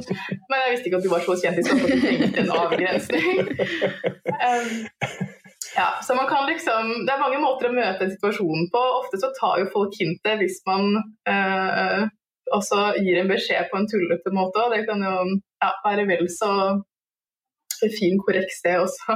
Men 0.49 0.63
jeg 0.63 0.75
visste 0.75 0.89
ikke 0.89 1.01
at 1.01 1.07
du 1.07 1.11
var 1.13 1.25
så 1.25 1.37
kjent 1.41 1.59
i 1.61 1.65
Stokke 1.67 1.87
at 1.87 1.93
du 1.93 2.05
trengte 2.05 2.45
en 2.45 2.55
avgrensning. 2.63 3.51
Um, 4.39 4.71
ja, 5.75 5.89
så 6.03 6.15
man 6.17 6.27
kan 6.31 6.47
liksom 6.49 7.05
Det 7.05 7.13
er 7.13 7.21
mange 7.21 7.39
måter 7.43 7.69
å 7.69 7.75
møte 7.75 8.05
en 8.05 8.13
situasjon 8.15 8.69
på. 8.73 8.85
Ofte 9.01 9.19
så 9.21 9.31
tar 9.37 9.61
jo 9.61 9.69
folk 9.73 9.95
hintet 9.99 10.41
hvis 10.41 10.61
man 10.69 10.95
uh, 11.29 12.07
og 12.55 12.63
så 12.65 12.89
gir 12.99 13.21
en 13.21 13.31
beskjed 13.31 13.69
på 13.71 13.79
en 13.79 13.89
tullete 13.89 14.33
måte. 14.35 14.65
Og 14.65 14.75
det 14.75 14.85
kan 14.89 15.03
jo 15.03 15.15
ja, 15.61 15.73
være 15.85 16.07
vel 16.09 16.27
så 16.33 16.51
fin 17.87 18.17
korrekt 18.19 18.51
sted 18.51 18.81
også. 18.81 19.15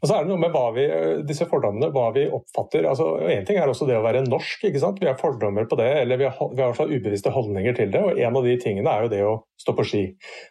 Og 0.00 0.06
så 0.06 0.16
er 0.16 0.24
det 0.24 0.30
noe 0.30 0.40
med 0.40 0.54
vi, 0.76 0.84
disse 1.26 1.46
fordommene, 1.50 1.90
hva 1.94 2.08
vi 2.14 2.24
oppfatter. 2.30 2.86
altså 2.88 3.06
Én 3.30 3.44
ting 3.46 3.58
er 3.60 3.70
også 3.70 3.86
det 3.88 3.98
å 3.98 4.04
være 4.04 4.22
norsk. 4.26 4.64
ikke 4.68 4.82
sant? 4.82 5.00
Vi 5.02 5.08
har 5.08 5.18
fordommer 5.20 5.66
på 5.70 5.78
det, 5.80 5.88
eller 6.02 6.20
vi 6.20 6.28
har, 6.28 6.52
vi 6.54 6.62
har 6.62 6.92
ubevisste 6.94 7.32
holdninger 7.34 7.76
til 7.76 7.92
det. 7.94 8.02
og 8.02 8.18
En 8.18 8.38
av 8.38 8.46
de 8.46 8.56
tingene 8.62 8.90
er 8.90 9.06
jo 9.06 9.12
det 9.12 9.22
å 9.26 9.34
stå 9.60 9.74
på 9.76 9.86
ski. 9.86 10.04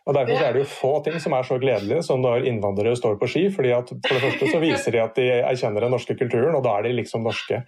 Og 0.08 0.16
Derfor 0.18 0.36
ja. 0.36 0.50
er 0.50 0.56
det 0.56 0.64
jo 0.64 0.72
få 0.74 0.94
ting 1.06 1.18
som 1.24 1.36
er 1.36 1.48
så 1.48 1.60
gledelige 1.62 2.04
som 2.06 2.22
når 2.24 2.48
innvandrere 2.52 3.00
står 3.00 3.18
på 3.22 3.32
ski. 3.32 3.48
fordi 3.56 3.74
at 3.76 3.92
For 3.96 4.16
det 4.16 4.26
første 4.28 4.52
så 4.54 4.62
viser 4.64 4.96
de 4.96 5.04
at 5.04 5.18
de 5.20 5.30
erkjenner 5.40 5.88
den 5.88 5.96
norske 5.96 6.16
kulturen, 6.20 6.56
og 6.56 6.64
da 6.68 6.78
er 6.78 6.90
de 6.90 6.98
liksom 7.00 7.26
norske. 7.26 7.64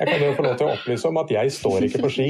Jeg 0.00 0.08
kan 0.08 0.22
jo 0.24 0.28
få 0.32 0.44
lov 0.46 0.54
til 0.56 0.64
å 0.64 0.72
opplyse 0.72 1.08
om 1.10 1.18
at 1.20 1.32
jeg 1.34 1.52
står 1.52 1.84
ikke 1.84 1.98
på 2.00 2.10
ski. 2.14 2.28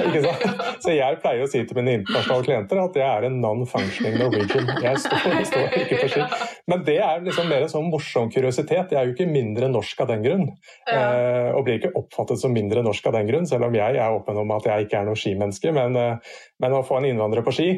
så 0.84 0.92
jeg 0.92 1.18
pleier 1.22 1.44
å 1.44 1.48
si 1.48 1.62
til 1.64 1.78
mine 1.78 1.94
internasjonale 2.00 2.44
klienter 2.44 2.80
at 2.82 2.98
jeg 3.00 3.06
er 3.08 3.26
en 3.30 3.38
non-functioning 3.40 4.18
Norwegian. 4.20 4.68
Jeg 4.84 5.00
står, 5.00 5.38
står, 5.48 5.78
ikke 5.80 6.00
på 6.02 6.10
ski. 6.12 6.26
Men 6.68 6.82
det 6.84 6.98
er 7.06 7.24
liksom 7.24 7.48
mer 7.48 7.64
en 7.64 7.72
sånn 7.72 7.88
morsom 7.88 8.28
kuriositet. 8.34 8.92
Jeg 8.92 9.00
er 9.00 9.08
jo 9.08 9.14
ikke 9.14 9.30
mindre 9.30 9.70
norsk 9.72 10.02
av 10.04 10.10
den 10.12 10.26
grunn. 10.26 10.44
Eh, 10.92 11.48
og 11.54 11.64
blir 11.64 11.80
ikke 11.80 11.94
oppfattet 12.02 12.42
som 12.42 12.52
mindre 12.52 12.84
norsk 12.84 13.08
av 13.08 13.16
den 13.16 13.30
grunn, 13.32 13.48
selv 13.48 13.70
om 13.70 13.78
jeg 13.78 13.96
er 13.96 14.18
åpen 14.18 14.42
om 14.42 14.52
at 14.58 14.68
jeg 14.68 14.84
ikke 14.84 15.00
er 15.00 15.08
noe 15.08 15.20
skimenneske. 15.20 15.72
Men, 15.72 15.96
eh, 15.96 16.36
men 16.60 16.76
å 16.76 16.82
få 16.84 17.00
en 17.00 17.08
innvandrer 17.08 17.46
på 17.46 17.56
ski, 17.56 17.70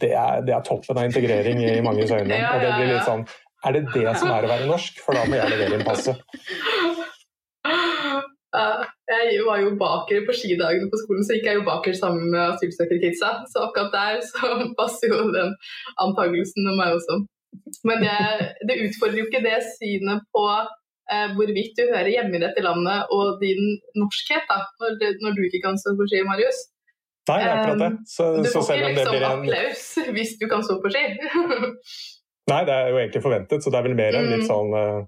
det 0.00 0.10
er, 0.10 0.42
det 0.46 0.56
er 0.56 0.66
toppen 0.66 0.98
av 0.98 1.06
integrering 1.06 1.62
i 1.68 1.78
manges 1.86 2.10
øyne. 2.10 2.34
Og 2.34 2.66
det 2.66 2.74
blir 2.74 2.92
litt 2.96 3.06
sånn 3.06 3.24
er 3.60 3.76
det 3.76 3.82
det 3.92 4.12
som 4.16 4.30
er 4.32 4.46
å 4.46 4.48
være 4.48 4.68
norsk? 4.70 5.00
For 5.04 5.16
da 5.16 5.26
må 5.28 5.36
jeg 5.36 5.52
levere 5.52 5.76
inn 5.76 5.84
passet. 5.84 6.20
Jeg 8.50 9.44
var 9.46 9.60
jo 9.62 9.76
baker 9.78 10.24
på 10.26 10.34
skidagene 10.34 10.90
på 10.90 10.98
skolen, 11.04 11.22
så 11.26 11.36
gikk 11.36 11.46
jeg 11.46 11.60
jo 11.60 11.66
baker 11.68 11.94
sammen 11.94 12.32
med 12.32 12.42
asylsøkerkidsa. 12.56 13.30
Så 13.52 13.62
akkurat 13.68 13.94
der 13.94 14.18
så 14.26 14.50
passer 14.80 15.12
jo 15.12 15.28
den 15.34 15.54
antakelsen 16.02 16.66
med 16.66 16.80
meg 16.80 16.98
også. 16.98 17.20
Men 17.86 18.02
det, 18.04 18.16
det, 18.66 18.80
utfordrer 18.86 19.22
jo 19.22 19.28
ikke 19.28 19.44
det 19.46 19.56
synet 19.76 20.26
på 20.34 20.44
eh, 20.50 21.28
hvorvidt 21.36 21.78
du 21.78 21.86
hører 21.90 22.10
hjemme 22.10 22.38
i 22.38 22.42
dette 22.42 22.62
landet 22.64 23.14
og 23.14 23.40
din 23.42 23.78
norskhet, 23.98 24.46
da, 24.50 24.60
når, 24.82 24.98
det, 25.00 25.14
når 25.24 25.38
du 25.38 25.42
ikke 25.46 25.62
kan 25.64 25.78
stå 25.80 25.94
på 25.98 26.06
ski, 26.10 26.22
Marius. 26.26 26.60
Nei, 27.30 27.42
akkurat 27.46 27.82
det. 27.84 27.90
Så, 28.10 28.28
du 28.42 28.48
får 28.50 28.72
ikke 28.74 28.92
liksom 28.96 29.16
en... 29.18 29.28
applaus 29.30 29.86
hvis 30.16 30.34
du 30.40 30.46
kan 30.50 30.66
stå 30.66 30.78
på 30.82 30.92
ski. 30.94 31.04
Nei, 32.50 32.62
det 32.66 32.74
er 32.74 32.90
jo 32.90 32.98
egentlig 32.98 33.22
forventet, 33.22 33.62
så 33.62 33.70
det 33.70 33.78
er 33.78 33.86
vel 33.86 33.98
mer 33.98 34.16
enn 34.18 34.30
litt 34.32 34.42
mm. 34.42 34.48
sånn 34.48 34.72
uh, 34.74 35.02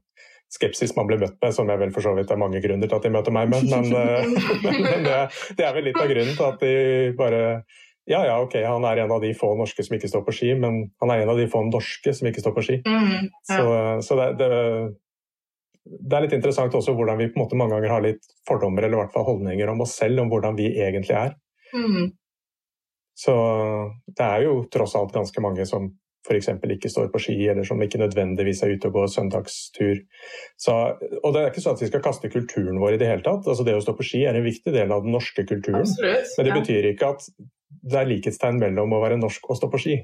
skepsis 0.52 0.96
man 0.96 1.08
blir 1.08 1.20
møtt 1.22 1.38
med, 1.40 1.54
som 1.56 1.70
jeg 1.70 1.80
vel 1.80 1.92
for 1.94 2.04
så 2.04 2.12
vidt 2.16 2.32
er 2.32 2.40
mange 2.40 2.60
grunner 2.64 2.88
til 2.88 2.98
at 2.98 3.06
de 3.06 3.12
møter 3.14 3.34
meg 3.34 3.52
med. 3.52 3.68
Men, 3.70 3.88
eh, 3.96 4.26
men 4.84 5.06
det, 5.06 5.20
det, 5.56 5.64
er 5.64 5.76
vel 5.76 5.88
litt 5.88 6.00
av 6.00 6.10
grunnen 6.10 6.36
til 6.36 6.48
at 6.48 6.60
de 6.64 6.74
bare 7.18 7.40
ja, 8.10 8.24
ja, 8.26 8.40
ok, 8.42 8.56
han 8.66 8.84
er 8.84 9.04
en 9.04 9.12
av 9.14 9.22
de 9.22 9.30
få 9.38 9.52
norske 9.54 9.84
som 9.86 9.94
ikke 9.94 10.10
står 10.10 10.24
på 10.26 10.34
ski, 10.34 10.48
men 10.58 10.80
han 11.00 11.12
er 11.14 11.22
en 11.22 11.30
av 11.30 11.38
de 11.38 11.46
få 11.50 11.60
norske 11.68 12.14
som 12.18 12.26
ikke 12.28 12.42
står 12.42 12.56
på 12.56 12.64
ski. 12.66 12.78
Mm, 12.82 13.28
ja. 13.30 13.54
Så, 13.54 13.66
så 14.08 14.16
det, 14.18 14.26
det, 14.40 14.48
det, 15.86 16.16
er 16.16 16.24
litt 16.26 16.34
interessant 16.34 16.74
også 16.74 16.96
hvordan 16.98 17.20
vi 17.20 17.28
på 17.30 17.38
en 17.38 17.44
måte 17.44 17.60
mange 17.60 17.76
ganger 17.76 17.94
har 17.94 18.02
litt 18.02 18.26
fordommer 18.48 18.82
eller 18.82 18.98
i 18.98 19.02
hvert 19.04 19.14
fall 19.14 19.28
holdninger 19.28 19.70
om 19.70 19.84
oss 19.86 19.94
selv, 20.02 20.18
om 20.24 20.32
hvordan 20.34 20.58
vi 20.58 20.72
egentlig 20.82 21.14
er. 21.14 21.36
Mm. 21.78 22.10
Så 23.22 23.36
det 24.10 24.26
er 24.26 24.48
jo 24.48 24.64
tross 24.72 24.96
alt 24.98 25.14
ganske 25.14 25.44
mange 25.44 25.66
som 25.68 25.92
f.eks. 26.22 26.48
ikke 26.76 26.90
står 26.90 27.08
på 27.12 27.20
ski, 27.22 27.36
eller 27.50 27.66
som 27.66 27.80
ikke 27.82 28.00
nødvendigvis 28.02 28.62
er 28.62 28.76
ute 28.76 28.90
og 28.90 28.98
går 28.98 29.08
søndagstur. 29.14 30.02
Så, 30.60 30.76
og 31.22 31.34
det 31.34 31.42
er 31.42 31.50
ikke 31.50 31.64
sånn 31.64 31.78
at 31.78 31.82
vi 31.82 31.90
skal 31.90 32.04
kaste 32.04 32.30
kulturen 32.32 32.78
vår 32.82 32.96
i 32.96 33.02
det 33.02 33.10
hele 33.10 33.26
tatt. 33.26 33.48
Altså 33.48 33.66
Det 33.66 33.74
å 33.78 33.82
stå 33.84 33.96
på 33.98 34.06
ski 34.06 34.22
er 34.28 34.38
en 34.38 34.46
viktig 34.46 34.74
del 34.74 34.94
av 34.94 35.04
den 35.06 35.14
norske 35.16 35.46
kulturen. 35.48 35.82
Absolutt, 35.82 36.32
men 36.38 36.48
det 36.48 36.56
betyr 36.60 36.90
ikke 36.92 37.12
at 37.16 37.28
det 37.82 37.98
er 37.98 38.10
likhetstegn 38.10 38.60
mellom 38.62 38.94
å 38.94 39.00
være 39.02 39.18
norsk 39.18 39.48
og 39.50 39.58
stå 39.58 39.68
på 39.72 39.80
ski. 39.82 40.00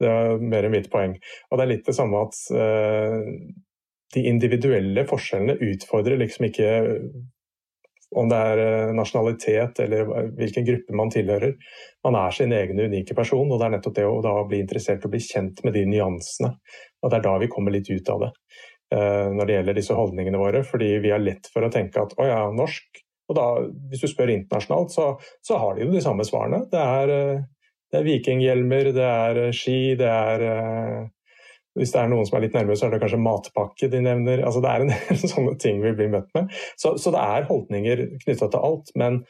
Det 0.00 0.10
er 0.10 0.42
mer 0.42 0.68
mitt 0.70 0.90
poeng. 0.92 1.16
Og 1.50 1.58
det 1.58 1.64
er 1.64 1.72
litt 1.72 1.88
det 1.88 1.96
samme 1.96 2.20
at 2.28 2.38
uh, 2.54 3.24
de 4.14 4.26
individuelle 4.30 5.06
forskjellene 5.08 5.56
utfordrer 5.72 6.20
liksom 6.20 6.46
ikke 6.50 6.68
om 8.14 8.28
det 8.30 8.38
er 8.50 8.62
eh, 8.62 8.92
nasjonalitet 8.94 9.80
eller 9.82 10.10
hvilken 10.36 10.66
gruppe 10.66 10.96
man 10.98 11.10
tilhører. 11.10 11.56
Man 12.06 12.18
er 12.20 12.34
sin 12.34 12.54
egen 12.54 12.78
unike 12.78 13.16
person, 13.18 13.50
og 13.50 13.58
det 13.58 13.66
er 13.66 13.74
nettopp 13.76 13.96
det 13.98 14.06
å 14.06 14.36
bli 14.48 14.60
interessert 14.62 15.04
og 15.06 15.14
bli 15.14 15.22
kjent 15.24 15.64
med 15.66 15.74
de 15.74 15.86
nyansene. 15.90 16.52
Og 17.02 17.10
Det 17.10 17.18
er 17.18 17.26
da 17.26 17.34
vi 17.42 17.50
kommer 17.52 17.74
litt 17.74 17.90
ut 17.90 18.12
av 18.12 18.26
det 18.26 18.30
eh, 18.94 19.26
når 19.34 19.48
det 19.48 19.58
gjelder 19.58 19.80
disse 19.80 19.98
holdningene 19.98 20.40
våre. 20.42 20.62
Fordi 20.66 20.92
vi 21.02 21.12
har 21.14 21.22
lett 21.22 21.50
for 21.52 21.66
å 21.66 21.72
tenke 21.72 22.04
at 22.04 22.14
å 22.18 22.30
ja, 22.30 22.46
norsk, 22.54 23.02
Og 23.26 23.34
da, 23.34 23.44
hvis 23.90 24.04
du 24.04 24.06
spør 24.06 24.30
internasjonalt, 24.30 24.92
så, 24.94 25.04
så 25.42 25.56
har 25.58 25.74
de 25.74 25.82
jo 25.82 25.90
de 25.90 26.02
samme 26.04 26.22
svarene. 26.22 26.60
Det 26.70 26.78
er, 26.78 27.10
eh, 27.10 27.40
det 27.90 27.98
er 27.98 28.06
vikinghjelmer, 28.06 28.92
det 28.94 29.08
er 29.10 29.40
eh, 29.48 29.54
ski, 29.56 29.96
det 29.98 30.06
er 30.06 30.44
hvis 31.76 31.92
det 31.92 32.00
er 32.00 32.10
noen 32.10 32.26
som 32.28 32.38
er 32.38 32.46
litt 32.46 32.54
nærmere, 32.56 32.76
så 32.78 32.86
er 32.86 32.94
det 32.94 33.02
kanskje 33.02 33.20
matpakke 33.20 33.88
de 33.92 34.00
nevner. 34.04 34.42
Altså, 34.48 34.62
det 34.64 34.70
er 34.72 34.84
en 34.84 34.92
del 34.92 35.20
sånne 35.34 35.56
ting 35.60 35.82
vi 35.84 35.92
blir 35.96 36.12
møtt 36.12 36.30
med. 36.36 36.52
Så, 36.80 36.96
så 37.00 37.12
det 37.14 37.22
er 37.22 37.48
holdninger 37.50 38.04
knytta 38.24 38.48
til 38.52 38.64
alt. 38.70 38.92
Men 38.98 39.20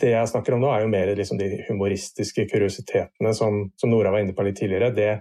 det 0.00 0.12
jeg 0.12 0.30
snakker 0.30 0.56
om 0.56 0.62
nå, 0.62 0.70
er 0.70 0.84
jo 0.84 0.92
mer 0.92 1.12
liksom 1.18 1.40
de 1.40 1.50
humoristiske 1.70 2.46
kuriositetene 2.50 3.32
som, 3.34 3.64
som, 3.80 3.90
Nora 3.90 4.12
var 4.14 4.22
inne 4.22 4.36
på 4.36 4.44
litt 4.46 4.58
tidligere. 4.60 4.92
Det, 4.94 5.12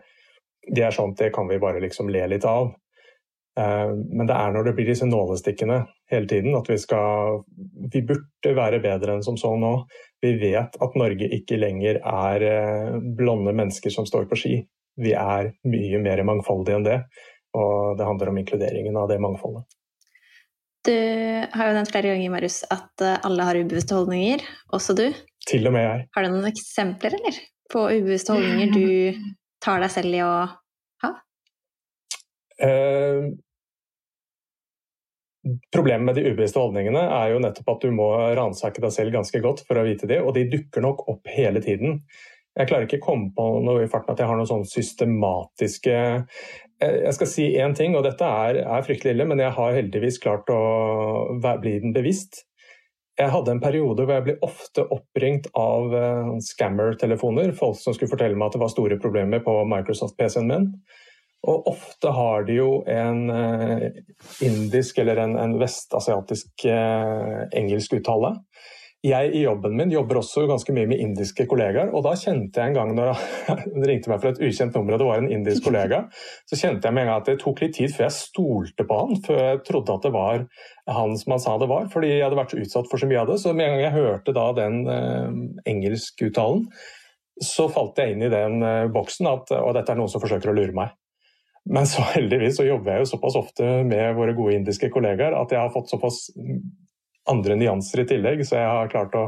det 0.70 0.86
er 0.86 0.96
sånt 0.96 1.18
det 1.22 1.32
kan 1.36 1.50
vi 1.50 1.62
bare 1.62 1.82
liksom 1.84 2.12
le 2.14 2.26
litt 2.36 2.46
av. 2.50 2.74
Uh, 3.56 3.96
men 4.12 4.28
det 4.28 4.36
er 4.36 4.52
når 4.52 4.68
det 4.68 4.76
blir 4.76 4.90
disse 4.90 5.08
nålestikkene 5.08 5.78
hele 6.12 6.28
tiden 6.28 6.58
at 6.58 6.68
vi 6.68 6.76
skal 6.76 7.38
Vi 7.94 8.02
burde 8.04 8.52
være 8.52 8.82
bedre 8.84 9.14
enn 9.16 9.24
som 9.24 9.38
så 9.40 9.54
nå. 9.56 9.78
Vi 10.20 10.34
vet 10.42 10.76
at 10.76 10.98
Norge 11.00 11.30
ikke 11.40 11.62
lenger 11.62 12.02
er 12.04 12.44
uh, 12.44 12.98
blonde 13.16 13.56
mennesker 13.56 13.96
som 13.96 14.06
står 14.10 14.28
på 14.28 14.42
ski 14.44 14.58
vi 15.00 15.14
er 15.18 15.54
mye 15.68 16.02
mer 16.02 16.22
mangfoldige 16.28 16.80
enn 16.80 16.88
det. 16.88 17.00
Og 17.56 17.96
det 18.00 18.08
handler 18.08 18.32
om 18.32 18.40
inkluderingen 18.42 18.98
av 19.00 19.10
det 19.12 19.20
mangfoldet. 19.24 19.64
Du 20.86 20.94
har 20.94 21.70
jo 21.70 21.74
nevnt 21.74 21.90
flere 21.90 22.12
ganger 22.14 22.34
Marius, 22.34 22.60
at 22.70 23.02
eh, 23.02 23.18
alle 23.26 23.48
har 23.48 23.58
ubevisste 23.58 23.96
holdninger, 23.98 24.44
også 24.76 24.94
du. 24.98 25.08
Til 25.50 25.66
og 25.66 25.74
med 25.74 25.86
jeg. 25.86 26.04
Har 26.14 26.26
du 26.26 26.34
noen 26.34 26.50
eksempler 26.52 27.16
eller, 27.18 27.40
på 27.74 27.88
ubevisste 27.90 28.36
holdninger 28.36 28.76
du 28.76 29.24
tar 29.66 29.82
deg 29.82 29.94
selv 29.96 30.14
i 30.14 30.22
å 30.22 30.36
ha? 31.06 31.12
Eh, 32.68 33.32
problemet 35.74 36.06
med 36.06 36.20
de 36.20 36.28
ubevisste 36.30 36.62
holdningene 36.62 37.02
er 37.18 37.34
jo 37.34 37.42
nettopp 37.42 37.74
at 37.76 37.88
du 37.88 37.96
må 37.96 38.12
ransake 38.38 38.84
deg 38.84 38.94
selv 38.94 39.16
ganske 39.16 39.42
godt 39.42 39.66
for 39.66 39.82
å 39.82 39.88
vite 39.88 40.10
det, 40.12 40.22
og 40.22 40.36
de 40.38 40.46
dukker 40.54 40.86
nok 40.86 41.08
opp 41.12 41.34
hele 41.34 41.66
tiden. 41.66 42.02
Jeg 42.56 42.70
klarer 42.70 42.88
ikke 42.88 43.02
å 43.02 43.06
komme 43.10 43.32
på 43.36 43.46
noe 43.66 43.84
i 43.84 43.92
farten 43.92 44.14
at 44.14 44.22
jeg 44.22 44.30
har 44.30 44.38
noen 44.40 44.48
sånn 44.48 44.68
systematiske 44.70 45.96
eh, 46.00 46.98
Jeg 47.04 47.16
skal 47.18 47.30
si 47.30 47.48
én 47.60 47.76
ting, 47.76 47.98
og 48.00 48.06
dette 48.08 48.28
er, 48.28 48.62
er, 48.64 48.86
fryktelig 48.86 49.16
ille, 49.16 49.28
men 49.28 49.44
jeg 49.44 49.56
har 49.58 49.76
heldigvis 49.76 50.22
klart 50.24 50.52
å 50.54 50.60
bli 51.44 51.78
den 51.84 51.96
bevisst. 51.96 52.46
Jeg 53.20 53.32
hadde 53.32 53.54
en 53.56 53.64
periode 53.64 54.04
hvor 54.04 54.18
jeg 54.18 54.26
ble 54.26 54.36
ofte 54.44 54.84
oppringt 54.92 55.48
av 55.56 55.94
uh, 55.96 56.34
scammer-telefoner. 56.44 57.54
Folk 57.56 57.78
som 57.80 57.96
skulle 57.96 58.12
fortelle 58.12 58.36
meg 58.36 58.50
at 58.50 58.58
det 58.58 58.64
var 58.66 58.74
store 58.74 58.98
problemer 59.00 59.44
på 59.44 59.54
Microsoft-PC-en 59.72 60.50
min. 60.50 60.66
Og 61.48 61.70
ofte 61.72 62.12
har 62.12 62.44
de 62.48 62.58
jo 62.58 62.70
en 62.92 63.22
uh, 63.32 63.88
indisk 64.44 65.00
eller 65.00 65.24
en, 65.24 65.38
en 65.40 65.56
vestasiatisk 65.62 66.68
uh, 66.68 67.46
engelsk 67.56 67.96
uttale 68.02 68.36
jeg 69.06 69.32
i 69.38 69.44
jobben 69.44 69.76
min 69.78 69.92
jobber 69.94 70.20
også 70.20 70.46
ganske 70.50 70.74
mye 70.76 70.90
med 70.90 71.02
indiske 71.02 71.46
kollegaer. 71.50 71.92
Og 71.96 72.04
da 72.06 72.16
kjente 72.20 72.62
jeg 72.62 72.72
en 72.72 72.78
gang 72.78 72.94
når 72.98 73.12
det 73.12 73.88
ringte 73.90 74.12
meg 74.12 74.22
fra 74.24 74.34
et 74.34 74.42
ukjent 74.42 74.76
nummer 74.78 74.96
og 74.96 75.02
det 75.02 75.08
var 75.10 75.22
en 75.22 75.32
indisk 75.32 75.68
kollega, 75.68 76.02
så 76.50 76.60
kjente 76.60 76.88
jeg 76.88 76.96
med 76.96 77.06
en 77.06 77.12
gang 77.12 77.22
at 77.22 77.30
det 77.30 77.38
tok 77.44 77.64
litt 77.64 77.78
tid 77.78 77.94
før 77.94 78.08
jeg 78.08 78.18
stolte 78.18 78.88
på 78.88 79.00
han, 79.02 79.16
før 79.26 79.42
jeg 79.42 79.64
trodde 79.68 79.96
at 79.96 80.08
det 80.08 80.14
var 80.16 80.46
han 80.98 81.16
som 81.22 81.36
han 81.36 81.46
sa 81.46 81.56
det 81.62 81.70
var. 81.72 81.90
Fordi 81.94 82.12
jeg 82.14 82.26
hadde 82.26 82.42
vært 82.42 82.56
så 82.56 82.62
utsatt 82.66 82.92
for 82.92 83.02
så 83.02 83.10
mye 83.10 83.24
av 83.24 83.32
det. 83.32 83.40
Så 83.44 83.54
med 83.54 83.68
en 83.68 83.76
gang 83.76 83.86
jeg 83.88 83.98
hørte 83.98 84.36
da 84.36 84.46
den 84.58 84.84
eh, 84.92 85.42
engelskuttalen, 85.74 86.68
så 87.44 87.68
falt 87.72 88.00
jeg 88.00 88.16
inn 88.16 88.24
i 88.26 88.32
den 88.32 88.62
eh, 88.64 88.86
boksen 88.94 89.28
at 89.32 89.52
og 89.60 89.74
dette 89.76 89.92
er 89.92 90.00
noen 90.00 90.12
som 90.12 90.24
forsøker 90.24 90.54
å 90.54 90.58
lure 90.58 90.76
meg. 90.76 90.96
Men 91.66 91.88
så 91.90 92.06
heldigvis 92.16 92.60
så 92.60 92.68
jobber 92.68 92.96
jeg 92.96 93.06
jo 93.06 93.12
såpass 93.16 93.38
ofte 93.40 93.70
med 93.88 94.18
våre 94.18 94.36
gode 94.38 94.58
indiske 94.60 94.92
kollegaer 94.94 95.38
at 95.38 95.54
jeg 95.54 95.62
har 95.62 95.74
fått 95.74 95.92
såpass 95.94 96.26
andre 97.32 97.56
nyanser 97.58 98.04
i 98.04 98.08
tillegg, 98.10 98.44
så 98.46 98.60
jeg 98.60 98.70
har 98.70 98.92
klart 98.92 99.16
å, 99.18 99.26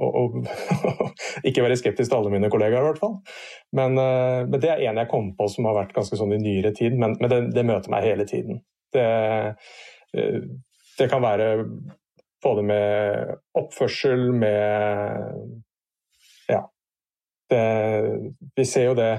å, 0.00 0.08
å 0.08 0.24
ikke 1.48 1.64
være 1.64 1.78
skeptisk 1.80 2.10
til 2.10 2.18
alle 2.18 2.32
mine 2.32 2.50
kollegaer, 2.52 2.84
i 2.84 2.90
hvert 2.90 3.02
fall. 3.02 3.18
Men, 3.76 3.98
uh, 4.00 4.44
men, 4.48 4.58
det 4.62 4.72
er 4.72 4.84
en 4.88 5.00
jeg 5.02 5.10
kom 5.12 5.32
på 5.36 5.48
som 5.52 5.68
har 5.68 5.78
vært 5.78 5.94
ganske 5.96 6.18
sånn 6.20 6.34
i 6.36 6.40
nyere 6.42 6.74
tid, 6.76 6.96
men, 7.00 7.16
men 7.20 7.32
det, 7.32 7.40
det, 7.56 7.66
møter 7.68 7.92
meg 7.92 8.08
hele 8.08 8.28
tiden. 8.28 8.62
Det, 8.94 9.08
uh, 10.16 10.46
det, 10.98 11.10
kan 11.10 11.24
være 11.24 11.50
både 12.44 12.64
med 12.66 13.34
oppførsel, 13.60 14.30
med 14.36 15.60
Ja. 16.48 16.60
vi 17.48 18.64
ser 18.66 18.90
jo 18.90 18.94
det 18.98 19.10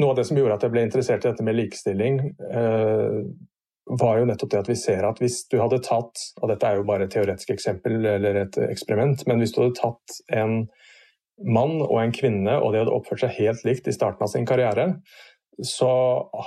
Noe 0.00 0.14
av 0.14 0.16
det 0.16 0.24
som 0.24 0.38
gjorde 0.38 0.54
at 0.56 0.62
jeg 0.64 0.72
ble 0.72 0.82
interessert 0.86 1.24
i 1.24 1.28
dette 1.28 1.44
med 1.44 1.56
likestilling, 1.58 2.14
uh, 2.48 3.18
var 3.86 4.18
jo 4.20 4.26
nettopp 4.28 4.52
det 4.52 4.60
at 4.62 4.70
vi 4.70 4.78
ser 4.78 5.04
at 5.06 5.18
hvis 5.22 5.42
du 5.50 5.58
hadde 5.60 5.82
tatt, 5.84 6.20
og 6.40 6.50
dette 6.52 6.68
er 6.68 6.78
jo 6.78 6.86
bare 6.88 7.08
et 7.08 7.14
teoretisk 7.14 7.50
eksempel 7.54 8.04
eller 8.06 8.44
et 8.44 8.58
eksperiment, 8.68 9.26
men 9.26 9.42
hvis 9.42 9.54
du 9.54 9.62
hadde 9.62 9.78
tatt 9.80 10.18
en 10.32 10.62
mann 11.42 11.80
og 11.82 11.96
en 11.98 12.14
kvinne 12.14 12.58
og 12.60 12.72
de 12.72 12.82
hadde 12.82 12.94
oppført 12.94 13.24
seg 13.24 13.34
helt 13.40 13.64
likt 13.66 13.88
i 13.90 13.94
starten 13.94 14.24
av 14.26 14.30
sin 14.30 14.46
karriere, 14.46 14.92
så 15.66 15.90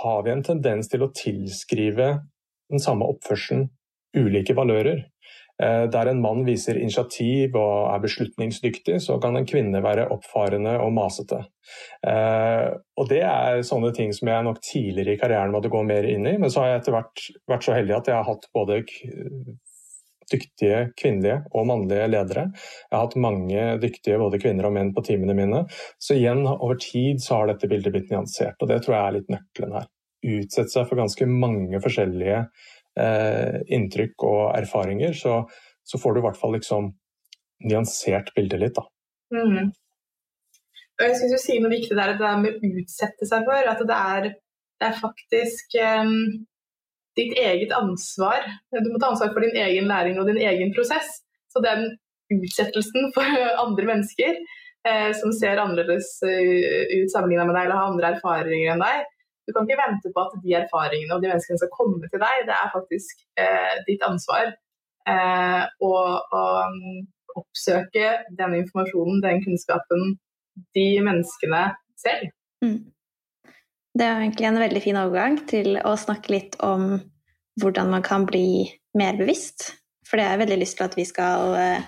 har 0.01 0.23
vi 0.25 0.33
en 0.33 0.45
tendens 0.45 0.89
til 0.91 1.03
å 1.05 1.11
tilskrive 1.15 2.07
den 2.71 2.81
samme 2.81 3.07
oppførselen 3.11 3.67
ulike 4.15 4.55
valører. 4.57 5.03
Eh, 5.63 5.85
der 5.87 6.09
en 6.11 6.21
mann 6.23 6.43
viser 6.47 6.75
initiativ 6.75 7.55
og 7.55 7.91
er 7.93 8.01
beslutningsdyktig, 8.03 8.97
så 9.03 9.15
kan 9.23 9.37
en 9.39 9.47
kvinne 9.47 9.79
være 9.83 10.09
oppfarende 10.11 10.75
og 10.83 10.91
masete. 10.97 11.45
Eh, 12.05 12.73
og 12.99 13.07
Det 13.09 13.21
er 13.23 13.63
sånne 13.63 13.93
ting 13.95 14.11
som 14.13 14.27
jeg 14.27 14.43
nok 14.43 14.59
tidligere 14.61 15.15
i 15.15 15.21
karrieren 15.21 15.55
måtte 15.55 15.71
gå 15.71 15.83
mer 15.87 16.03
inn 16.03 16.27
i, 16.27 16.35
men 16.37 16.51
så 16.51 16.63
har 16.63 16.73
jeg 16.73 16.81
etter 16.81 16.97
hvert 16.97 17.29
vært 17.47 17.69
så 17.69 17.77
heldig 17.77 17.95
at 17.95 18.11
jeg 18.11 18.19
har 18.19 18.27
hatt 18.27 18.49
både 18.53 18.81
dyktige 20.31 20.79
kvinnelige 20.97 21.41
og 21.53 21.67
mannlige 21.69 22.09
ledere. 22.09 22.47
Jeg 22.89 22.97
har 22.97 23.05
hatt 23.05 23.19
mange 23.21 23.65
dyktige 23.79 24.19
både 24.19 24.41
kvinner 24.41 24.67
og 24.67 24.75
menn 24.75 24.93
på 24.95 25.03
teamene 25.05 25.37
mine. 25.37 25.65
Så 26.01 26.17
igjen, 26.17 26.43
over 26.49 26.79
tid 26.81 27.21
så 27.23 27.39
har 27.39 27.51
dette 27.53 27.69
bildet 27.71 27.93
blitt 27.93 28.11
nyansert, 28.11 28.57
og 28.59 28.71
det 28.71 28.81
tror 28.83 28.97
jeg 28.97 29.03
er 29.05 29.17
litt 29.19 29.35
nøkkelen 29.37 29.77
her. 29.77 29.91
Utsette 30.25 30.73
seg 30.73 30.87
for 30.89 30.97
ganske 30.97 31.27
mange 31.29 31.79
forskjellige 31.83 32.47
inntrykk 32.95 34.23
og 34.23 34.41
erfaringer, 34.55 35.11
så, 35.17 35.41
så, 35.83 35.99
får 35.99 36.15
du 36.15 36.19
i 36.21 36.23
hvert 36.23 36.39
fall 36.39 36.53
liksom 36.55 36.93
nyansert 37.67 38.29
bildet 38.37 38.61
litt, 38.61 38.77
da. 38.77 38.85
Mm. 39.35 39.73
Jeg 41.01 41.15
syns 41.19 41.33
du 41.35 41.41
sier 41.41 41.63
noe 41.63 41.73
viktig 41.73 41.95
der, 41.97 42.15
det 42.15 42.27
er 42.27 42.39
med 42.39 42.55
å 42.55 42.73
utsette 42.79 43.27
seg 43.27 43.47
for. 43.47 43.67
At 43.67 43.81
det 43.83 43.99
er, 44.15 44.27
det 44.79 44.87
er 44.87 44.99
faktisk 45.01 45.75
um, 45.83 46.13
ditt 47.19 47.35
eget 47.39 47.73
ansvar. 47.75 48.47
Du 48.71 48.91
må 48.91 48.99
ta 49.01 49.11
ansvar 49.11 49.33
for 49.35 49.43
din 49.43 49.59
egen 49.65 49.89
læring 49.91 50.19
og 50.21 50.29
din 50.29 50.39
egen 50.39 50.71
prosess. 50.75 51.17
Så 51.51 51.63
den 51.63 51.89
utsettelsen 52.31 53.11
for 53.15 53.27
andre 53.65 53.89
mennesker 53.91 54.39
eh, 54.87 55.11
som 55.17 55.33
ser 55.35 55.61
annerledes 55.61 56.15
ut 56.23 57.11
sammenlignet 57.11 57.49
med 57.49 57.55
deg 57.57 57.67
eller 57.67 57.79
har 57.79 57.91
andre 57.91 58.13
erfaringer 58.15 58.73
enn 58.73 58.83
deg, 58.83 59.11
du 59.45 59.53
kan 59.53 59.67
ikke 59.67 59.81
vente 59.81 60.11
på 60.13 60.23
at 60.25 60.37
de 60.43 60.55
erfaringene 60.57 61.15
og 61.15 61.23
de 61.23 61.31
menneskene 61.31 61.61
skal 61.61 61.73
komme 61.73 62.09
til 62.09 62.21
deg. 62.21 62.45
Det 62.47 62.55
er 62.55 62.73
faktisk 62.73 63.21
eh, 63.41 63.75
ditt 63.87 64.05
ansvar 64.05 64.49
eh, 64.49 65.63
å, 65.85 65.93
um, 66.33 67.05
oppsøke 67.35 68.11
den 68.39 68.57
informasjonen, 68.61 69.21
den 69.23 69.43
kunnskapen, 69.45 70.15
de 70.77 70.87
menneskene 71.05 71.63
selv. 71.99 72.29
Mm. 72.63 72.79
Det 73.95 74.05
er 74.05 74.21
egentlig 74.21 74.47
en 74.49 74.59
veldig 74.59 74.83
fin 74.83 74.99
overgang 74.99 75.37
til 75.47 75.77
å 75.79 75.95
snakke 75.99 76.33
litt 76.33 76.57
om 76.63 76.97
hvordan 77.61 77.91
man 77.93 78.03
kan 78.03 78.25
bli 78.27 78.65
mer 78.97 79.15
bevisst. 79.19 79.69
For 80.07 80.19
det 80.19 80.25
har 80.25 80.35
jeg 80.35 80.45
veldig 80.45 80.61
lyst 80.61 80.77
til 80.79 80.87
at 80.87 80.97
vi 80.97 81.05
skal 81.07 81.55
eh, 81.59 81.85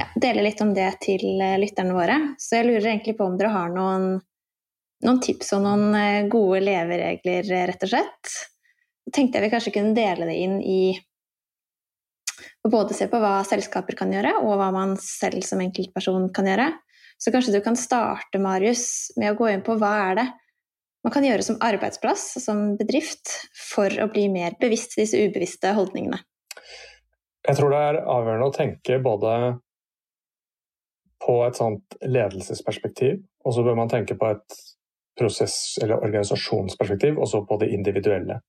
ja, 0.00 0.08
dele 0.20 0.44
litt 0.44 0.60
om 0.64 0.74
det 0.76 0.90
til 1.04 1.40
eh, 1.40 1.58
lytterne 1.60 1.96
våre. 1.96 2.18
Så 2.40 2.60
jeg 2.60 2.68
lurer 2.68 2.92
egentlig 2.92 3.16
på 3.18 3.28
om 3.28 3.38
dere 3.40 3.54
har 3.54 3.72
noen 3.72 4.20
noen 5.06 5.20
tips 5.24 5.54
og 5.56 5.64
noen 5.64 5.94
eh, 5.96 6.28
gode 6.30 6.62
leveregler, 6.64 7.46
eh, 7.46 7.66
rett 7.70 7.86
og 7.86 7.92
slett. 7.92 8.34
Så 9.04 9.14
tenkte 9.14 9.38
jeg 9.38 9.46
vi 9.46 9.52
kanskje 9.54 9.74
kunne 9.74 9.96
dele 9.96 10.28
det 10.28 10.36
inn 10.42 10.58
i 10.60 10.82
å 12.64 12.70
både 12.72 12.96
se 12.96 13.08
på 13.08 13.20
hva 13.20 13.40
selskaper 13.48 13.96
kan 13.96 14.12
gjøre, 14.12 14.36
og 14.44 14.58
hva 14.60 14.68
man 14.74 14.96
selv 15.00 15.44
som 15.46 15.62
enkeltperson 15.64 16.28
kan 16.36 16.48
gjøre. 16.48 16.68
Så 17.20 17.32
kanskje 17.32 17.56
du 17.56 17.60
kan 17.64 17.76
starte, 17.76 18.40
Marius, 18.40 19.12
med 19.20 19.32
å 19.32 19.38
gå 19.38 19.50
inn 19.52 19.64
på 19.64 19.76
hva 19.80 19.92
er 20.10 20.20
det 20.20 20.28
man 21.04 21.12
kan 21.14 21.24
gjøre 21.24 21.44
som 21.44 21.56
arbeidsplass, 21.64 22.34
som 22.44 22.74
bedrift, 22.76 23.32
for 23.56 23.92
å 24.04 24.08
bli 24.12 24.26
mer 24.32 24.56
bevisst 24.60 24.98
disse 25.00 25.16
ubevisste 25.16 25.72
holdningene? 25.76 26.20
Jeg 27.48 27.56
tror 27.56 27.72
det 27.72 27.80
er 27.80 28.00
avgjørende 28.04 28.48
å 28.50 28.52
tenke 28.52 28.98
både 29.00 29.36
på 31.24 31.38
et 31.46 31.56
sånt 31.56 31.96
ledelsesperspektiv, 32.04 33.22
og 33.44 33.56
så 33.56 33.64
bør 33.64 33.78
man 33.80 33.92
tenke 33.92 34.16
på 34.20 34.28
et 34.32 34.60
prosess- 35.18 35.78
eller 35.82 36.00
organisasjonsperspektiv, 36.04 37.18
og 37.18 37.28
så 37.28 37.42
på 37.46 37.58
det 37.60 37.70
individuelle. 37.74 38.40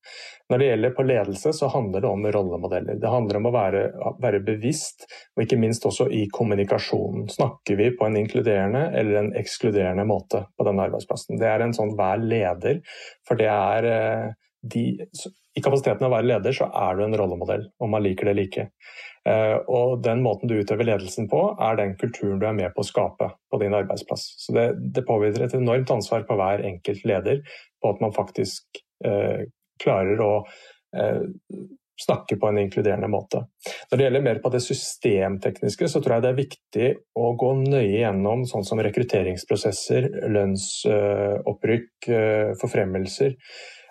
Når 0.50 0.60
det 0.60 0.68
gjelder 0.68 0.96
på 0.96 1.06
ledelse, 1.08 1.54
så 1.54 1.70
handler 1.72 2.04
det 2.04 2.10
om 2.10 2.28
rollemodeller. 2.36 3.00
Det 3.02 3.12
handler 3.12 3.40
om 3.40 3.50
å 3.50 3.54
være, 3.56 3.84
være 4.24 4.44
bevisst, 4.48 5.08
og 5.36 5.46
ikke 5.46 5.60
minst 5.62 5.86
også 5.88 6.10
i 6.12 6.26
kommunikasjonen. 6.34 7.30
Snakker 7.32 7.80
vi 7.80 7.92
på 7.98 8.08
en 8.08 8.20
inkluderende 8.22 8.88
eller 9.00 9.22
en 9.22 9.34
ekskluderende 9.40 10.06
måte 10.08 10.46
på 10.58 10.68
denne 10.68 10.90
arbeidsplassen? 10.90 11.40
Det 11.42 11.50
er 11.50 11.66
en 11.66 11.76
sånn 11.78 11.96
hver 12.00 12.24
leder, 12.24 12.82
for 13.28 13.40
det 13.40 13.50
er 13.52 13.92
eh, 13.92 14.28
de 14.62 14.86
i 15.58 15.62
kapasiteten 15.64 16.06
av 16.06 16.12
å 16.12 16.16
være 16.16 16.30
leder, 16.30 16.56
så 16.56 16.68
er 16.70 16.98
du 16.98 17.06
en 17.06 17.16
rollemodell, 17.20 17.66
om 17.84 17.92
man 17.92 18.04
liker 18.06 18.28
det 18.28 18.34
eller 18.36 18.48
ikke. 18.48 18.68
Eh, 19.28 19.58
og 19.70 20.00
den 20.06 20.24
måten 20.24 20.50
du 20.50 20.56
utøver 20.58 20.88
ledelsen 20.88 21.28
på, 21.32 21.42
er 21.62 21.78
den 21.80 21.98
kulturen 22.00 22.40
du 22.42 22.48
er 22.48 22.56
med 22.58 22.72
på 22.76 22.86
å 22.86 22.88
skape 22.88 23.28
på 23.52 23.60
din 23.62 23.76
arbeidsplass. 23.78 24.30
Så 24.42 24.56
det, 24.56 24.70
det 24.96 25.06
påhviler 25.08 25.46
et 25.46 25.58
enormt 25.58 25.92
ansvar 25.94 26.24
på 26.30 26.40
hver 26.40 26.64
enkelt 26.72 27.04
leder 27.08 27.44
på 27.82 27.92
at 27.92 28.02
man 28.04 28.16
faktisk 28.16 28.82
eh, 29.06 29.44
klarer 29.82 30.24
å 30.24 30.32
eh, 30.96 31.28
snakke 32.02 32.38
på 32.42 32.48
en 32.50 32.62
inkluderende 32.64 33.10
måte. 33.12 33.44
Når 33.92 33.98
det 33.98 34.08
gjelder 34.08 34.26
mer 34.26 34.40
på 34.42 34.50
det 34.54 34.64
systemtekniske, 34.66 35.90
så 35.92 36.02
tror 36.02 36.16
jeg 36.16 36.24
det 36.24 36.32
er 36.32 36.40
viktig 36.40 36.88
å 37.20 37.34
gå 37.38 37.52
nøye 37.60 38.00
gjennom 38.00 38.48
sånn 38.50 38.66
som 38.66 38.82
rekrutteringsprosesser, 38.82 40.10
lønnsopprykk, 40.32 41.92
eh, 42.10 42.56
forfremmelser 42.62 43.38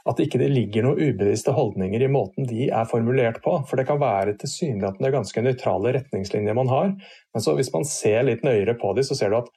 at 0.09 0.17
det 0.17 0.29
ikke 0.29 0.51
ligger 0.51 0.87
noen 0.87 1.11
ubevisste 1.11 1.55
holdninger 1.57 2.05
i 2.05 2.11
måten 2.13 2.49
de 2.49 2.69
er 2.69 2.89
formulert 2.91 3.41
på. 3.45 3.59
For 3.69 3.81
det 3.81 3.87
kan 3.89 4.01
være 4.03 4.37
tilsynelatende 4.41 5.13
ganske 5.15 5.45
nøytrale 5.45 5.97
retningslinjer 5.99 6.57
man 6.57 6.73
har, 6.73 6.95
men 6.97 7.45
så 7.45 7.57
hvis 7.59 7.73
man 7.75 7.89
ser 7.89 8.25
litt 8.29 8.47
nøyere 8.47 8.77
på 8.81 8.95
dem, 8.97 9.07
så 9.07 9.19
ser 9.19 9.33
du 9.33 9.41
at 9.43 9.53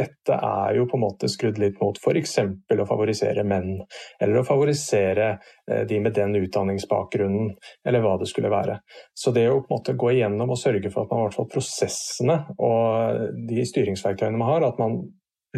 dette 0.00 0.36
er 0.36 0.76
jo 0.78 0.86
på 0.88 0.96
en 0.96 1.02
måte 1.02 1.28
skrudd 1.28 1.58
litt 1.60 1.80
mot 1.82 1.98
f.eks. 1.98 2.36
å 2.40 2.86
favorisere 2.88 3.44
menn, 3.46 3.80
eller 4.22 4.40
å 4.40 4.46
favorisere 4.46 5.28
eh, 5.34 5.82
de 5.88 6.00
med 6.02 6.14
den 6.16 6.36
utdanningsbakgrunnen, 6.38 7.50
eller 7.86 8.04
hva 8.04 8.16
det 8.20 8.30
skulle 8.30 8.52
være. 8.52 8.78
Så 9.14 9.34
det 9.36 9.48
å 9.50 9.60
på 9.60 9.66
en 9.66 9.80
måte 9.80 9.96
gå 9.98 10.12
igjennom 10.14 10.54
og 10.54 10.60
sørge 10.60 10.92
for 10.92 11.04
at 11.04 11.12
man 11.12 11.24
i 11.24 11.28
hvert 11.28 11.40
fall 11.40 11.50
prosessene 11.52 12.38
og 12.56 13.40
de 13.50 13.66
styringsverktøyene 13.72 14.40
man 14.40 14.54
har, 14.54 14.68
at 14.70 14.80
man 14.80 15.00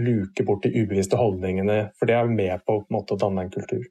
luke 0.01 0.45
bort 0.45 0.63
de 0.63 0.71
ubevisste 0.73 1.17
holdningene, 1.17 1.91
for 1.99 2.09
det 2.09 2.15
er 2.17 2.31
med 2.31 2.65
på, 2.65 2.79
på 2.81 2.95
måte, 2.95 3.15
å 3.15 3.21
danne 3.21 3.45
en 3.45 3.51
kultur. 3.53 3.85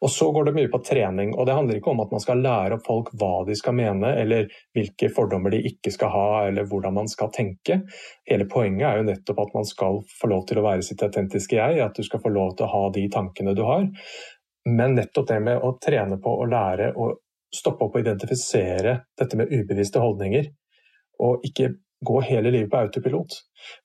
Og 0.00 0.10
Så 0.10 0.30
går 0.32 0.48
det 0.48 0.54
mye 0.56 0.70
på 0.72 0.80
trening, 0.86 1.34
og 1.36 1.46
det 1.46 1.56
handler 1.56 1.78
ikke 1.78 1.92
om 1.92 2.02
at 2.04 2.14
man 2.14 2.22
skal 2.24 2.40
lære 2.44 2.78
opp 2.78 2.86
folk 2.86 3.10
hva 3.20 3.44
de 3.48 3.56
skal 3.58 3.76
mene, 3.76 4.14
eller 4.22 4.48
hvilke 4.76 5.10
fordommer 5.12 5.52
de 5.52 5.62
ikke 5.72 5.92
skal 5.92 6.12
ha, 6.14 6.28
eller 6.48 6.68
hvordan 6.70 6.96
man 7.02 7.10
skal 7.10 7.32
tenke. 7.34 7.82
Hele 8.28 8.48
poenget 8.50 8.88
er 8.88 9.00
jo 9.00 9.08
nettopp 9.10 9.44
at 9.44 9.56
man 9.58 9.68
skal 9.68 10.00
få 10.20 10.32
lov 10.32 10.46
til 10.48 10.62
å 10.62 10.66
være 10.66 10.86
sitt 10.86 11.04
autentiske 11.04 11.58
jeg, 11.58 11.82
at 11.84 11.98
du 11.98 12.06
skal 12.06 12.24
få 12.24 12.32
lov 12.32 12.56
til 12.56 12.68
å 12.68 12.72
ha 12.72 12.86
de 12.96 13.04
tankene 13.12 13.56
du 13.58 13.64
har. 13.68 13.86
Men 14.72 14.96
nettopp 14.96 15.28
det 15.28 15.40
med 15.44 15.60
å 15.60 15.76
trene 15.82 16.20
på 16.22 16.32
å 16.38 16.48
lære 16.48 16.92
å 16.96 17.12
stoppe 17.52 17.84
opp 17.84 17.96
og 17.98 18.04
identifisere 18.06 19.02
dette 19.18 19.36
med 19.36 19.52
ubevisste 19.52 20.00
holdninger, 20.00 20.46
og 21.22 21.42
ikke 21.44 21.74
gå 22.04 22.20
hele 22.26 22.50
livet 22.50 22.70
på 22.70 22.80
autopilot. 22.82 23.36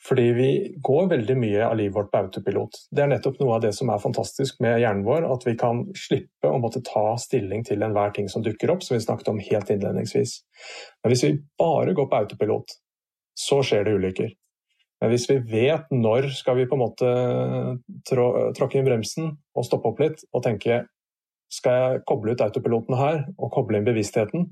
Fordi 0.07 0.26
vi 0.34 0.49
går 0.84 1.09
veldig 1.11 1.36
mye 1.38 1.68
av 1.68 1.78
livet 1.78 1.95
vårt 1.95 2.09
på 2.11 2.22
autopilot. 2.24 2.80
Det 2.91 3.03
er 3.03 3.11
nettopp 3.11 3.38
noe 3.41 3.57
av 3.57 3.61
det 3.65 3.74
som 3.78 3.91
er 3.93 4.01
fantastisk 4.01 4.59
med 4.63 4.80
hjernen 4.82 5.05
vår, 5.05 5.28
at 5.30 5.45
vi 5.47 5.53
kan 5.59 5.84
slippe 5.97 6.49
å 6.49 6.59
måtte 6.61 6.84
ta 6.88 7.11
stilling 7.22 7.63
til 7.68 7.86
enhver 7.86 8.15
ting 8.15 8.30
som 8.32 8.45
dukker 8.45 8.74
opp, 8.74 8.84
som 8.86 8.97
vi 8.97 9.03
snakket 9.05 9.32
om 9.34 9.43
helt 9.43 9.72
innledningsvis. 9.74 10.39
Men 11.03 11.13
hvis 11.13 11.26
vi 11.28 11.38
bare 11.61 11.95
går 11.97 12.09
på 12.09 12.22
autopilot, 12.24 12.78
så 13.38 13.61
skjer 13.65 13.86
det 13.86 13.97
ulykker. 13.99 14.36
Men 15.01 15.13
hvis 15.13 15.28
vi 15.30 15.38
vet 15.45 15.91
når 15.93 16.32
skal 16.34 16.57
vi 16.57 16.65
på 16.70 16.78
en 16.78 16.82
måte 16.82 17.09
trå, 18.09 18.28
tråkke 18.57 18.80
inn 18.80 18.88
bremsen 18.88 19.36
og 19.53 19.68
stoppe 19.68 19.91
opp 19.91 19.99
litt 20.01 20.24
og 20.32 20.41
tenke 20.45 20.86
skal 21.53 21.78
jeg 21.78 21.99
koble 22.09 22.34
ut 22.34 22.41
autopiloten 22.43 22.97
her 22.97 23.22
og 23.38 23.51
koble 23.53 23.80
inn 23.80 23.86
bevisstheten, 23.88 24.49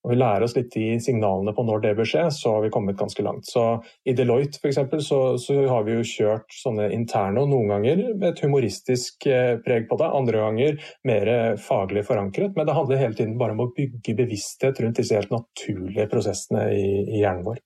og 0.00 0.12
vi 0.12 0.16
lærer 0.16 0.46
oss 0.46 0.54
litt 0.56 0.70
de 0.72 0.94
signalene 1.02 1.52
på 1.56 1.64
når 1.66 1.82
det 1.84 1.92
bør 1.98 2.08
skje, 2.08 2.22
så 2.32 2.54
har 2.54 2.64
vi 2.64 2.72
kommet 2.72 2.98
ganske 3.00 3.24
langt. 3.24 3.48
Så 3.50 3.64
I 4.08 4.14
Deloitte 4.16 4.60
for 4.62 4.70
eksempel, 4.70 5.02
så, 5.04 5.20
så 5.40 5.58
har 5.68 5.84
vi 5.84 5.98
jo 5.98 6.06
kjørt 6.06 6.48
sånne 6.56 6.88
interne, 6.96 7.42
og 7.42 7.52
noen 7.52 7.74
ganger 7.74 8.04
med 8.14 8.30
et 8.30 8.42
humoristisk 8.44 9.28
eh, 9.28 9.58
preg 9.64 9.90
på 9.90 10.00
det, 10.00 10.08
andre 10.20 10.44
ganger 10.46 10.92
mer 11.08 11.32
faglig 11.60 12.06
forankret. 12.08 12.56
Men 12.56 12.68
det 12.68 12.76
handler 12.78 13.02
hele 13.02 13.18
tiden 13.18 13.36
bare 13.40 13.56
om 13.56 13.66
å 13.66 13.72
bygge 13.76 14.16
bevissthet 14.22 14.80
rundt 14.80 15.02
disse 15.02 15.18
helt 15.18 15.34
naturlige 15.34 16.08
prosessene 16.10 16.70
i, 16.72 16.86
i 17.04 17.20
hjernen 17.20 17.44
vår. 17.50 17.60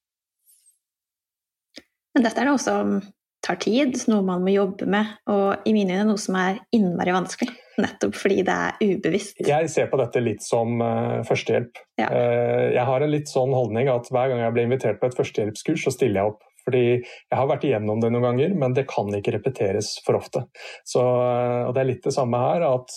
Men 2.14 2.26
dette 2.26 2.42
er 2.42 2.50
noe 2.50 2.62
som 2.62 2.98
tar 3.44 3.58
tid, 3.60 3.98
noe 4.10 4.24
man 4.24 4.44
må 4.44 4.54
jobbe 4.54 4.88
med, 4.90 5.10
og 5.30 5.68
i 5.68 5.74
mine 5.76 5.98
øyne 5.98 6.08
noe 6.12 6.20
som 6.20 6.38
er 6.40 6.62
innmari 6.74 7.14
vanskelig. 7.14 7.52
Nettopp 7.82 8.16
fordi 8.16 8.42
det 8.46 8.54
er 8.54 8.76
ubevisst. 8.94 9.40
Jeg 9.44 9.70
ser 9.72 9.88
på 9.90 9.98
dette 9.98 10.22
litt 10.22 10.44
som 10.46 10.78
uh, 10.78 11.20
førstehjelp. 11.26 11.80
Ja. 12.00 12.08
Uh, 12.08 12.66
jeg 12.74 12.84
har 12.88 13.04
en 13.04 13.12
litt 13.12 13.30
sånn 13.30 13.54
holdning 13.54 13.90
at 13.92 14.10
hver 14.14 14.30
gang 14.30 14.44
jeg 14.44 14.54
blir 14.54 14.68
invitert 14.68 15.00
på 15.00 15.10
et 15.10 15.16
førstehjelpskurs, 15.18 15.86
så 15.86 15.94
stiller 15.94 16.22
jeg 16.22 16.34
opp. 16.34 16.44
Fordi 16.64 16.84
jeg 16.86 17.36
har 17.36 17.48
vært 17.50 17.66
igjennom 17.68 18.00
det 18.00 18.08
noen 18.14 18.24
ganger, 18.24 18.54
men 18.56 18.76
det 18.76 18.86
kan 18.88 19.10
ikke 19.12 19.34
repeteres 19.34 19.98
for 20.06 20.16
ofte. 20.20 20.46
Så, 20.86 21.02
uh, 21.02 21.66
og 21.66 21.74
Det 21.74 21.82
er 21.82 21.90
litt 21.90 22.06
det 22.06 22.14
samme 22.16 22.40
her, 22.40 22.68
at 22.70 22.94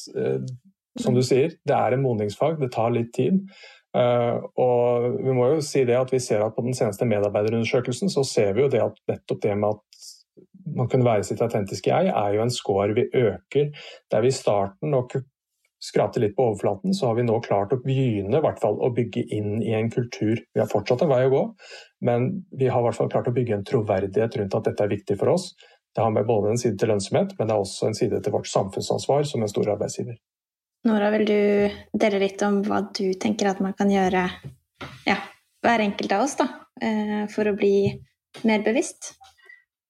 som 0.98 1.14
du 1.14 1.22
sier, 1.26 1.52
det 1.68 1.76
er 1.76 1.94
en 1.94 2.06
modningsfag, 2.06 2.56
det 2.62 2.72
tar 2.74 2.94
litt 2.96 3.12
tid. 3.14 3.44
og 3.98 5.18
vi 5.24 5.34
må 5.34 5.46
jo 5.52 5.62
si 5.64 5.84
det 5.86 5.96
at 5.98 6.12
vi 6.14 6.20
ser 6.22 6.42
at 6.44 6.56
På 6.56 6.62
den 6.62 6.76
seneste 6.76 7.06
medarbeiderundersøkelsen 7.06 8.12
så 8.14 8.24
ser 8.28 8.52
vi 8.54 8.62
jo 8.62 8.70
det 8.70 8.82
at 8.84 8.98
nettopp 9.10 9.42
det 9.42 9.56
med 9.58 9.76
at 9.76 9.87
man 10.76 10.90
kunne 10.92 11.08
være 11.08 11.26
sitt 11.28 11.42
autentiske 11.44 11.92
jeg, 11.92 12.12
er 12.12 12.36
jo 12.36 12.44
en 12.44 12.54
score 12.54 12.94
vi 12.98 13.08
øker. 13.14 13.74
Der 14.12 14.24
vi 14.24 14.32
i 14.32 14.36
starten 14.36 14.92
nok 14.94 15.18
skrapte 15.84 16.22
litt 16.22 16.36
på 16.36 16.48
overflaten, 16.50 16.94
så 16.94 17.10
har 17.10 17.18
vi 17.20 17.26
nå 17.28 17.38
klart 17.46 17.74
å 17.74 17.80
begynne 17.84 18.42
fall, 18.62 18.80
å 18.82 18.90
bygge 18.94 19.24
inn 19.36 19.62
i 19.62 19.76
en 19.78 19.92
kultur. 19.94 20.40
Vi 20.54 20.62
har 20.62 20.70
fortsatt 20.72 21.04
en 21.06 21.12
vei 21.12 21.24
å 21.28 21.34
gå, 21.34 21.44
men 22.08 22.30
vi 22.58 22.70
har 22.72 22.82
hvert 22.82 22.98
fall 22.98 23.12
klart 23.14 23.30
å 23.30 23.36
bygge 23.36 23.60
en 23.60 23.68
troverdighet 23.68 24.40
rundt 24.42 24.58
at 24.58 24.72
dette 24.72 24.88
er 24.88 24.94
viktig 24.96 25.20
for 25.20 25.36
oss. 25.36 25.52
Det 25.94 26.02
har 26.04 26.14
med 26.14 26.26
både 26.30 26.52
en 26.54 26.60
side 26.62 26.78
til 26.82 26.92
lønnsomhet, 26.92 27.36
men 27.38 27.50
det 27.50 27.56
er 27.56 27.62
også 27.62 27.88
en 27.88 27.98
side 27.98 28.22
til 28.24 28.34
vårt 28.34 28.50
samfunnsansvar 28.50 29.30
som 29.30 29.46
en 29.46 29.54
stor 29.54 29.72
arbeidsgiver. 29.74 30.18
Nora, 30.88 31.10
vil 31.14 31.26
du 31.28 32.00
dele 32.00 32.22
litt 32.22 32.42
om 32.46 32.62
hva 32.66 32.84
du 32.96 33.12
tenker 33.20 33.50
at 33.50 33.62
man 33.64 33.74
kan 33.78 33.90
gjøre, 33.92 34.28
ja, 35.08 35.18
hver 35.66 35.84
enkelt 35.84 36.14
av 36.14 36.26
oss, 36.26 36.38
da, 36.40 36.48
eh, 36.82 37.26
for 37.34 37.50
å 37.50 37.58
bli 37.58 37.90
mer 38.46 38.62
bevisst? 38.66 39.16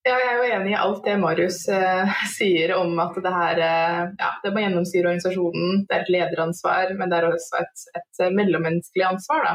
Ja, 0.07 0.15
jeg 0.21 0.27
er 0.31 0.37
jo 0.39 0.51
enig 0.55 0.69
i 0.71 0.77
alt 0.79 1.01
det 1.03 1.17
Marius 1.19 1.57
eh, 1.73 2.19
sier 2.37 2.71
om 2.77 2.93
at 3.03 3.17
det 3.23 3.31
her 3.33 3.59
eh, 3.59 4.03
ja, 4.21 4.29
det 4.43 4.53
må 4.55 4.61
gjennomsyre 4.63 5.09
organisasjonen. 5.09 5.81
Det 5.89 5.97
er 5.97 6.05
et 6.05 6.11
lederansvar, 6.15 6.93
men 6.95 7.11
det 7.11 7.17
er 7.17 7.27
også 7.27 7.59
et, 7.59 7.83
et 7.99 8.21
mellommenneskelig 8.37 9.03
ansvar. 9.09 9.49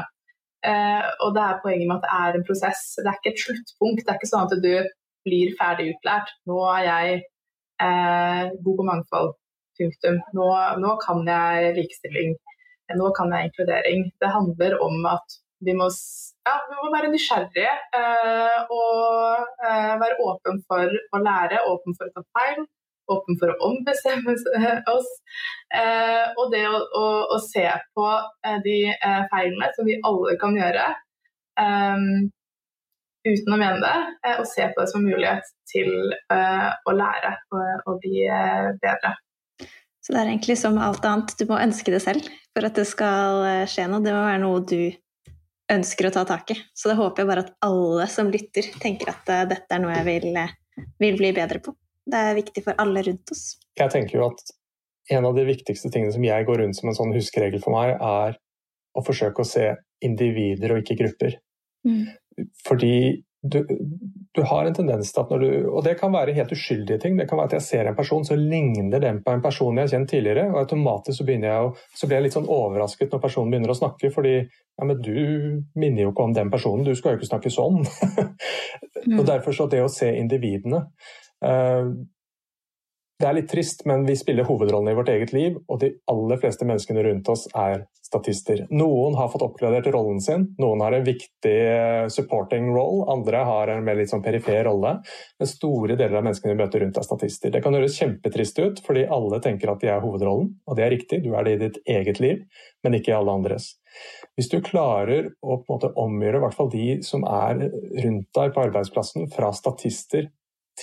Eh, 0.63 1.07
og 1.25 1.33
det 1.33 1.45
er 1.47 1.61
poenget 1.63 1.89
med 1.89 1.97
at 1.97 2.05
det 2.05 2.19
er 2.19 2.37
en 2.37 2.45
prosess. 2.45 2.83
Det 2.99 3.09
er 3.09 3.17
ikke 3.17 3.33
et 3.33 3.43
sluttpunkt. 3.47 4.03
Det 4.03 4.13
er 4.13 4.19
ikke 4.21 4.29
sånn 4.29 4.45
at 4.45 4.53
du 4.67 4.69
blir 5.25 5.55
ferdig 5.57 5.89
utlært. 5.95 6.29
Nå 6.51 6.59
er 6.75 6.85
jeg 6.85 7.19
eh, 7.87 8.43
god 8.67 8.79
på 8.79 8.87
mangfold. 8.91 9.33
Punktum. 9.81 10.21
Nå, 10.37 10.49
nå 10.85 10.97
kan 11.01 11.25
jeg 11.33 11.73
likestilling. 11.79 12.37
Nå 12.93 13.09
kan 13.17 13.33
jeg 13.33 13.49
inkludering. 13.49 14.05
Det 14.21 14.35
handler 14.37 14.77
om 14.85 15.01
at 15.15 15.39
vi 15.65 15.75
må, 15.77 15.89
ja, 16.47 16.55
vi 16.69 16.77
må 16.79 16.91
være 16.93 17.11
nysgjerrige 17.13 17.73
eh, 17.99 18.71
og 18.73 19.65
eh, 19.65 19.93
være 20.01 20.19
åpen 20.27 20.61
for 20.69 20.89
å 20.89 21.21
lære, 21.23 21.63
åpen 21.71 21.97
for 21.97 22.09
å 22.09 22.15
ta 22.17 22.25
feil, 22.37 22.63
åpen 23.11 23.39
for 23.39 23.53
å 23.53 23.57
ombestemme 23.69 24.35
oss. 24.93 25.09
Eh, 25.73 26.25
og 26.37 26.53
det 26.53 26.63
å, 26.69 26.77
å, 26.99 27.07
å 27.35 27.41
se 27.43 27.65
på 27.95 28.07
eh, 28.45 28.59
de 28.65 28.77
eh, 28.93 29.25
feilene 29.33 29.71
som 29.75 29.89
vi 29.89 29.99
alle 30.05 30.37
kan 30.41 30.55
gjøre 30.59 30.87
eh, 31.63 32.07
uten 33.23 33.55
å 33.55 33.59
mene 33.59 33.79
det, 33.79 33.97
og 34.35 34.47
se 34.51 34.65
på 34.67 34.81
det 34.81 34.89
som 34.91 35.05
mulighet 35.07 35.45
til 35.71 35.93
å 36.27 36.91
lære 36.91 37.29
og, 37.55 37.85
og 37.87 38.01
bli 38.03 38.25
bedre. 38.81 39.13
Så 40.03 40.11
det 40.11 40.19
er 40.19 40.31
egentlig 40.33 40.57
som 40.59 40.75
alt 40.75 41.07
annet, 41.07 41.31
du 41.39 41.45
må 41.47 41.55
ønske 41.55 41.93
det 41.93 42.01
selv 42.03 42.27
for 42.51 42.67
at 42.67 42.75
det 42.75 42.83
skal 42.89 43.45
skje 43.71 43.85
noe. 43.87 44.03
Det 44.03 44.11
må 44.11 44.25
være 44.25 44.41
noe 44.43 44.59
du 44.67 44.91
ønsker 45.71 46.09
å 46.09 46.13
ta 46.13 46.25
tak 46.27 46.51
i. 46.51 46.57
Så 46.75 46.91
det 46.91 46.97
håper 46.99 47.23
jeg 47.23 47.29
bare 47.29 47.45
at 47.45 47.53
alle 47.65 48.07
som 48.11 48.31
lytter, 48.33 48.67
tenker 48.83 49.13
at 49.13 49.31
uh, 49.31 49.45
dette 49.49 49.75
er 49.75 49.83
noe 49.83 49.95
jeg 49.95 50.07
vil, 50.09 50.39
uh, 50.39 50.85
vil, 51.01 51.17
bli 51.19 51.31
bedre 51.35 51.61
på. 51.63 51.75
Det 52.03 52.19
er 52.19 52.37
viktig 52.37 52.65
for 52.65 52.79
alle 52.83 53.05
rundt 53.05 53.31
oss. 53.31 53.45
Jeg 53.79 53.93
tenker 53.93 54.19
jo 54.19 54.27
at 54.27 54.53
en 55.13 55.27
av 55.27 55.35
de 55.35 55.45
viktigste 55.47 55.91
tingene 55.91 56.13
som 56.15 56.23
jeg 56.23 56.47
går 56.47 56.61
rundt 56.63 56.77
som 56.77 56.89
en 56.91 56.97
sånn 56.97 57.13
huskeregel 57.15 57.63
for 57.63 57.75
meg, 57.75 57.95
er 57.95 58.37
å 58.93 59.03
forsøke 59.03 59.43
å 59.43 59.47
se 59.47 59.69
individer 60.03 60.73
og 60.73 60.83
ikke 60.83 60.99
grupper. 60.99 61.37
Mm. 61.87 62.11
Fordi 62.67 62.95
du, 63.43 63.67
du, 64.31 64.41
har 64.41 64.65
en 64.65 64.75
tendens 64.75 65.09
til 65.11 65.19
at 65.19 65.31
når 65.33 65.41
du 65.43 65.49
Og 65.67 65.83
det 65.83 65.97
kan 65.99 66.13
være 66.13 66.35
helt 66.35 66.51
uskyldige 66.55 66.99
ting. 66.99 67.17
Det 67.19 67.25
kan 67.29 67.37
være 67.37 67.51
at 67.51 67.55
jeg 67.57 67.65
ser 67.65 67.89
en 67.89 67.97
person, 67.97 68.23
så 68.25 68.37
ligner 68.39 69.01
den 69.03 69.19
på 69.23 69.33
en 69.35 69.43
person 69.43 69.75
jeg 69.77 69.83
har 69.83 69.91
kjent 69.91 70.09
tidligere. 70.09 70.45
Og 70.53 70.61
automatisk 70.61 71.19
så, 71.19 71.27
jeg 71.27 71.65
å, 71.65 71.73
så 71.95 72.07
blir 72.07 72.17
jeg 72.17 72.27
litt 72.27 72.37
sånn 72.37 72.47
overrasket 72.47 73.11
når 73.11 73.23
personen 73.25 73.51
begynner 73.51 73.73
å 73.73 73.77
snakke, 73.77 74.13
fordi 74.15 74.33
ja, 74.39 74.87
men 74.87 75.01
du 75.03 75.17
minner 75.75 76.05
jo 76.05 76.13
ikke 76.13 76.29
om 76.29 76.37
den 76.37 76.53
personen, 76.53 76.87
du 76.87 76.95
skal 76.95 77.13
jo 77.13 77.21
ikke 77.21 77.31
snakke 77.33 77.51
sånn. 77.53 77.83
mm. 79.11 79.19
Og 79.19 79.27
derfor 79.27 79.55
så 79.57 79.67
det 79.71 79.83
å 79.83 79.91
se 79.91 80.07
individene 80.15 80.85
uh, 81.43 81.91
det 83.23 83.29
er 83.29 83.35
litt 83.37 83.47
trist, 83.47 83.85
men 83.87 84.01
vi 84.03 84.17
spiller 84.19 84.43
hovedrollen 84.43 84.91
i 84.91 84.95
vårt 84.97 85.09
eget 85.13 85.31
liv, 85.31 85.55
og 85.71 85.77
de 85.79 85.93
aller 86.11 86.39
fleste 86.41 86.65
menneskene 86.67 87.05
rundt 87.05 87.29
oss 87.31 87.45
er 87.55 87.85
statister. 88.03 88.65
Noen 88.67 89.15
har 89.15 89.29
fått 89.31 89.45
oppgradert 89.45 89.87
rollen 89.95 90.19
sin, 90.21 90.49
noen 90.59 90.83
har 90.83 90.97
en 90.97 91.05
viktig 91.07 91.53
eh, 91.53 92.07
supporting 92.11 92.67
role, 92.75 93.05
andre 93.13 93.45
har 93.47 93.71
en 93.71 93.85
mer 93.87 93.95
litt 94.01 94.11
sånn 94.11 94.25
perifer 94.25 94.59
rolle. 94.67 94.97
Men 95.39 95.51
store 95.53 95.95
deler 95.95 96.19
av 96.19 96.27
menneskene 96.27 96.51
vi 96.51 96.59
møter 96.65 96.83
rundt 96.83 96.99
er 96.99 97.07
statister. 97.07 97.55
Det 97.55 97.63
kan 97.63 97.79
høres 97.79 97.95
kjempetrist 98.01 98.59
ut, 98.59 98.83
fordi 98.83 99.05
alle 99.07 99.39
tenker 99.47 99.71
at 99.71 99.79
de 99.85 99.93
er 99.93 100.03
hovedrollen, 100.03 100.51
og 100.67 100.77
det 100.77 100.85
er 100.85 100.93
riktig, 100.97 101.23
du 101.23 101.31
er 101.31 101.47
det 101.47 101.55
i 101.55 101.63
ditt 101.63 101.81
eget 101.95 102.19
liv, 102.19 102.43
men 102.83 102.99
ikke 102.99 103.15
i 103.15 103.17
alle 103.21 103.39
andres. 103.39 103.71
Hvis 104.35 104.51
du 104.51 104.59
klarer 104.65 105.31
å 105.39 105.61
på 105.63 105.63
en 105.63 105.77
måte 105.77 105.95
omgjøre 105.95 106.41
i 106.41 106.43
hvert 106.43 106.59
fall 106.59 106.75
de 106.75 106.87
som 107.07 107.23
er 107.23 107.69
rundt 107.71 108.31
deg 108.35 108.51
på 108.51 108.67
arbeidsplassen, 108.67 109.31
fra 109.31 109.55
statister 109.55 110.27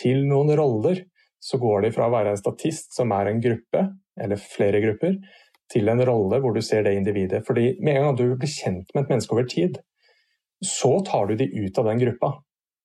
til 0.00 0.24
noen 0.24 0.54
roller, 0.56 1.04
så 1.40 1.58
går 1.60 1.86
de 1.86 1.92
fra 1.94 2.08
å 2.08 2.14
være 2.14 2.34
en 2.34 2.40
statist, 2.40 2.92
som 2.96 3.12
er 3.16 3.30
en 3.30 3.40
gruppe, 3.42 3.86
eller 4.20 4.42
flere 4.42 4.82
grupper, 4.84 5.16
til 5.70 5.88
en 5.88 6.02
rolle 6.04 6.40
hvor 6.42 6.54
du 6.54 6.60
ser 6.64 6.84
det 6.84 6.96
individet. 6.98 7.44
Fordi 7.46 7.76
med 7.80 7.96
en 7.96 8.08
gang 8.08 8.18
du 8.18 8.26
blir 8.34 8.50
kjent 8.50 8.90
med 8.94 9.04
et 9.04 9.14
menneske 9.14 9.36
over 9.36 9.48
tid, 9.48 9.78
så 10.66 10.98
tar 11.06 11.30
du 11.30 11.38
de 11.40 11.46
ut 11.46 11.78
av 11.80 11.88
den 11.88 12.02
gruppa. 12.02 12.34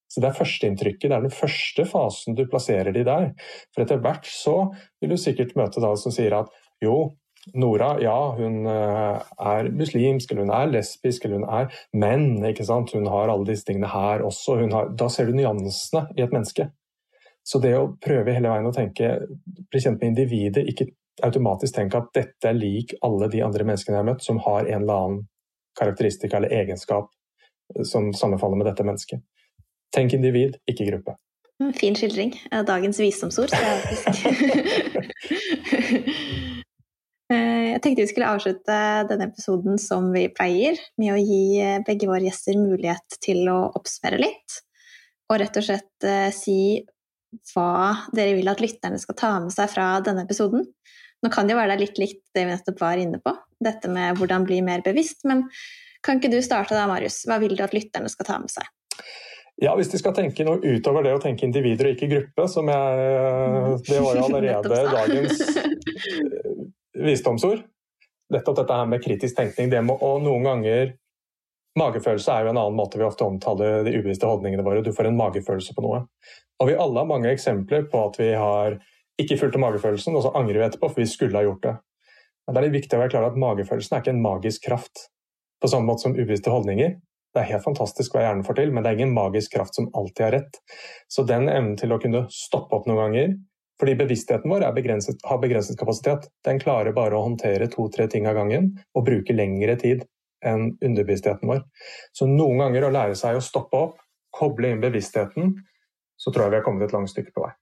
Så 0.08 0.22
Det 0.22 0.30
er 0.30 0.38
førsteinntrykket, 0.38 1.10
det 1.10 1.16
er 1.18 1.26
den 1.26 1.34
første 1.34 1.84
fasen 1.90 2.38
du 2.38 2.46
plasserer 2.48 2.94
de 2.96 3.04
der. 3.04 3.32
For 3.74 3.84
etter 3.84 4.00
hvert 4.00 4.30
så 4.30 4.56
vil 5.02 5.12
du 5.12 5.18
sikkert 5.20 5.56
møte 5.60 5.82
da 5.84 5.92
som 6.00 6.14
sier 6.14 6.38
at 6.38 6.54
jo, 6.84 7.18
Nora, 7.54 7.92
ja, 8.02 8.16
hun 8.40 8.66
eh, 8.66 9.34
er 9.52 9.68
muslimsk, 9.70 10.32
eller 10.32 10.48
hun 10.48 10.54
er 10.56 10.72
lesbisk, 10.72 11.26
eller 11.26 11.44
hun 11.44 11.52
er 11.60 11.84
menn. 11.94 12.40
ikke 12.48 12.66
sant? 12.66 12.94
Hun 12.96 13.06
har 13.12 13.30
alle 13.30 13.46
disse 13.52 13.68
tingene 13.68 13.92
her 13.92 14.24
også. 14.26 14.58
Har, 14.72 14.90
da 14.98 15.10
ser 15.14 15.30
du 15.30 15.36
nyansene 15.38 16.08
i 16.18 16.24
et 16.26 16.34
menneske. 16.34 16.72
Så 17.46 17.60
det 17.62 17.76
å 17.78 17.92
prøve 18.02 18.34
hele 18.34 18.50
veien 18.50 18.66
å 18.66 18.74
tenke, 18.74 19.20
bli 19.70 19.82
kjent 19.82 20.02
med 20.02 20.14
individet, 20.14 20.66
ikke 20.66 20.88
automatisk 21.24 21.76
tenke 21.76 21.98
at 22.00 22.08
dette 22.16 22.48
er 22.50 22.54
lik 22.58 22.94
alle 23.06 23.28
de 23.32 23.42
andre 23.46 23.64
menneskene 23.68 23.96
jeg 23.96 24.02
har 24.02 24.10
møtt 24.10 24.24
som 24.26 24.38
har 24.44 24.62
en 24.66 24.82
eller 24.82 24.96
annen 25.04 25.20
karakteristikk 25.80 26.34
eller 26.34 26.54
egenskap 26.56 27.08
eh, 27.76 27.84
som 27.88 28.14
sammenfaller 28.18 28.58
med 28.60 28.68
dette 28.72 28.88
mennesket. 28.88 29.20
Tenk 29.96 30.10
individ, 30.18 30.52
ikke 30.68 30.88
gruppe. 30.90 31.12
Fin 31.78 31.96
skildring 31.96 32.32
dagens 32.68 33.00
visdomsord. 33.00 33.50
så 33.54 33.56
jeg 37.30 37.82
tenkte 37.84 38.02
vi 38.02 38.08
skulle 38.10 38.34
avslutte 38.34 38.78
denne 39.08 39.28
episoden 39.30 39.78
som 39.80 40.12
vi 40.12 40.34
pleier, 40.36 40.76
med 41.00 41.14
å 41.14 41.18
gi 41.22 41.60
eh, 41.62 41.82
begge 41.86 42.08
våre 42.10 42.26
gjester 42.26 42.58
mulighet 42.60 43.08
til 43.24 43.48
å 43.54 43.72
oppsummere 43.78 44.18
litt. 44.26 44.50
Og 45.30 45.36
rett 45.42 45.58
og 45.62 45.66
slett 45.66 46.00
si 46.36 46.60
hva 47.54 48.08
dere 48.16 48.36
vil 48.38 48.50
at 48.52 48.62
lytterne 48.64 49.00
skal 49.02 49.18
ta 49.20 49.32
med 49.44 49.54
seg 49.54 49.72
fra 49.72 49.96
denne 50.06 50.26
episoden. 50.26 50.66
Nå 51.24 51.32
kan 51.34 51.48
det 51.48 51.56
jo 51.56 51.60
være 51.60 51.76
det 51.76 51.84
litt 51.88 52.00
likt 52.02 52.22
det 52.36 52.46
vi 52.46 52.54
nettopp 52.54 52.82
var 52.84 53.02
inne 53.02 53.20
på, 53.24 53.34
dette 53.64 53.90
med 53.92 54.20
hvordan 54.20 54.46
bli 54.48 54.60
mer 54.66 54.84
bevisst. 54.86 55.24
Men 55.28 55.46
kan 56.06 56.20
ikke 56.20 56.34
du 56.34 56.42
starte 56.46 56.78
da, 56.78 56.86
Marius? 56.90 57.24
Hva 57.30 57.40
vil 57.42 57.56
du 57.58 57.64
at 57.66 57.74
lytterne 57.74 58.12
skal 58.12 58.28
ta 58.28 58.40
med 58.42 58.54
seg? 58.54 58.68
Ja, 59.64 59.72
Hvis 59.80 59.88
de 59.94 60.00
skal 60.02 60.14
tenke 60.18 60.44
noe 60.44 60.60
utover 60.60 61.06
det 61.06 61.14
å 61.16 61.22
tenke 61.24 61.48
individer 61.48 61.88
og 61.88 61.96
ikke 61.96 62.12
gruppe, 62.12 62.48
som 62.52 62.68
jeg 62.68 63.06
Det 63.88 64.02
var 64.04 64.20
jo 64.20 64.26
allerede 64.28 64.82
dagens 64.92 65.42
eh, 65.56 66.52
visdomsord. 67.08 67.64
Nettopp 68.34 68.60
dette 68.60 68.78
her 68.82 68.90
med 68.90 69.04
kritisk 69.06 69.38
tenkning. 69.38 69.72
Det 69.72 69.82
må, 69.86 69.96
å 69.96 70.18
noen 70.20 70.48
ganger 70.50 70.96
Magefølelse 71.76 72.32
er 72.32 72.46
jo 72.46 72.54
en 72.54 72.60
annen 72.60 72.78
måte 72.78 73.00
vi 73.00 73.04
ofte 73.04 73.26
omtaler 73.28 73.84
de 73.84 73.98
ubevisste 73.98 74.28
holdningene 74.30 74.64
våre. 74.64 74.84
Du 74.84 74.94
får 74.96 75.10
en 75.10 75.18
magefølelse 75.20 75.76
på 75.76 75.84
noe. 75.84 76.06
Og 76.64 76.70
vi 76.70 76.78
alle 76.80 77.02
har 77.02 77.10
mange 77.10 77.32
eksempler 77.32 77.90
på 77.92 78.04
at 78.08 78.20
vi 78.22 78.30
har 78.32 78.78
ikke 79.20 79.38
fulgt 79.42 79.60
magefølelsen, 79.60 80.16
og 80.16 80.24
så 80.24 80.32
angrer 80.40 80.62
vi 80.62 80.68
etterpå 80.70 80.88
for 80.92 81.04
vi 81.04 81.10
skulle 81.12 81.36
ha 81.36 81.44
gjort 81.44 81.66
det. 81.66 81.74
Men 82.46 82.56
det 82.56 82.62
er 82.62 82.68
litt 82.68 82.78
viktig 82.78 82.96
å 82.96 83.02
være 83.02 83.12
klar 83.12 83.26
over 83.26 83.36
at 83.36 83.44
magefølelsen 83.44 83.98
er 83.98 84.06
ikke 84.06 84.14
en 84.16 84.24
magisk 84.24 84.64
kraft. 84.70 85.04
På 85.60 85.72
samme 85.72 85.90
måte 85.90 86.06
som 86.06 86.16
ubevisste 86.16 86.54
holdninger. 86.54 86.96
Det 87.36 87.42
er 87.42 87.52
helt 87.52 87.66
fantastisk 87.66 88.16
hva 88.16 88.24
hjernen 88.24 88.46
får 88.48 88.60
til, 88.62 88.72
men 88.72 88.84
det 88.84 88.92
er 88.92 89.00
ingen 89.00 89.16
magisk 89.16 89.58
kraft 89.58 89.76
som 89.76 89.90
alltid 90.00 90.24
har 90.24 90.34
rett. 90.38 90.60
Så 91.12 91.28
den 91.28 91.50
evnen 91.52 91.76
til 91.80 91.92
å 91.92 92.00
kunne 92.00 92.24
stoppe 92.32 92.78
opp 92.78 92.88
noen 92.88 93.04
ganger 93.04 93.36
fordi 93.76 93.98
bevisstheten 94.00 94.48
vår 94.48 94.64
begrenset, 94.72 95.20
har 95.28 95.42
begrenset 95.42 95.76
kapasitet. 95.76 96.30
Den 96.48 96.62
klarer 96.62 96.96
bare 96.96 97.18
å 97.18 97.26
håndtere 97.26 97.68
to-tre 97.68 98.06
ting 98.08 98.24
av 98.24 98.38
gangen 98.38 98.70
og 98.96 99.04
bruke 99.10 99.36
lengre 99.36 99.76
tid 99.82 100.06
enn 100.46 100.74
underbevisstheten 100.84 101.50
vår. 101.50 101.64
Så 102.16 102.28
noen 102.30 102.64
ganger 102.64 102.88
å 102.88 102.94
lære 102.94 103.18
seg 103.20 103.38
å 103.38 103.44
stoppe 103.44 103.82
opp, 103.88 103.98
koble 104.36 104.74
inn 104.74 104.84
bevisstheten, 104.84 105.56
så 106.20 106.32
tror 106.32 106.48
jeg 106.48 106.56
vi 106.56 106.62
har 106.62 106.68
kommet 106.68 106.88
et 106.88 106.96
langt 106.96 107.12
stykke 107.12 107.34
på 107.36 107.46
vei. 107.46 107.54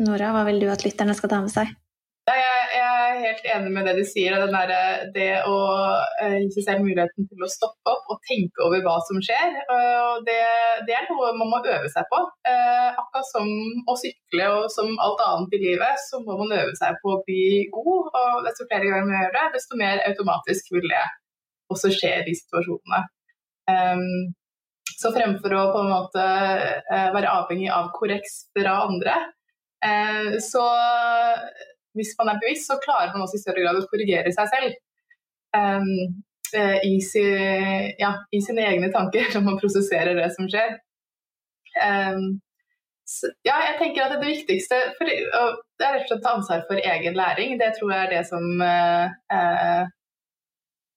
Nora, 0.00 0.32
hva 0.34 0.46
vil 0.48 0.62
du 0.62 0.70
at 0.72 0.84
lytterne 0.86 1.14
skal 1.16 1.32
ta 1.32 1.40
med 1.44 1.52
seg? 1.52 1.72
Jeg 2.30 2.84
er 2.86 3.20
helt 3.24 3.46
enig 3.54 3.70
med 3.74 3.86
det 3.88 3.94
du 3.98 4.04
sier. 4.06 4.36
Der, 4.52 4.72
det 5.14 5.28
å 5.48 5.56
eh, 6.22 6.36
gi 6.44 6.50
seg 6.54 6.66
selv 6.66 6.84
muligheten 6.86 7.26
til 7.26 7.44
å 7.44 7.50
stoppe 7.50 7.92
opp 7.92 8.12
og 8.14 8.20
tenke 8.28 8.62
over 8.66 8.82
hva 8.84 8.96
som 9.08 9.18
skjer. 9.24 9.56
Det, 10.26 10.38
det, 10.86 10.94
er 10.96 11.08
noe 11.10 11.32
man 11.38 11.50
må 11.50 11.60
øve 11.60 11.90
seg 11.92 12.06
på. 12.12 12.20
Eh, 12.48 12.88
akkurat 12.92 13.28
som 13.32 13.50
å 13.90 13.96
sykle 14.00 14.50
og 14.56 14.68
som 14.74 14.92
alt 15.02 15.24
annet 15.26 15.56
i 15.58 15.62
livet, 15.64 16.04
så 16.06 16.22
må 16.24 16.38
man 16.42 16.54
øve 16.60 16.76
seg 16.78 16.98
på 17.02 17.16
å 17.16 17.22
bli 17.26 17.66
god. 17.74 18.12
Og 18.22 18.46
desto 18.46 18.68
flere 18.68 18.86
ganger 18.86 19.10
man 19.10 19.24
gjør 19.24 19.36
det, 19.38 19.46
desto 19.58 19.80
mer 19.80 20.04
automatisk 20.06 20.72
vil 20.76 20.86
det 20.86 21.06
også 21.72 21.90
skjer 21.94 22.28
i 22.28 22.36
situasjonene. 22.36 23.00
Um, 23.70 24.32
så 25.00 25.12
fremfor 25.14 25.54
å 25.56 25.66
på 25.74 25.82
en 25.84 25.92
måte 25.92 26.22
uh, 26.22 27.08
være 27.14 27.32
avhengig 27.32 27.70
av 27.72 27.90
korreks 27.96 28.42
fra 28.56 28.80
andre, 28.88 29.16
uh, 29.86 30.32
så 30.44 30.64
hvis 31.98 32.12
man 32.18 32.32
er 32.32 32.42
bevisst, 32.42 32.68
så 32.70 32.78
klarer 32.82 33.14
man 33.14 33.24
også 33.24 33.38
i 33.38 33.44
større 33.44 33.64
grad 33.64 33.78
å 33.78 33.86
korrigere 33.90 34.32
seg 34.34 34.50
selv. 34.52 34.76
Um, 35.56 36.20
uh, 36.54 36.78
i, 36.86 37.00
si, 37.02 37.24
ja, 37.98 38.12
i, 38.30 38.42
sine 38.44 38.68
egne 38.68 38.92
tanker, 38.94 39.26
når 39.34 39.46
man 39.46 39.58
prosesserer 39.62 40.18
det 40.18 40.30
som 40.36 40.50
skjer. 40.50 40.78
Um, 41.80 42.38
så, 43.10 43.32
ja, 43.46 43.56
jeg 43.66 43.78
tenker 43.80 44.04
at 44.04 44.14
det 44.14 44.28
viktigste 44.28 44.76
for, 44.98 45.10
det 45.10 45.86
er 45.86 45.96
rett 45.96 46.04
og 46.04 46.12
slett 46.12 46.20
å 46.20 46.24
ta 46.26 46.34
ansvar 46.38 46.60
for 46.68 46.78
egen 46.78 47.16
læring. 47.18 47.56
Det 47.58 47.72
tror 47.78 47.90
jeg 47.94 48.04
er 48.04 48.12
det 48.12 48.22
som 48.28 48.44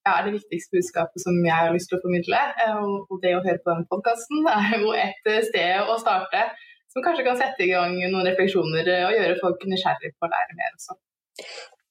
er 0.09 0.25
det 0.25 0.35
viktigste 0.37 0.77
budskapet 0.77 1.23
som 1.23 1.37
jeg 1.45 1.55
har 1.55 1.73
lyst 1.75 1.89
til 1.91 1.99
å 1.99 2.03
formidle. 2.03 2.39
Eh, 2.63 2.79
og 2.83 3.21
det 3.23 3.33
å 3.37 3.43
høre 3.45 3.61
på 3.63 3.71
denne 3.71 3.89
podkasten 3.91 4.47
er 4.59 4.77
jo 4.81 4.93
et 4.97 5.31
eh, 5.31 5.43
sted 5.49 5.89
å 5.89 5.99
starte 6.01 6.47
som 6.93 7.05
kanskje 7.05 7.25
kan 7.25 7.39
sette 7.39 7.65
i 7.65 7.71
gang 7.71 7.95
noen 8.01 8.27
refleksjoner 8.27 8.89
eh, 8.89 9.05
og 9.07 9.15
gjøre 9.17 9.39
folk 9.41 9.63
nysgjerrige 9.69 10.17
på 10.17 10.27
å 10.27 10.33
lære 10.33 10.57
mer 10.59 10.75
også. 10.75 10.97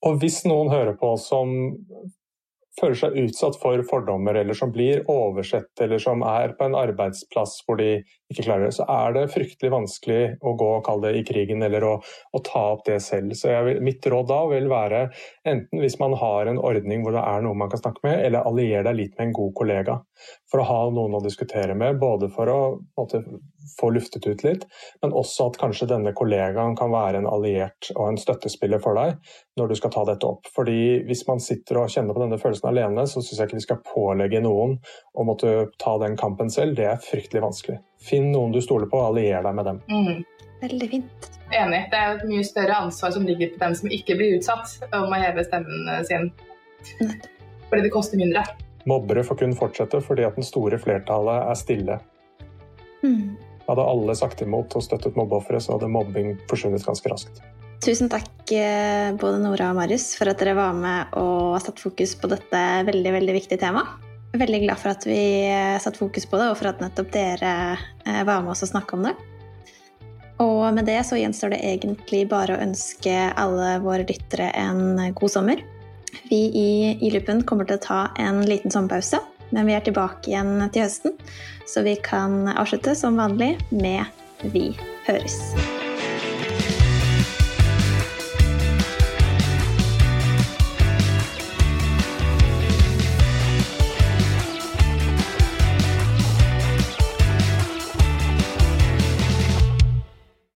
Og 0.09 0.19
hvis 0.23 0.43
noen 0.49 0.71
hører 0.73 0.97
på 0.99 1.15
som 1.21 1.55
føler 2.81 2.97
seg 2.97 3.17
utsatt 3.21 3.59
for 3.61 3.83
fordommer, 3.89 4.37
eller 4.41 4.57
som 4.57 4.73
blir 4.73 5.03
oversett, 5.11 5.71
eller 5.81 6.01
som 6.03 6.23
er 6.27 6.55
på 6.57 6.67
en 6.67 6.77
arbeidsplass 6.79 7.59
hvor 7.67 7.79
de 7.81 7.91
ikke 8.33 8.47
klarer 8.47 8.69
det, 8.69 8.75
så 8.79 8.87
er 8.89 9.17
det 9.17 9.27
fryktelig 9.35 9.73
vanskelig 9.75 10.21
å 10.41 10.55
gå 10.59 10.69
og 10.79 10.85
kalle 10.87 11.11
det 11.11 11.21
i 11.21 11.27
krigen, 11.29 11.63
eller 11.67 11.85
å, 11.85 11.93
å 12.01 12.43
ta 12.47 12.65
opp 12.73 12.87
det 12.89 12.99
selv. 13.05 13.37
Så 13.37 13.53
vil, 13.67 13.83
mitt 13.85 14.07
råd 14.09 14.31
da 14.31 14.41
vil 14.53 14.71
være 14.73 15.05
enten 15.49 15.83
hvis 15.83 15.99
man 16.01 16.17
har 16.21 16.49
en 16.49 16.61
ordning 16.63 17.05
hvor 17.05 17.17
det 17.17 17.25
er 17.25 17.45
noen 17.45 17.61
man 17.61 17.73
kan 17.73 17.83
snakke 17.83 18.07
med, 18.07 18.21
eller 18.27 18.49
allier 18.49 18.87
deg 18.89 18.99
litt 18.99 19.19
med 19.19 19.29
en 19.29 19.37
god 19.37 19.57
kollega. 19.59 19.99
For 20.51 20.63
å 20.63 20.69
ha 20.69 20.81
noen 20.95 21.19
å 21.19 21.25
diskutere 21.25 21.77
med, 21.79 22.01
både 22.01 22.31
for 22.33 22.49
å 22.49 22.61
måte, 22.99 23.23
få 23.79 23.91
luftet 23.95 24.27
ut 24.27 24.45
litt, 24.47 24.67
men 25.03 25.15
også 25.17 25.51
at 25.51 25.59
kanskje 25.61 25.89
denne 25.93 26.15
kollegaen 26.17 26.77
kan 26.79 26.93
være 26.93 27.23
en 27.23 27.29
alliert 27.31 27.91
og 27.95 28.09
en 28.09 28.21
støttespiller 28.21 28.83
for 28.83 28.99
deg 28.99 29.19
når 29.61 29.71
du 29.71 29.77
skal 29.79 29.93
ta 29.95 30.05
dette 30.09 30.29
opp. 30.29 30.49
Fordi 30.55 31.03
Hvis 31.07 31.25
man 31.29 31.41
sitter 31.43 31.83
og 31.83 31.93
kjenner 31.93 32.17
på 32.17 32.23
denne 32.25 32.39
følelsen 32.41 32.62
alene, 32.69 33.07
så 33.09 33.23
syns 33.23 33.39
jeg 33.41 33.51
ikke 33.51 33.59
vi 33.59 33.65
skal 33.65 33.83
pålegge 33.87 34.43
noen 34.45 34.77
å 35.15 35.27
måtte 35.27 35.53
ta 35.83 35.97
den 36.03 36.17
kampen 36.21 36.51
selv. 36.53 36.77
Det 36.79 36.89
er 36.91 37.03
fryktelig 37.03 37.43
vanskelig. 37.45 37.79
Finn 38.03 38.31
noen 38.35 38.55
du 38.55 38.61
stoler 38.65 38.91
på, 38.91 39.01
og 39.01 39.13
allier 39.13 39.45
deg 39.45 39.59
med 39.59 39.71
dem. 39.71 39.83
Mm. 39.91 40.49
Veldig 40.63 40.89
fint. 40.91 41.31
Enig. 41.51 41.81
Det 41.91 41.99
er 41.99 42.17
et 42.17 42.27
mye 42.31 42.45
større 42.47 42.81
ansvar 42.87 43.15
som 43.15 43.27
ligger 43.27 43.51
på 43.55 43.63
dem 43.65 43.75
som 43.79 43.91
ikke 43.93 44.17
blir 44.19 44.37
utsatt, 44.39 44.77
om 44.95 45.11
å 45.11 45.21
heve 45.21 45.45
stemmen 45.47 46.07
sin. 46.07 46.31
Fordi 47.69 47.83
det 47.83 47.93
koster 47.95 48.21
mindre. 48.21 48.45
Mobbere 48.87 49.25
får 49.27 49.39
kun 49.43 49.55
fortsette 49.59 50.01
fordi 50.03 50.27
at 50.27 50.39
den 50.39 50.47
store 50.47 50.79
flertallet 50.83 51.49
er 51.51 51.59
stille. 51.59 51.99
Mm. 53.03 53.35
Hadde 53.67 53.89
alle 53.95 54.15
sagt 54.19 54.43
imot 54.43 54.75
og 54.79 54.85
støttet 54.87 55.19
mobbeofre, 55.19 55.61
så 55.63 55.77
hadde 55.77 55.91
mobbing 55.91 56.35
forsvunnet 56.51 56.87
ganske 56.87 57.11
raskt. 57.11 57.43
Tusen 57.83 58.07
takk 58.07 58.53
eh, 58.55 59.11
både 59.19 59.41
Nora 59.43 59.73
og 59.73 59.79
Marius 59.81 60.13
for 60.15 60.31
at 60.31 60.39
dere 60.39 60.55
var 60.55 60.77
med 60.77 61.17
og 61.19 61.59
satte 61.65 61.83
fokus 61.83 62.15
på 62.15 62.31
dette 62.31 62.61
veldig 62.87 63.15
veldig 63.17 63.35
viktige 63.35 63.59
temaet. 63.59 63.91
Veldig 64.39 64.61
glad 64.63 64.79
for 64.79 64.95
at 64.95 65.03
vi 65.05 65.19
eh, 65.49 65.81
satte 65.83 65.99
fokus 65.99 66.29
på 66.31 66.39
det, 66.39 66.47
og 66.53 66.61
for 66.61 66.71
at 66.71 66.81
nettopp 66.81 67.11
dere 67.13 67.57
eh, 68.07 68.23
var 68.23 68.47
med 68.47 68.55
oss 68.55 68.63
og 68.63 68.71
snakka 68.71 68.97
om 68.97 69.09
det. 69.09 69.17
Og 70.47 70.63
med 70.79 70.87
det 70.87 71.01
så 71.07 71.19
gjenstår 71.19 71.57
det 71.57 71.61
egentlig 71.73 72.23
bare 72.31 72.55
å 72.55 72.63
ønske 72.63 73.19
alle 73.35 73.75
våre 73.83 74.07
lyttere 74.07 74.53
en 74.63 75.03
god 75.19 75.35
sommer. 75.35 75.67
Vi 76.31 76.41
i 76.55 76.71
I-Loopen 77.03 77.43
kommer 77.49 77.67
til 77.67 77.81
å 77.81 77.85
ta 77.85 78.01
en 78.23 78.45
liten 78.47 78.71
sommerpause, 78.71 79.21
men 79.51 79.67
vi 79.67 79.75
er 79.75 79.83
tilbake 79.85 80.31
igjen 80.31 80.55
til 80.71 80.87
høsten. 80.87 81.19
Så 81.67 81.83
vi 81.83 81.99
kan 81.99 82.47
avslutte 82.55 82.95
som 82.99 83.19
vanlig 83.19 83.57
med 83.75 84.07
Vi 84.55 84.71
høres. 85.07 85.39